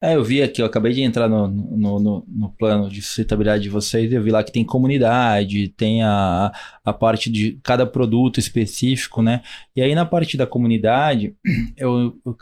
É, 0.00 0.14
eu 0.14 0.22
vi 0.22 0.40
aqui, 0.40 0.62
eu 0.62 0.66
acabei 0.66 0.92
de 0.92 1.02
entrar 1.02 1.28
no, 1.28 1.48
no, 1.48 1.98
no, 1.98 2.24
no 2.28 2.52
plano 2.52 2.88
de 2.88 3.02
sustentabilidade 3.02 3.64
de 3.64 3.68
vocês, 3.68 4.12
eu 4.12 4.22
vi 4.22 4.30
lá 4.30 4.44
que 4.44 4.52
tem 4.52 4.64
comunidade, 4.64 5.68
tem 5.70 6.04
a, 6.04 6.52
a 6.84 6.92
parte 6.92 7.28
de 7.28 7.58
cada 7.64 7.84
produto 7.84 8.38
específico, 8.38 9.20
né? 9.20 9.42
E 9.74 9.82
aí 9.82 9.96
na 9.96 10.06
parte 10.06 10.36
da 10.36 10.46
comunidade, 10.46 11.34
eu, 11.76 12.16
eu, 12.24 12.36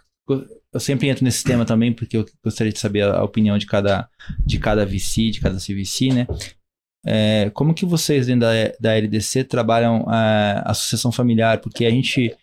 eu 0.79 0.81
sempre 0.81 1.09
entro 1.09 1.25
nesse 1.25 1.43
tema 1.43 1.65
também, 1.65 1.93
porque 1.93 2.17
eu 2.17 2.25
gostaria 2.43 2.73
de 2.73 2.79
saber 2.79 3.03
a, 3.03 3.23
opinião 3.25 3.59
de 3.59 3.67
cada, 3.67 4.09
de 4.47 4.59
cada 4.59 4.87
VC, 4.87 5.31
de 5.31 5.41
cada 5.41 5.59
CVC, 5.59 6.13
né? 6.13 6.27
É, 7.05 7.51
como 7.51 7.75
que 7.75 7.85
vocês 7.85 8.27
dentro 8.27 8.43
da, 8.43 8.53
da 8.81 8.97
LDC 8.97 9.45
trabalham 9.45 10.05
a, 10.07 10.71
a 10.71 10.75
sucessão 10.75 11.11
familiar? 11.11 11.61
Porque 11.61 11.85
a 11.85 11.91
gente 11.91 12.35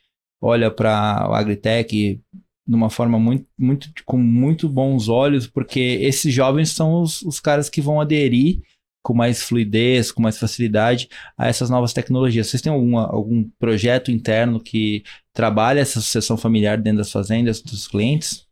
olha 0.42 0.70
para 0.70 1.28
o 1.30 1.34
Agritech 1.34 2.22
de 2.68 2.76
uma 2.76 2.90
forma 2.90 3.20
muito, 3.20 3.48
muito, 3.58 3.90
com 4.06 4.18
muito 4.18 4.68
bons 4.68 5.08
olhos, 5.08 5.48
porque 5.48 5.80
esses 5.80 6.34
jovens 6.34 6.72
são 6.72 7.02
os, 7.02 7.22
os 7.22 7.40
caras 7.40 7.70
que 7.70 7.80
vão 7.80 8.02
aderir 8.02 8.62
com 9.06 9.14
mais 9.14 9.44
fluidez, 9.44 10.12
com 10.12 10.20
mais 10.20 10.40
facilidade 10.40 11.08
a 11.38 11.48
essas 11.48 11.70
novas 11.70 11.94
tecnologias. 11.94 12.48
Vocês 12.48 12.60
têm 12.62 12.74
alguma, 12.74 13.06
algum 13.06 13.48
projeto 13.60 14.10
interno 14.10 14.60
que 14.60 15.04
trabalha 15.32 15.80
essa 15.80 16.02
sucessão 16.02 16.36
familiar 16.36 16.76
dentro 16.82 16.98
das 16.98 17.12
fazendas 17.12 17.62
dos 17.62 17.88
clientes? 17.88 18.48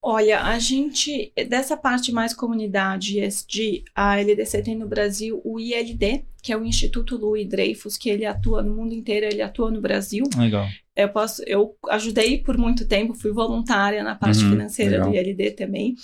Olha, 0.00 0.42
a 0.44 0.56
gente, 0.60 1.32
dessa 1.48 1.76
parte 1.76 2.12
mais 2.12 2.32
comunidade 2.32 3.18
ESG, 3.18 3.82
a 3.92 4.20
LDC 4.20 4.62
tem 4.62 4.76
no 4.76 4.86
Brasil 4.86 5.40
o 5.44 5.58
ILD, 5.58 6.24
que 6.40 6.52
é 6.52 6.56
o 6.56 6.64
Instituto 6.64 7.16
Louis 7.16 7.48
Dreyfus, 7.48 7.96
que 7.96 8.08
ele 8.08 8.24
atua 8.24 8.62
no 8.62 8.72
mundo 8.76 8.94
inteiro, 8.94 9.26
ele 9.26 9.42
atua 9.42 9.68
no 9.72 9.80
Brasil. 9.80 10.22
Legal. 10.38 10.68
Eu 10.94 11.08
posso, 11.08 11.42
eu 11.44 11.74
ajudei 11.90 12.38
por 12.38 12.56
muito 12.56 12.86
tempo, 12.86 13.12
fui 13.14 13.32
voluntária 13.32 14.04
na 14.04 14.14
parte 14.14 14.44
Uhum, 14.44 14.50
financeira 14.50 14.92
legal. 14.92 15.10
do 15.10 15.16
ILD 15.16 15.50
também. 15.50 15.96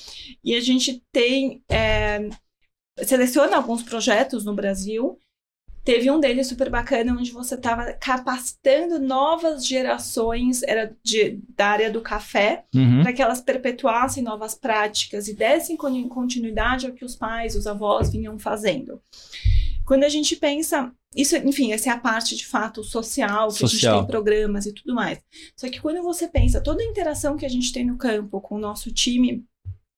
E 0.44 0.56
a 0.56 0.60
gente 0.60 1.00
tem, 1.12 1.62
é, 1.70 2.28
seleciona 3.04 3.56
alguns 3.56 3.82
projetos 3.82 4.44
no 4.44 4.54
Brasil. 4.54 5.18
Teve 5.84 6.08
um 6.12 6.20
deles 6.20 6.46
super 6.46 6.70
bacana, 6.70 7.12
onde 7.12 7.32
você 7.32 7.56
estava 7.56 7.92
capacitando 7.94 9.00
novas 9.00 9.66
gerações, 9.66 10.62
era 10.62 10.94
de, 11.02 11.40
da 11.56 11.66
área 11.66 11.90
do 11.90 12.00
café, 12.00 12.64
Uhum. 12.72 13.02
para 13.02 13.12
que 13.12 13.20
elas 13.20 13.40
perpetuassem 13.40 14.22
novas 14.22 14.54
práticas 14.54 15.26
e 15.26 15.34
dessem 15.34 15.76
con- 15.76 16.08
continuidade 16.08 16.86
ao 16.86 16.92
que 16.92 17.04
os 17.04 17.16
pais, 17.16 17.56
os 17.56 17.66
avós 17.66 18.10
vinham 18.12 18.38
fazendo. 18.38 19.00
Quando 19.84 20.04
a 20.04 20.08
gente 20.08 20.36
pensa, 20.36 20.92
isso, 21.16 21.36
enfim, 21.36 21.72
essa 21.72 21.90
é 21.90 21.92
a 21.92 21.98
parte 21.98 22.36
de 22.36 22.46
fato 22.46 22.84
social, 22.84 23.48
que 23.48 23.64
a 23.64 23.66
gente 23.66 23.70
Social. 23.80 23.98
tem 23.98 24.06
programas 24.06 24.66
e 24.66 24.72
tudo 24.72 24.94
mais. 24.94 25.18
Só 25.56 25.68
que 25.68 25.80
quando 25.80 26.00
você 26.02 26.28
pensa 26.28 26.60
toda 26.60 26.80
a 26.80 26.86
interação 26.86 27.36
que 27.36 27.44
a 27.44 27.48
gente 27.50 27.72
tem 27.72 27.84
no 27.84 27.98
campo 27.98 28.40
com 28.40 28.54
o 28.54 28.60
nosso 28.60 28.92
time 28.92 29.44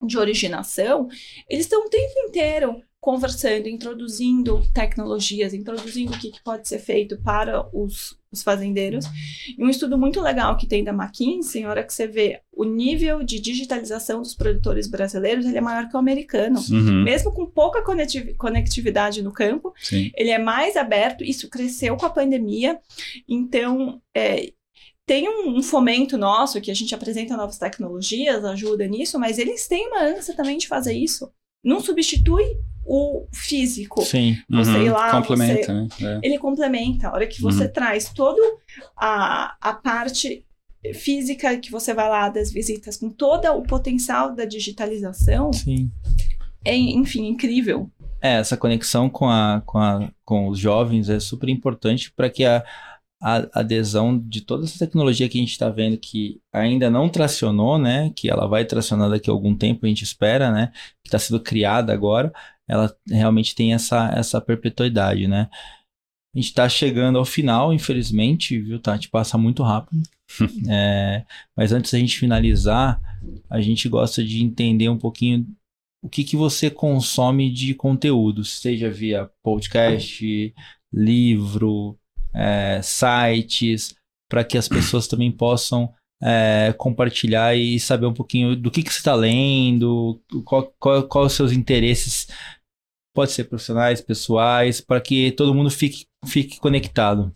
de 0.06 0.18
originação, 0.18 1.08
eles 1.48 1.64
estão 1.66 1.86
o 1.86 1.90
tempo 1.90 2.12
inteiro 2.28 2.82
conversando, 3.00 3.68
introduzindo 3.68 4.62
tecnologias, 4.72 5.52
introduzindo 5.52 6.14
o 6.14 6.18
que, 6.18 6.30
que 6.30 6.42
pode 6.42 6.66
ser 6.66 6.78
feito 6.78 7.18
para 7.22 7.68
os, 7.70 8.18
os 8.32 8.42
fazendeiros. 8.42 9.04
E 9.58 9.62
um 9.62 9.68
estudo 9.68 9.98
muito 9.98 10.22
legal 10.22 10.56
que 10.56 10.66
tem 10.66 10.82
da 10.82 10.90
McKinsey, 10.90 11.64
na 11.64 11.68
hora 11.68 11.84
que 11.84 11.92
você 11.92 12.06
vê 12.06 12.40
o 12.50 12.64
nível 12.64 13.22
de 13.22 13.38
digitalização 13.38 14.22
dos 14.22 14.34
produtores 14.34 14.86
brasileiros, 14.86 15.44
ele 15.44 15.58
é 15.58 15.60
maior 15.60 15.86
que 15.86 15.94
o 15.94 15.98
americano. 15.98 16.58
Uhum, 16.70 17.02
Mesmo 17.04 17.30
com 17.30 17.44
pouca 17.44 17.82
conectiv- 17.82 18.34
conectividade 18.38 19.22
no 19.22 19.32
campo, 19.32 19.74
sim. 19.82 20.10
ele 20.16 20.30
é 20.30 20.38
mais 20.38 20.74
aberto, 20.74 21.22
isso 21.22 21.50
cresceu 21.50 21.98
com 21.98 22.06
a 22.06 22.10
pandemia. 22.10 22.80
Então, 23.28 24.00
é, 24.14 24.50
tem 25.06 25.28
um, 25.28 25.58
um 25.58 25.62
fomento 25.62 26.16
nosso 26.16 26.60
que 26.60 26.70
a 26.70 26.74
gente 26.74 26.94
apresenta 26.94 27.36
novas 27.36 27.58
tecnologias, 27.58 28.44
ajuda 28.44 28.86
nisso, 28.86 29.18
mas 29.18 29.38
eles 29.38 29.66
têm 29.68 29.88
uma 29.88 30.02
ânsia 30.02 30.34
também 30.34 30.56
de 30.58 30.66
fazer 30.66 30.94
isso. 30.94 31.30
Não 31.62 31.80
substitui 31.80 32.44
o 32.86 33.26
físico. 33.32 34.02
Sim. 34.02 34.36
Você 34.50 34.70
Uhum, 34.70 34.82
ir 34.82 34.90
lá, 34.90 35.10
complementa, 35.10 35.88
você- 35.88 36.04
né? 36.04 36.20
É. 36.22 36.26
Ele 36.26 36.38
complementa. 36.38 37.08
A 37.08 37.12
hora 37.14 37.26
que 37.26 37.40
você 37.40 37.64
Uhum. 37.64 37.72
traz 37.72 38.10
toda 38.12 38.40
a, 38.96 39.56
a 39.60 39.72
parte 39.74 40.44
física 40.94 41.56
que 41.58 41.70
você 41.70 41.94
vai 41.94 42.08
lá 42.10 42.28
das 42.28 42.52
visitas, 42.52 42.96
com 42.98 43.08
todo 43.08 43.46
o 43.52 43.62
potencial 43.62 44.34
da 44.34 44.44
digitalização, 44.44 45.50
Sim. 45.52 45.90
é, 46.64 46.76
enfim, 46.76 47.26
incrível. 47.26 47.90
É, 48.20 48.34
essa 48.34 48.56
conexão 48.56 49.08
com, 49.08 49.28
a, 49.28 49.62
com, 49.64 49.78
a, 49.78 50.10
com 50.24 50.48
os 50.48 50.58
jovens 50.58 51.08
é 51.08 51.18
super 51.20 51.48
importante 51.48 52.12
para 52.12 52.28
que 52.28 52.44
a, 52.44 52.62
a 53.26 53.48
adesão 53.54 54.18
de 54.18 54.42
toda 54.42 54.64
essa 54.64 54.78
tecnologia 54.78 55.26
que 55.30 55.38
a 55.38 55.40
gente 55.40 55.52
está 55.52 55.70
vendo 55.70 55.96
que 55.96 56.42
ainda 56.52 56.90
não 56.90 57.08
tracionou, 57.08 57.78
né? 57.78 58.12
Que 58.14 58.28
ela 58.28 58.46
vai 58.46 58.66
tracionar 58.66 59.08
daqui 59.08 59.30
a 59.30 59.32
algum 59.32 59.56
tempo, 59.56 59.86
a 59.86 59.88
gente 59.88 60.04
espera, 60.04 60.52
né? 60.52 60.72
Que 61.02 61.08
está 61.08 61.18
sendo 61.18 61.40
criada 61.40 61.90
agora, 61.90 62.30
ela 62.68 62.94
realmente 63.08 63.54
tem 63.54 63.72
essa, 63.72 64.10
essa 64.14 64.42
perpetuidade, 64.42 65.26
né? 65.26 65.48
A 66.34 66.38
gente 66.38 66.48
está 66.48 66.68
chegando 66.68 67.16
ao 67.16 67.24
final, 67.24 67.72
infelizmente, 67.72 68.58
viu, 68.58 68.78
Tati? 68.78 69.08
Passa 69.08 69.38
muito 69.38 69.62
rápido. 69.62 70.02
É, 70.68 71.24
mas 71.56 71.70
antes 71.70 71.92
da 71.92 71.98
gente 71.98 72.18
finalizar, 72.18 73.00
a 73.48 73.60
gente 73.60 73.88
gosta 73.88 74.24
de 74.24 74.42
entender 74.42 74.88
um 74.88 74.98
pouquinho 74.98 75.46
o 76.02 76.08
que, 76.08 76.24
que 76.24 76.36
você 76.36 76.70
consome 76.70 77.50
de 77.50 77.72
conteúdo, 77.74 78.44
seja 78.44 78.90
via 78.90 79.30
podcast, 79.42 80.54
livro, 80.92 81.96
é, 82.34 82.80
sites, 82.82 83.94
para 84.28 84.44
que 84.44 84.58
as 84.58 84.68
pessoas 84.68 85.06
também 85.06 85.30
possam 85.30 85.92
é, 86.22 86.74
compartilhar 86.76 87.54
e 87.54 87.78
saber 87.78 88.06
um 88.06 88.14
pouquinho 88.14 88.56
do 88.56 88.70
que, 88.70 88.82
que 88.82 88.92
você 88.92 88.98
está 88.98 89.14
lendo, 89.14 90.20
qual, 90.44 90.74
qual, 90.78 91.02
qual 91.06 91.24
os 91.26 91.32
seus 91.32 91.52
interesses, 91.52 92.26
pode 93.14 93.32
ser 93.32 93.44
profissionais, 93.44 94.00
pessoais, 94.00 94.80
para 94.80 95.00
que 95.00 95.32
todo 95.32 95.54
mundo 95.54 95.70
fique, 95.70 96.06
fique 96.26 96.58
conectado. 96.58 97.34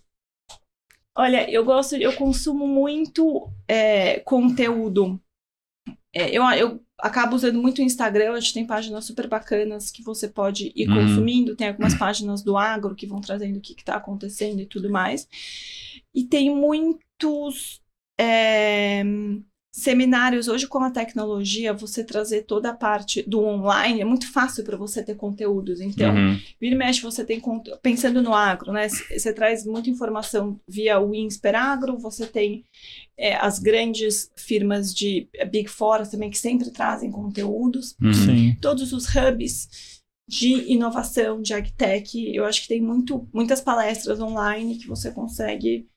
Olha, 1.16 1.50
eu 1.50 1.64
gosto, 1.64 1.96
eu 1.96 2.14
consumo 2.14 2.66
muito 2.66 3.50
é, 3.66 4.20
conteúdo. 4.20 5.20
É, 6.14 6.30
eu, 6.30 6.44
eu 6.52 6.80
acabo 7.00 7.36
usando 7.36 7.60
muito 7.60 7.80
o 7.80 7.84
Instagram, 7.84 8.32
a 8.32 8.40
gente 8.40 8.54
tem 8.54 8.66
páginas 8.66 9.04
super 9.04 9.28
bacanas 9.28 9.90
que 9.90 10.02
você 10.02 10.28
pode 10.28 10.72
ir 10.74 10.88
Uhum. 10.88 10.96
consumindo. 10.96 11.56
Tem 11.56 11.68
algumas 11.68 11.94
páginas 11.94 12.42
do 12.42 12.56
agro 12.56 12.94
que 12.94 13.06
vão 13.06 13.20
trazendo 13.20 13.58
o 13.58 13.60
que 13.60 13.74
está 13.74 13.96
acontecendo 13.96 14.60
e 14.60 14.66
tudo 14.66 14.90
mais. 14.90 15.28
E 16.14 16.24
tem 16.24 16.54
muitos 16.54 17.82
é, 18.18 19.02
seminários. 19.72 20.48
Hoje, 20.48 20.66
com 20.66 20.78
a 20.78 20.90
tecnologia, 20.90 21.72
você 21.72 22.02
trazer 22.02 22.42
toda 22.42 22.70
a 22.70 22.74
parte 22.74 23.22
do 23.22 23.44
online 23.44 24.00
é 24.00 24.04
muito 24.04 24.30
fácil 24.32 24.64
para 24.64 24.76
você 24.76 25.02
ter 25.02 25.14
conteúdos. 25.14 25.80
Então, 25.80 26.14
Uhum, 26.14 26.38
Vira 26.60 26.74
e 26.74 26.78
mexe, 26.78 27.02
você 27.02 27.24
tem 27.24 27.40
pensando 27.82 28.22
no 28.22 28.34
agro, 28.34 28.72
né? 28.72 28.88
Você 28.88 29.32
traz 29.32 29.64
muita 29.64 29.90
informação 29.90 30.58
via 30.66 30.98
o 30.98 31.14
Insper 31.14 31.54
Agro, 31.54 31.98
você 31.98 32.26
tem 32.26 32.64
é, 33.16 33.36
as 33.36 33.58
grandes 33.58 34.30
firmas 34.36 34.94
de 34.94 35.28
é, 35.34 35.44
Big 35.44 35.68
Four 35.68 36.06
também 36.08 36.30
que 36.30 36.38
sempre 36.38 36.70
trazem 36.70 37.10
conteúdos, 37.10 37.94
uhum. 38.02 38.12
Sim. 38.12 38.56
todos 38.60 38.92
os 38.92 39.06
hubs 39.14 39.98
de 40.28 40.70
inovação, 40.70 41.40
de 41.40 41.54
agtech, 41.54 42.34
eu 42.34 42.44
acho 42.44 42.62
que 42.62 42.68
tem 42.68 42.82
muito, 42.82 43.26
muitas 43.32 43.62
palestras 43.62 44.20
online 44.20 44.76
que 44.76 44.86
você 44.86 45.10
consegue, 45.10 45.88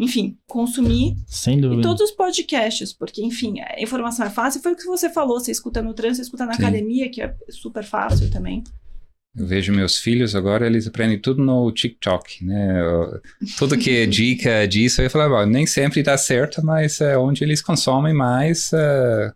enfim, 0.00 0.36
consumir 0.48 1.14
Sem 1.26 1.58
e 1.58 1.60
dúvida. 1.60 1.82
todos 1.82 2.00
os 2.00 2.10
podcasts, 2.10 2.92
porque, 2.92 3.22
enfim, 3.22 3.60
a 3.60 3.80
informação 3.80 4.26
é 4.26 4.30
fácil. 4.30 4.62
Foi 4.62 4.72
o 4.72 4.76
que 4.76 4.86
você 4.86 5.10
falou, 5.10 5.38
você 5.38 5.52
escuta 5.52 5.82
no 5.82 5.92
trânsito, 5.94 6.16
você 6.16 6.22
escuta 6.22 6.46
na 6.46 6.54
Sim. 6.54 6.62
academia, 6.62 7.10
que 7.10 7.20
é 7.20 7.34
super 7.50 7.84
fácil 7.84 8.30
também. 8.30 8.64
Eu 9.36 9.46
vejo 9.46 9.72
meus 9.72 9.96
filhos 9.98 10.34
agora, 10.34 10.66
eles 10.66 10.88
aprendem 10.88 11.20
tudo 11.20 11.40
no 11.44 11.70
TikTok, 11.70 12.44
né? 12.44 12.80
Eu- 12.80 13.20
Tudo 13.56 13.78
que 13.78 13.98
é 13.98 14.06
dica 14.06 14.66
disso, 14.66 15.00
eu 15.02 15.10
"Bom, 15.10 15.46
nem 15.46 15.66
sempre 15.66 16.02
dá 16.02 16.18
certo, 16.18 16.64
mas 16.64 17.00
é 17.00 17.16
onde 17.16 17.44
eles 17.44 17.62
consomem 17.62 18.12
mais, 18.12 18.72
é, 18.72 19.32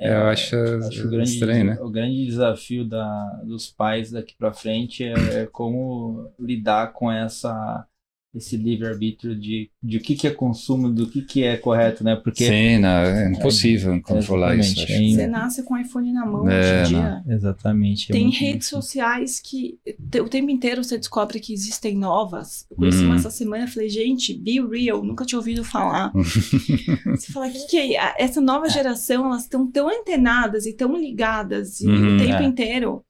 eu 0.00 0.22
acho, 0.28 0.56
Acho 0.56 0.90
que 0.90 1.06
o 1.06 1.10
grande, 1.10 1.30
estranho, 1.30 1.64
né? 1.64 1.78
o 1.80 1.90
grande 1.90 2.24
desafio 2.24 2.84
da, 2.88 3.42
dos 3.44 3.68
pais 3.70 4.10
daqui 4.10 4.34
para 4.38 4.52
frente 4.52 5.04
é, 5.04 5.12
é 5.42 5.46
como 5.46 6.30
lidar 6.38 6.92
com 6.94 7.10
essa 7.12 7.86
esse 8.34 8.56
livre-arbítrio 8.56 9.34
de, 9.34 9.70
de 9.82 9.96
o 9.96 10.00
que, 10.00 10.14
que 10.14 10.26
é 10.26 10.30
consumo, 10.30 10.90
do 10.92 11.08
que, 11.08 11.22
que 11.22 11.42
é 11.42 11.56
correto, 11.56 12.04
né? 12.04 12.14
Porque 12.14 12.44
Sim, 12.46 12.78
não, 12.78 12.88
é 12.90 13.30
impossível 13.30 14.00
controlar 14.02 14.54
isso. 14.54 14.80
é 14.82 14.86
Você 14.86 15.26
nasce 15.26 15.62
com 15.62 15.74
o 15.74 15.78
iPhone 15.78 16.12
na 16.12 16.26
mão 16.26 16.48
É, 16.48 16.58
hoje 16.58 16.74
em 16.94 16.94
dia. 16.94 17.22
Exatamente. 17.26 18.10
é 18.10 18.12
Tem 18.12 18.28
redes 18.30 18.66
difícil. 18.68 18.82
sociais 18.82 19.40
que 19.40 19.78
te- 20.10 20.20
o 20.20 20.28
tempo 20.28 20.50
inteiro 20.50 20.84
você 20.84 20.98
descobre 20.98 21.40
que 21.40 21.52
existem 21.54 21.96
novas. 21.96 22.66
Eu 22.70 22.76
conheci 22.76 22.98
Uhum. 23.00 23.06
uma 23.06 23.16
essa 23.16 23.30
semana 23.30 23.64
e 23.64 23.68
falei, 23.68 23.88
gente, 23.88 24.34
Be 24.34 24.60
Real, 24.60 25.02
nunca 25.02 25.24
tinha 25.24 25.38
ouvido 25.38 25.64
falar. 25.64 26.12
você 27.16 27.32
fala, 27.32 27.48
que, 27.50 27.66
que 27.66 27.96
é? 27.96 28.14
Essa 28.18 28.40
nova 28.40 28.68
geração, 28.68 29.26
elas 29.26 29.42
estão 29.44 29.66
tão 29.70 29.88
antenadas 29.88 30.66
e 30.66 30.72
tão 30.74 30.96
ligadas 30.96 31.80
e 31.80 31.88
Uhum, 31.88 32.14
o 32.14 32.18
tempo 32.18 32.42
é. 32.42 32.44
inteiro. 32.44 33.02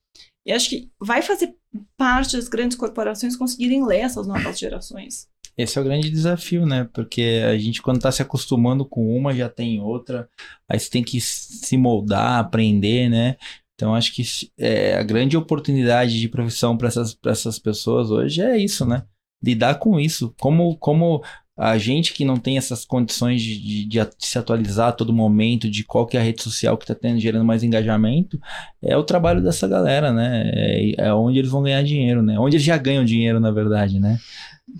E 0.46 0.52
acho 0.52 0.70
que 0.70 0.88
vai 0.98 1.20
fazer 1.20 1.54
parte 1.96 2.36
das 2.36 2.48
grandes 2.48 2.76
corporações 2.76 3.36
conseguirem 3.36 3.84
ler 3.86 4.00
essas 4.00 4.26
novas 4.26 4.58
gerações. 4.58 5.28
Esse 5.56 5.76
é 5.76 5.80
o 5.80 5.84
grande 5.84 6.08
desafio, 6.08 6.64
né? 6.64 6.88
Porque 6.92 7.42
a 7.44 7.58
gente, 7.58 7.82
quando 7.82 8.00
tá 8.00 8.12
se 8.12 8.22
acostumando 8.22 8.86
com 8.86 9.16
uma, 9.16 9.34
já 9.34 9.48
tem 9.48 9.80
outra. 9.80 10.28
Aí 10.68 10.78
você 10.78 10.88
tem 10.88 11.02
que 11.02 11.20
se 11.20 11.76
moldar, 11.76 12.38
aprender, 12.38 13.08
né? 13.08 13.36
Então, 13.74 13.94
acho 13.94 14.14
que 14.14 14.22
é, 14.56 14.96
a 14.96 15.02
grande 15.02 15.36
oportunidade 15.36 16.20
de 16.20 16.28
profissão 16.28 16.76
para 16.76 16.88
essas, 16.88 17.18
essas 17.26 17.58
pessoas 17.58 18.10
hoje 18.10 18.40
é 18.40 18.56
isso, 18.56 18.86
né? 18.86 19.04
Lidar 19.42 19.76
com 19.80 19.98
isso. 19.98 20.32
Como, 20.38 20.76
como 20.78 21.24
a 21.58 21.76
gente 21.76 22.12
que 22.14 22.24
não 22.24 22.36
tem 22.36 22.56
essas 22.56 22.84
condições 22.84 23.42
de, 23.42 23.58
de, 23.58 23.84
de 23.86 24.06
se 24.20 24.38
atualizar 24.38 24.88
a 24.90 24.92
todo 24.92 25.12
momento, 25.12 25.68
de 25.68 25.82
qual 25.84 26.06
que 26.06 26.16
é 26.16 26.20
a 26.20 26.22
rede 26.22 26.42
social 26.42 26.76
que 26.78 26.84
está 26.84 26.94
tendo, 26.94 27.18
gerando 27.20 27.44
mais 27.44 27.62
engajamento, 27.64 28.38
é 28.82 28.96
o 28.96 29.02
trabalho 29.02 29.42
dessa 29.42 29.66
galera, 29.66 30.12
né? 30.12 30.50
É, 30.54 30.94
é 31.08 31.12
onde 31.14 31.38
eles 31.38 31.50
vão 31.50 31.62
ganhar 31.62 31.82
dinheiro, 31.82 32.22
né? 32.22 32.38
Onde 32.38 32.56
eles 32.56 32.64
já 32.66 32.76
ganham 32.76 33.04
dinheiro, 33.04 33.40
na 33.40 33.50
verdade, 33.50 33.98
né? 33.98 34.18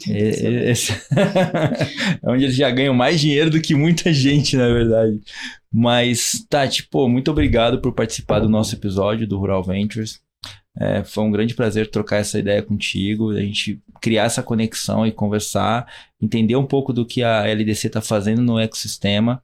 É, 0.07 0.12
é- 0.12 0.70
esse- 0.70 0.93
é 2.22 2.31
onde 2.31 2.45
eles 2.45 2.55
já 2.55 2.70
ganham 2.70 2.93
mais 2.93 3.18
dinheiro 3.18 3.49
do 3.51 3.59
que 3.61 3.74
muita 3.74 4.12
gente, 4.12 4.55
na 4.55 4.68
verdade. 4.68 5.18
Mas, 5.72 6.45
Tati, 6.49 6.87
pô, 6.89 7.09
muito 7.09 7.31
obrigado 7.31 7.81
por 7.81 7.93
participar 7.95 8.41
do 8.41 8.49
nosso 8.51 8.74
episódio 8.74 9.26
do 9.26 9.39
Rural 9.39 9.62
Ventures. 9.64 10.20
É, 10.81 11.03
foi 11.03 11.24
um 11.24 11.31
grande 11.31 11.55
prazer 11.55 11.91
trocar 11.91 12.18
essa 12.18 12.39
ideia 12.39 12.62
contigo, 12.62 13.31
a 13.31 13.41
gente 13.41 13.83
criar 14.01 14.24
essa 14.24 14.45
conexão 14.45 15.05
e 15.05 15.11
conversar, 15.11 15.93
entender 16.22 16.55
um 16.55 16.64
pouco 16.64 16.93
do 16.93 17.05
que 17.05 17.22
a 17.22 17.45
LDC 17.49 17.89
está 17.89 18.01
fazendo 18.01 18.43
no 18.43 18.61
ecossistema 18.61 19.43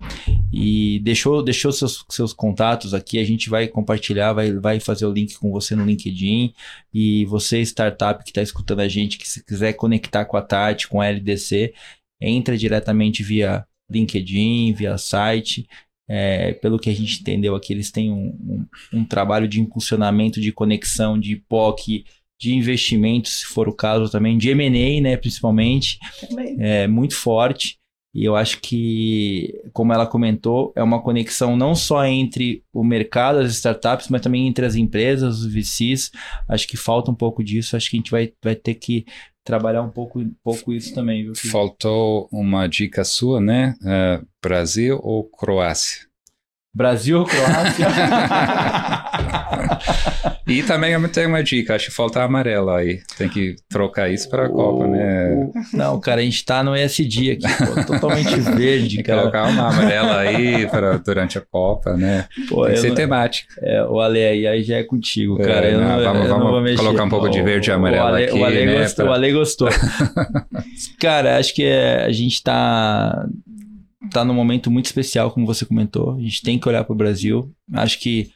e 0.52 1.00
deixou, 1.00 1.42
deixou 1.42 1.72
seus, 1.72 2.04
seus 2.08 2.32
contatos 2.32 2.94
aqui, 2.94 3.18
a 3.18 3.24
gente 3.24 3.50
vai 3.50 3.66
compartilhar, 3.66 4.32
vai, 4.32 4.52
vai 4.52 4.78
fazer 4.78 5.06
o 5.06 5.12
link 5.12 5.34
com 5.36 5.50
você 5.50 5.74
no 5.74 5.84
LinkedIn 5.84 6.54
e 6.92 7.24
você, 7.24 7.60
startup 7.62 8.22
que 8.22 8.30
está 8.30 8.40
escutando 8.40 8.80
a 8.80 8.88
gente, 8.88 9.18
que 9.18 9.28
se 9.28 9.44
quiser 9.44 9.72
conectar 9.72 10.24
com 10.26 10.36
a 10.36 10.42
Tati, 10.42 10.86
com 10.86 11.00
a 11.00 11.06
LDC, 11.06 11.74
entra 12.20 12.56
diretamente 12.56 13.24
via 13.24 13.66
LinkedIn, 13.90 14.72
via 14.72 14.96
site. 14.96 15.66
É, 16.08 16.52
pelo 16.54 16.78
que 16.78 16.90
a 16.90 16.94
gente 16.94 17.20
entendeu 17.20 17.54
aqui, 17.54 17.72
eles 17.72 17.90
têm 17.90 18.10
um, 18.12 18.66
um, 18.92 19.00
um 19.00 19.04
trabalho 19.04 19.48
de 19.48 19.60
impulsionamento, 19.60 20.40
de 20.40 20.52
conexão, 20.52 21.18
de 21.18 21.36
POC, 21.48 22.04
de 22.38 22.54
investimento, 22.54 23.28
se 23.28 23.46
for 23.46 23.68
o 23.68 23.74
caso 23.74 24.10
também, 24.10 24.36
de 24.36 24.50
M&A, 24.50 25.00
né, 25.00 25.16
principalmente, 25.16 25.98
Também. 26.28 26.56
é 26.58 26.86
muito 26.86 27.16
forte. 27.16 27.78
E 28.14 28.24
eu 28.24 28.36
acho 28.36 28.60
que, 28.60 29.60
como 29.72 29.92
ela 29.92 30.06
comentou, 30.06 30.72
é 30.76 30.82
uma 30.82 31.02
conexão 31.02 31.56
não 31.56 31.74
só 31.74 32.04
entre 32.04 32.62
o 32.72 32.84
mercado, 32.84 33.40
as 33.40 33.52
startups, 33.54 34.08
mas 34.08 34.20
também 34.20 34.46
entre 34.46 34.64
as 34.64 34.76
empresas, 34.76 35.40
os 35.40 35.52
VCs. 35.52 36.12
Acho 36.48 36.68
que 36.68 36.76
falta 36.76 37.10
um 37.10 37.14
pouco 37.14 37.42
disso. 37.42 37.76
Acho 37.76 37.90
que 37.90 37.96
a 37.96 37.98
gente 37.98 38.12
vai, 38.12 38.32
vai 38.40 38.54
ter 38.54 38.74
que 38.74 39.04
trabalhar 39.44 39.82
um 39.82 39.90
pouco, 39.90 40.18
um 40.18 40.34
pouco 40.42 40.72
isso 40.72 40.94
também, 40.94 41.22
viu? 41.22 41.34
Faltou 41.36 42.28
uma 42.32 42.66
dica 42.66 43.04
sua, 43.04 43.40
né? 43.40 43.74
É, 43.84 44.20
Brasil 44.42 44.98
ou 45.02 45.22
Croácia? 45.22 46.06
Brasil 46.74 47.24
Croácia? 47.24 47.86
E 50.46 50.62
também 50.62 51.00
tenho 51.08 51.28
uma 51.30 51.42
dica, 51.42 51.74
acho 51.74 51.86
que 51.86 51.90
falta 51.96 52.20
a 52.20 52.24
amarela 52.24 52.76
aí. 52.78 53.00
Tem 53.16 53.28
que 53.30 53.56
trocar 53.68 54.10
isso 54.10 54.28
para 54.28 54.44
a 54.44 54.48
Copa, 54.48 54.86
né? 54.86 55.48
Não, 55.72 55.98
cara, 55.98 56.20
a 56.20 56.24
gente 56.24 56.44
tá 56.44 56.62
no 56.62 56.76
ESD 56.76 57.30
aqui, 57.32 57.46
pô, 57.64 57.82
totalmente 57.84 58.36
verde, 58.54 58.96
Tem 58.96 59.04
cara. 59.04 59.20
colocar 59.22 59.44
uma 59.48 59.68
amarela 59.72 60.18
aí 60.18 60.66
para 60.66 60.98
durante 60.98 61.38
a 61.38 61.40
Copa, 61.40 61.96
né? 61.96 62.26
Pô, 62.48 62.66
Tem 62.66 62.74
que 62.74 62.80
ser 62.80 62.88
não- 62.88 62.94
temática. 62.94 63.54
é, 63.62 63.84
o 63.84 63.98
Ale 64.00 64.22
aí, 64.22 64.46
aí 64.46 64.62
já 64.62 64.76
é 64.76 64.82
contigo, 64.82 65.40
É, 65.40 65.46
cara. 65.46 65.66
eu 65.70 65.80
não, 65.80 66.00
não, 66.00 66.28
vamos- 66.28 66.50
vamos 66.52 66.76
colocar 66.76 67.04
um 67.04 67.08
pouco 67.08 67.28
de 67.30 67.42
verde 67.42 67.70
e 67.70 67.72
amarelo 67.72 68.04
o 68.04 68.08
Ale, 68.08 68.24
aqui, 68.24 68.38
O 68.38 68.44
Ale, 68.44 68.66
né, 68.66 68.80
gostou, 68.82 69.04
pra- 69.06 69.12
o 69.12 69.16
Ale 69.16 69.32
gostou. 69.32 69.68
cara, 71.00 71.38
acho 71.38 71.54
que 71.54 71.64
é, 71.64 72.04
a 72.04 72.12
gente 72.12 72.42
tá, 72.42 73.26
tá 74.10 74.24
num 74.24 74.34
momento 74.34 74.70
muito 74.70 74.86
especial, 74.86 75.30
como 75.30 75.46
você 75.46 75.64
comentou. 75.64 76.14
A 76.14 76.20
gente 76.20 76.42
tem 76.42 76.58
que 76.58 76.68
olhar 76.68 76.84
pro 76.84 76.94
Brasil. 76.94 77.52
Acho 77.72 77.98
que 77.98 78.30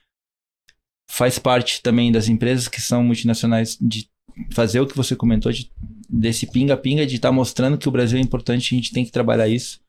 faz 1.10 1.38
parte 1.38 1.82
também 1.82 2.12
das 2.12 2.28
empresas 2.28 2.68
que 2.68 2.80
são 2.80 3.02
multinacionais 3.02 3.76
de 3.80 4.08
fazer 4.50 4.80
o 4.80 4.86
que 4.86 4.96
você 4.96 5.16
comentou, 5.16 5.50
de, 5.50 5.70
desse 6.08 6.46
pinga-pinga, 6.46 7.06
de 7.06 7.16
estar 7.16 7.32
mostrando 7.32 7.78
que 7.78 7.88
o 7.88 7.92
Brasil 7.92 8.18
é 8.18 8.22
importante, 8.22 8.74
a 8.74 8.76
gente 8.76 8.92
tem 8.92 9.04
que 9.04 9.10
trabalhar 9.10 9.48
isso. 9.48 9.80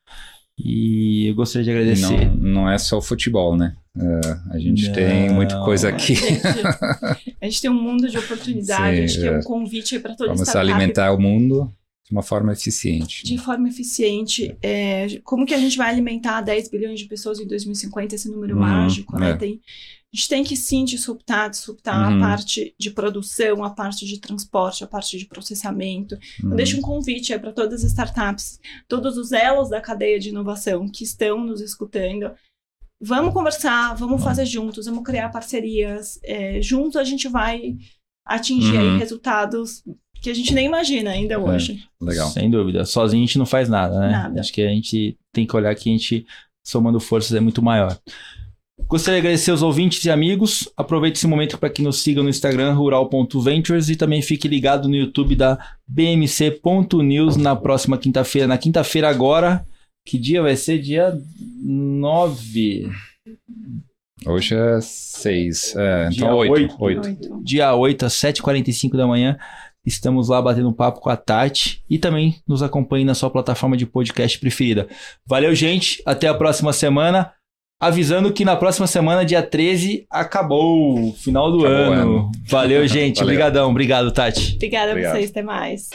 E 0.58 1.28
eu 1.28 1.34
gostaria 1.34 1.64
de 1.64 1.70
agradecer. 1.70 2.26
Não, 2.26 2.36
não 2.36 2.70
é 2.70 2.76
só 2.76 2.98
o 2.98 3.02
futebol, 3.02 3.56
né? 3.56 3.76
É, 3.96 4.54
a 4.54 4.58
gente 4.58 4.86
Não. 4.86 4.92
tem 4.92 5.30
muita 5.30 5.58
coisa 5.64 5.88
aqui. 5.88 6.14
Gente, 6.14 6.42
a 7.40 7.44
gente 7.44 7.60
tem 7.62 7.70
um 7.70 7.82
mundo 7.82 8.08
de 8.08 8.18
oportunidade, 8.18 8.96
Sim, 8.96 9.02
a 9.02 9.06
gente 9.06 9.20
tem 9.20 9.28
é. 9.30 9.38
um 9.38 9.42
convite 9.42 9.94
aí 9.94 10.00
para 10.00 10.14
toda 10.14 10.32
Vamos 10.32 10.48
startup 10.48 10.70
alimentar 10.70 11.12
o 11.12 11.20
mundo 11.20 11.72
de 12.10 12.16
uma 12.16 12.22
forma 12.22 12.52
eficiente. 12.52 13.24
de 13.24 13.38
forma 13.38 13.68
eficiente. 13.68 14.56
É, 14.60 15.06
como 15.22 15.46
que 15.46 15.54
a 15.54 15.58
gente 15.58 15.78
vai 15.78 15.88
alimentar 15.90 16.40
10 16.40 16.68
bilhões 16.68 16.98
de 16.98 17.06
pessoas 17.06 17.38
em 17.38 17.46
2050, 17.46 18.16
esse 18.16 18.28
número 18.28 18.54
Uhum, 18.54 18.60
mágico, 18.60 19.16
né? 19.16 19.30
é. 19.30 19.36
Tem, 19.36 19.60
a 20.12 20.16
gente 20.16 20.28
tem 20.28 20.42
que 20.42 20.56
sim 20.56 20.84
disruptar, 20.84 21.48
disruptar 21.48 22.10
Uhum. 22.10 22.16
a 22.16 22.20
parte 22.28 22.74
de 22.76 22.90
produção, 22.90 23.62
a 23.62 23.70
parte 23.70 24.04
de 24.04 24.18
transporte, 24.18 24.82
a 24.82 24.88
parte 24.88 25.16
de 25.16 25.24
processamento. 25.26 26.18
Uhum. 26.42 26.56
deixa 26.56 26.76
um 26.76 26.80
convite 26.80 27.32
aí 27.32 27.38
para 27.38 27.52
todas 27.52 27.84
as 27.84 27.90
startups, 27.92 28.58
todos 28.88 29.16
os 29.16 29.30
elos 29.30 29.70
da 29.70 29.80
cadeia 29.80 30.18
de 30.18 30.30
inovação 30.30 30.88
que 30.88 31.04
estão 31.04 31.44
nos 31.44 31.60
escutando. 31.60 32.32
Vamos 33.00 33.32
conversar, 33.32 33.94
vamos 33.94 34.22
fazer 34.22 34.44
juntos, 34.46 34.86
vamos 34.86 35.04
criar 35.04 35.28
parcerias. 35.30 36.18
É, 36.24 36.60
juntos 36.60 36.96
a 36.96 37.04
gente 37.04 37.28
vai 37.28 37.76
atingir 38.26 38.76
aí 38.76 38.88
Uhum. 38.88 38.98
resultados 38.98 39.82
que 40.20 40.30
a 40.30 40.34
gente 40.34 40.52
nem 40.54 40.66
imagina 40.66 41.10
ainda 41.10 41.38
hoje. 41.38 41.82
Legal. 42.00 42.28
Sem 42.28 42.50
dúvida. 42.50 42.84
Sozinho 42.84 43.22
a 43.22 43.26
gente 43.26 43.38
não 43.38 43.46
faz 43.46 43.68
nada, 43.68 43.98
né? 43.98 44.10
Nada. 44.10 44.40
Acho 44.40 44.52
que 44.52 44.62
a 44.62 44.68
gente 44.68 45.16
tem 45.32 45.46
que 45.46 45.56
olhar 45.56 45.74
que 45.74 45.88
a 45.88 45.92
gente, 45.92 46.26
somando 46.66 47.00
forças, 47.00 47.34
é 47.34 47.40
muito 47.40 47.62
maior. 47.62 47.96
Gostaria 48.86 49.20
de 49.20 49.26
agradecer 49.26 49.50
aos 49.50 49.62
ouvintes 49.62 50.04
e 50.04 50.10
amigos. 50.10 50.68
Aproveite 50.76 51.18
esse 51.18 51.26
momento 51.26 51.58
para 51.58 51.70
que 51.70 51.82
nos 51.82 52.00
siga 52.02 52.22
no 52.22 52.28
Instagram, 52.28 52.72
rural.ventures, 52.72 53.88
e 53.88 53.96
também 53.96 54.20
fique 54.22 54.48
ligado 54.48 54.88
no 54.88 54.96
YouTube 54.96 55.36
da 55.36 55.58
bmc.news 55.86 57.36
na 57.36 57.54
próxima 57.54 57.96
quinta-feira. 57.96 58.48
Na 58.48 58.58
quinta-feira 58.58 59.08
agora, 59.08 59.64
que 60.04 60.18
dia 60.18 60.42
vai 60.42 60.56
ser? 60.56 60.78
Dia 60.80 61.16
9. 61.62 62.90
Hoje 64.26 64.54
é 64.54 64.80
seis. 64.80 65.74
É, 65.76 66.08
Dia 66.08 66.24
então 66.24 66.36
oito. 66.36 66.52
oito. 66.52 66.76
oito. 66.80 67.08
Oito. 67.08 67.44
dia 67.44 67.74
8 67.74 68.06
às 68.06 68.14
7h45 68.14 68.96
da 68.96 69.06
manhã. 69.06 69.38
Estamos 69.84 70.28
lá 70.28 70.40
batendo 70.42 70.68
um 70.68 70.72
papo 70.72 71.00
com 71.00 71.08
a 71.08 71.16
Tati 71.16 71.82
e 71.88 71.98
também 71.98 72.36
nos 72.46 72.62
acompanhe 72.62 73.04
na 73.04 73.14
sua 73.14 73.30
plataforma 73.30 73.76
de 73.76 73.86
podcast 73.86 74.38
preferida. 74.38 74.86
Valeu, 75.26 75.54
gente. 75.54 76.02
Até 76.04 76.28
a 76.28 76.34
próxima 76.34 76.72
semana. 76.72 77.32
Avisando 77.82 78.30
que 78.30 78.44
na 78.44 78.56
próxima 78.56 78.86
semana, 78.86 79.24
dia 79.24 79.42
13, 79.42 80.04
acabou. 80.10 81.14
Final 81.14 81.50
do 81.50 81.60
Acabou 81.60 81.92
ano. 81.92 82.02
ano. 82.02 82.30
Valeu, 82.46 82.86
gente. 82.86 83.16
Valeu. 83.20 83.32
Obrigadão. 83.32 83.70
Obrigado, 83.70 84.12
Tati. 84.12 84.56
Obrigada 84.56 84.90
Obrigado. 84.90 85.12
a 85.12 85.16
vocês, 85.16 85.30
até 85.30 85.42
mais. 85.42 85.88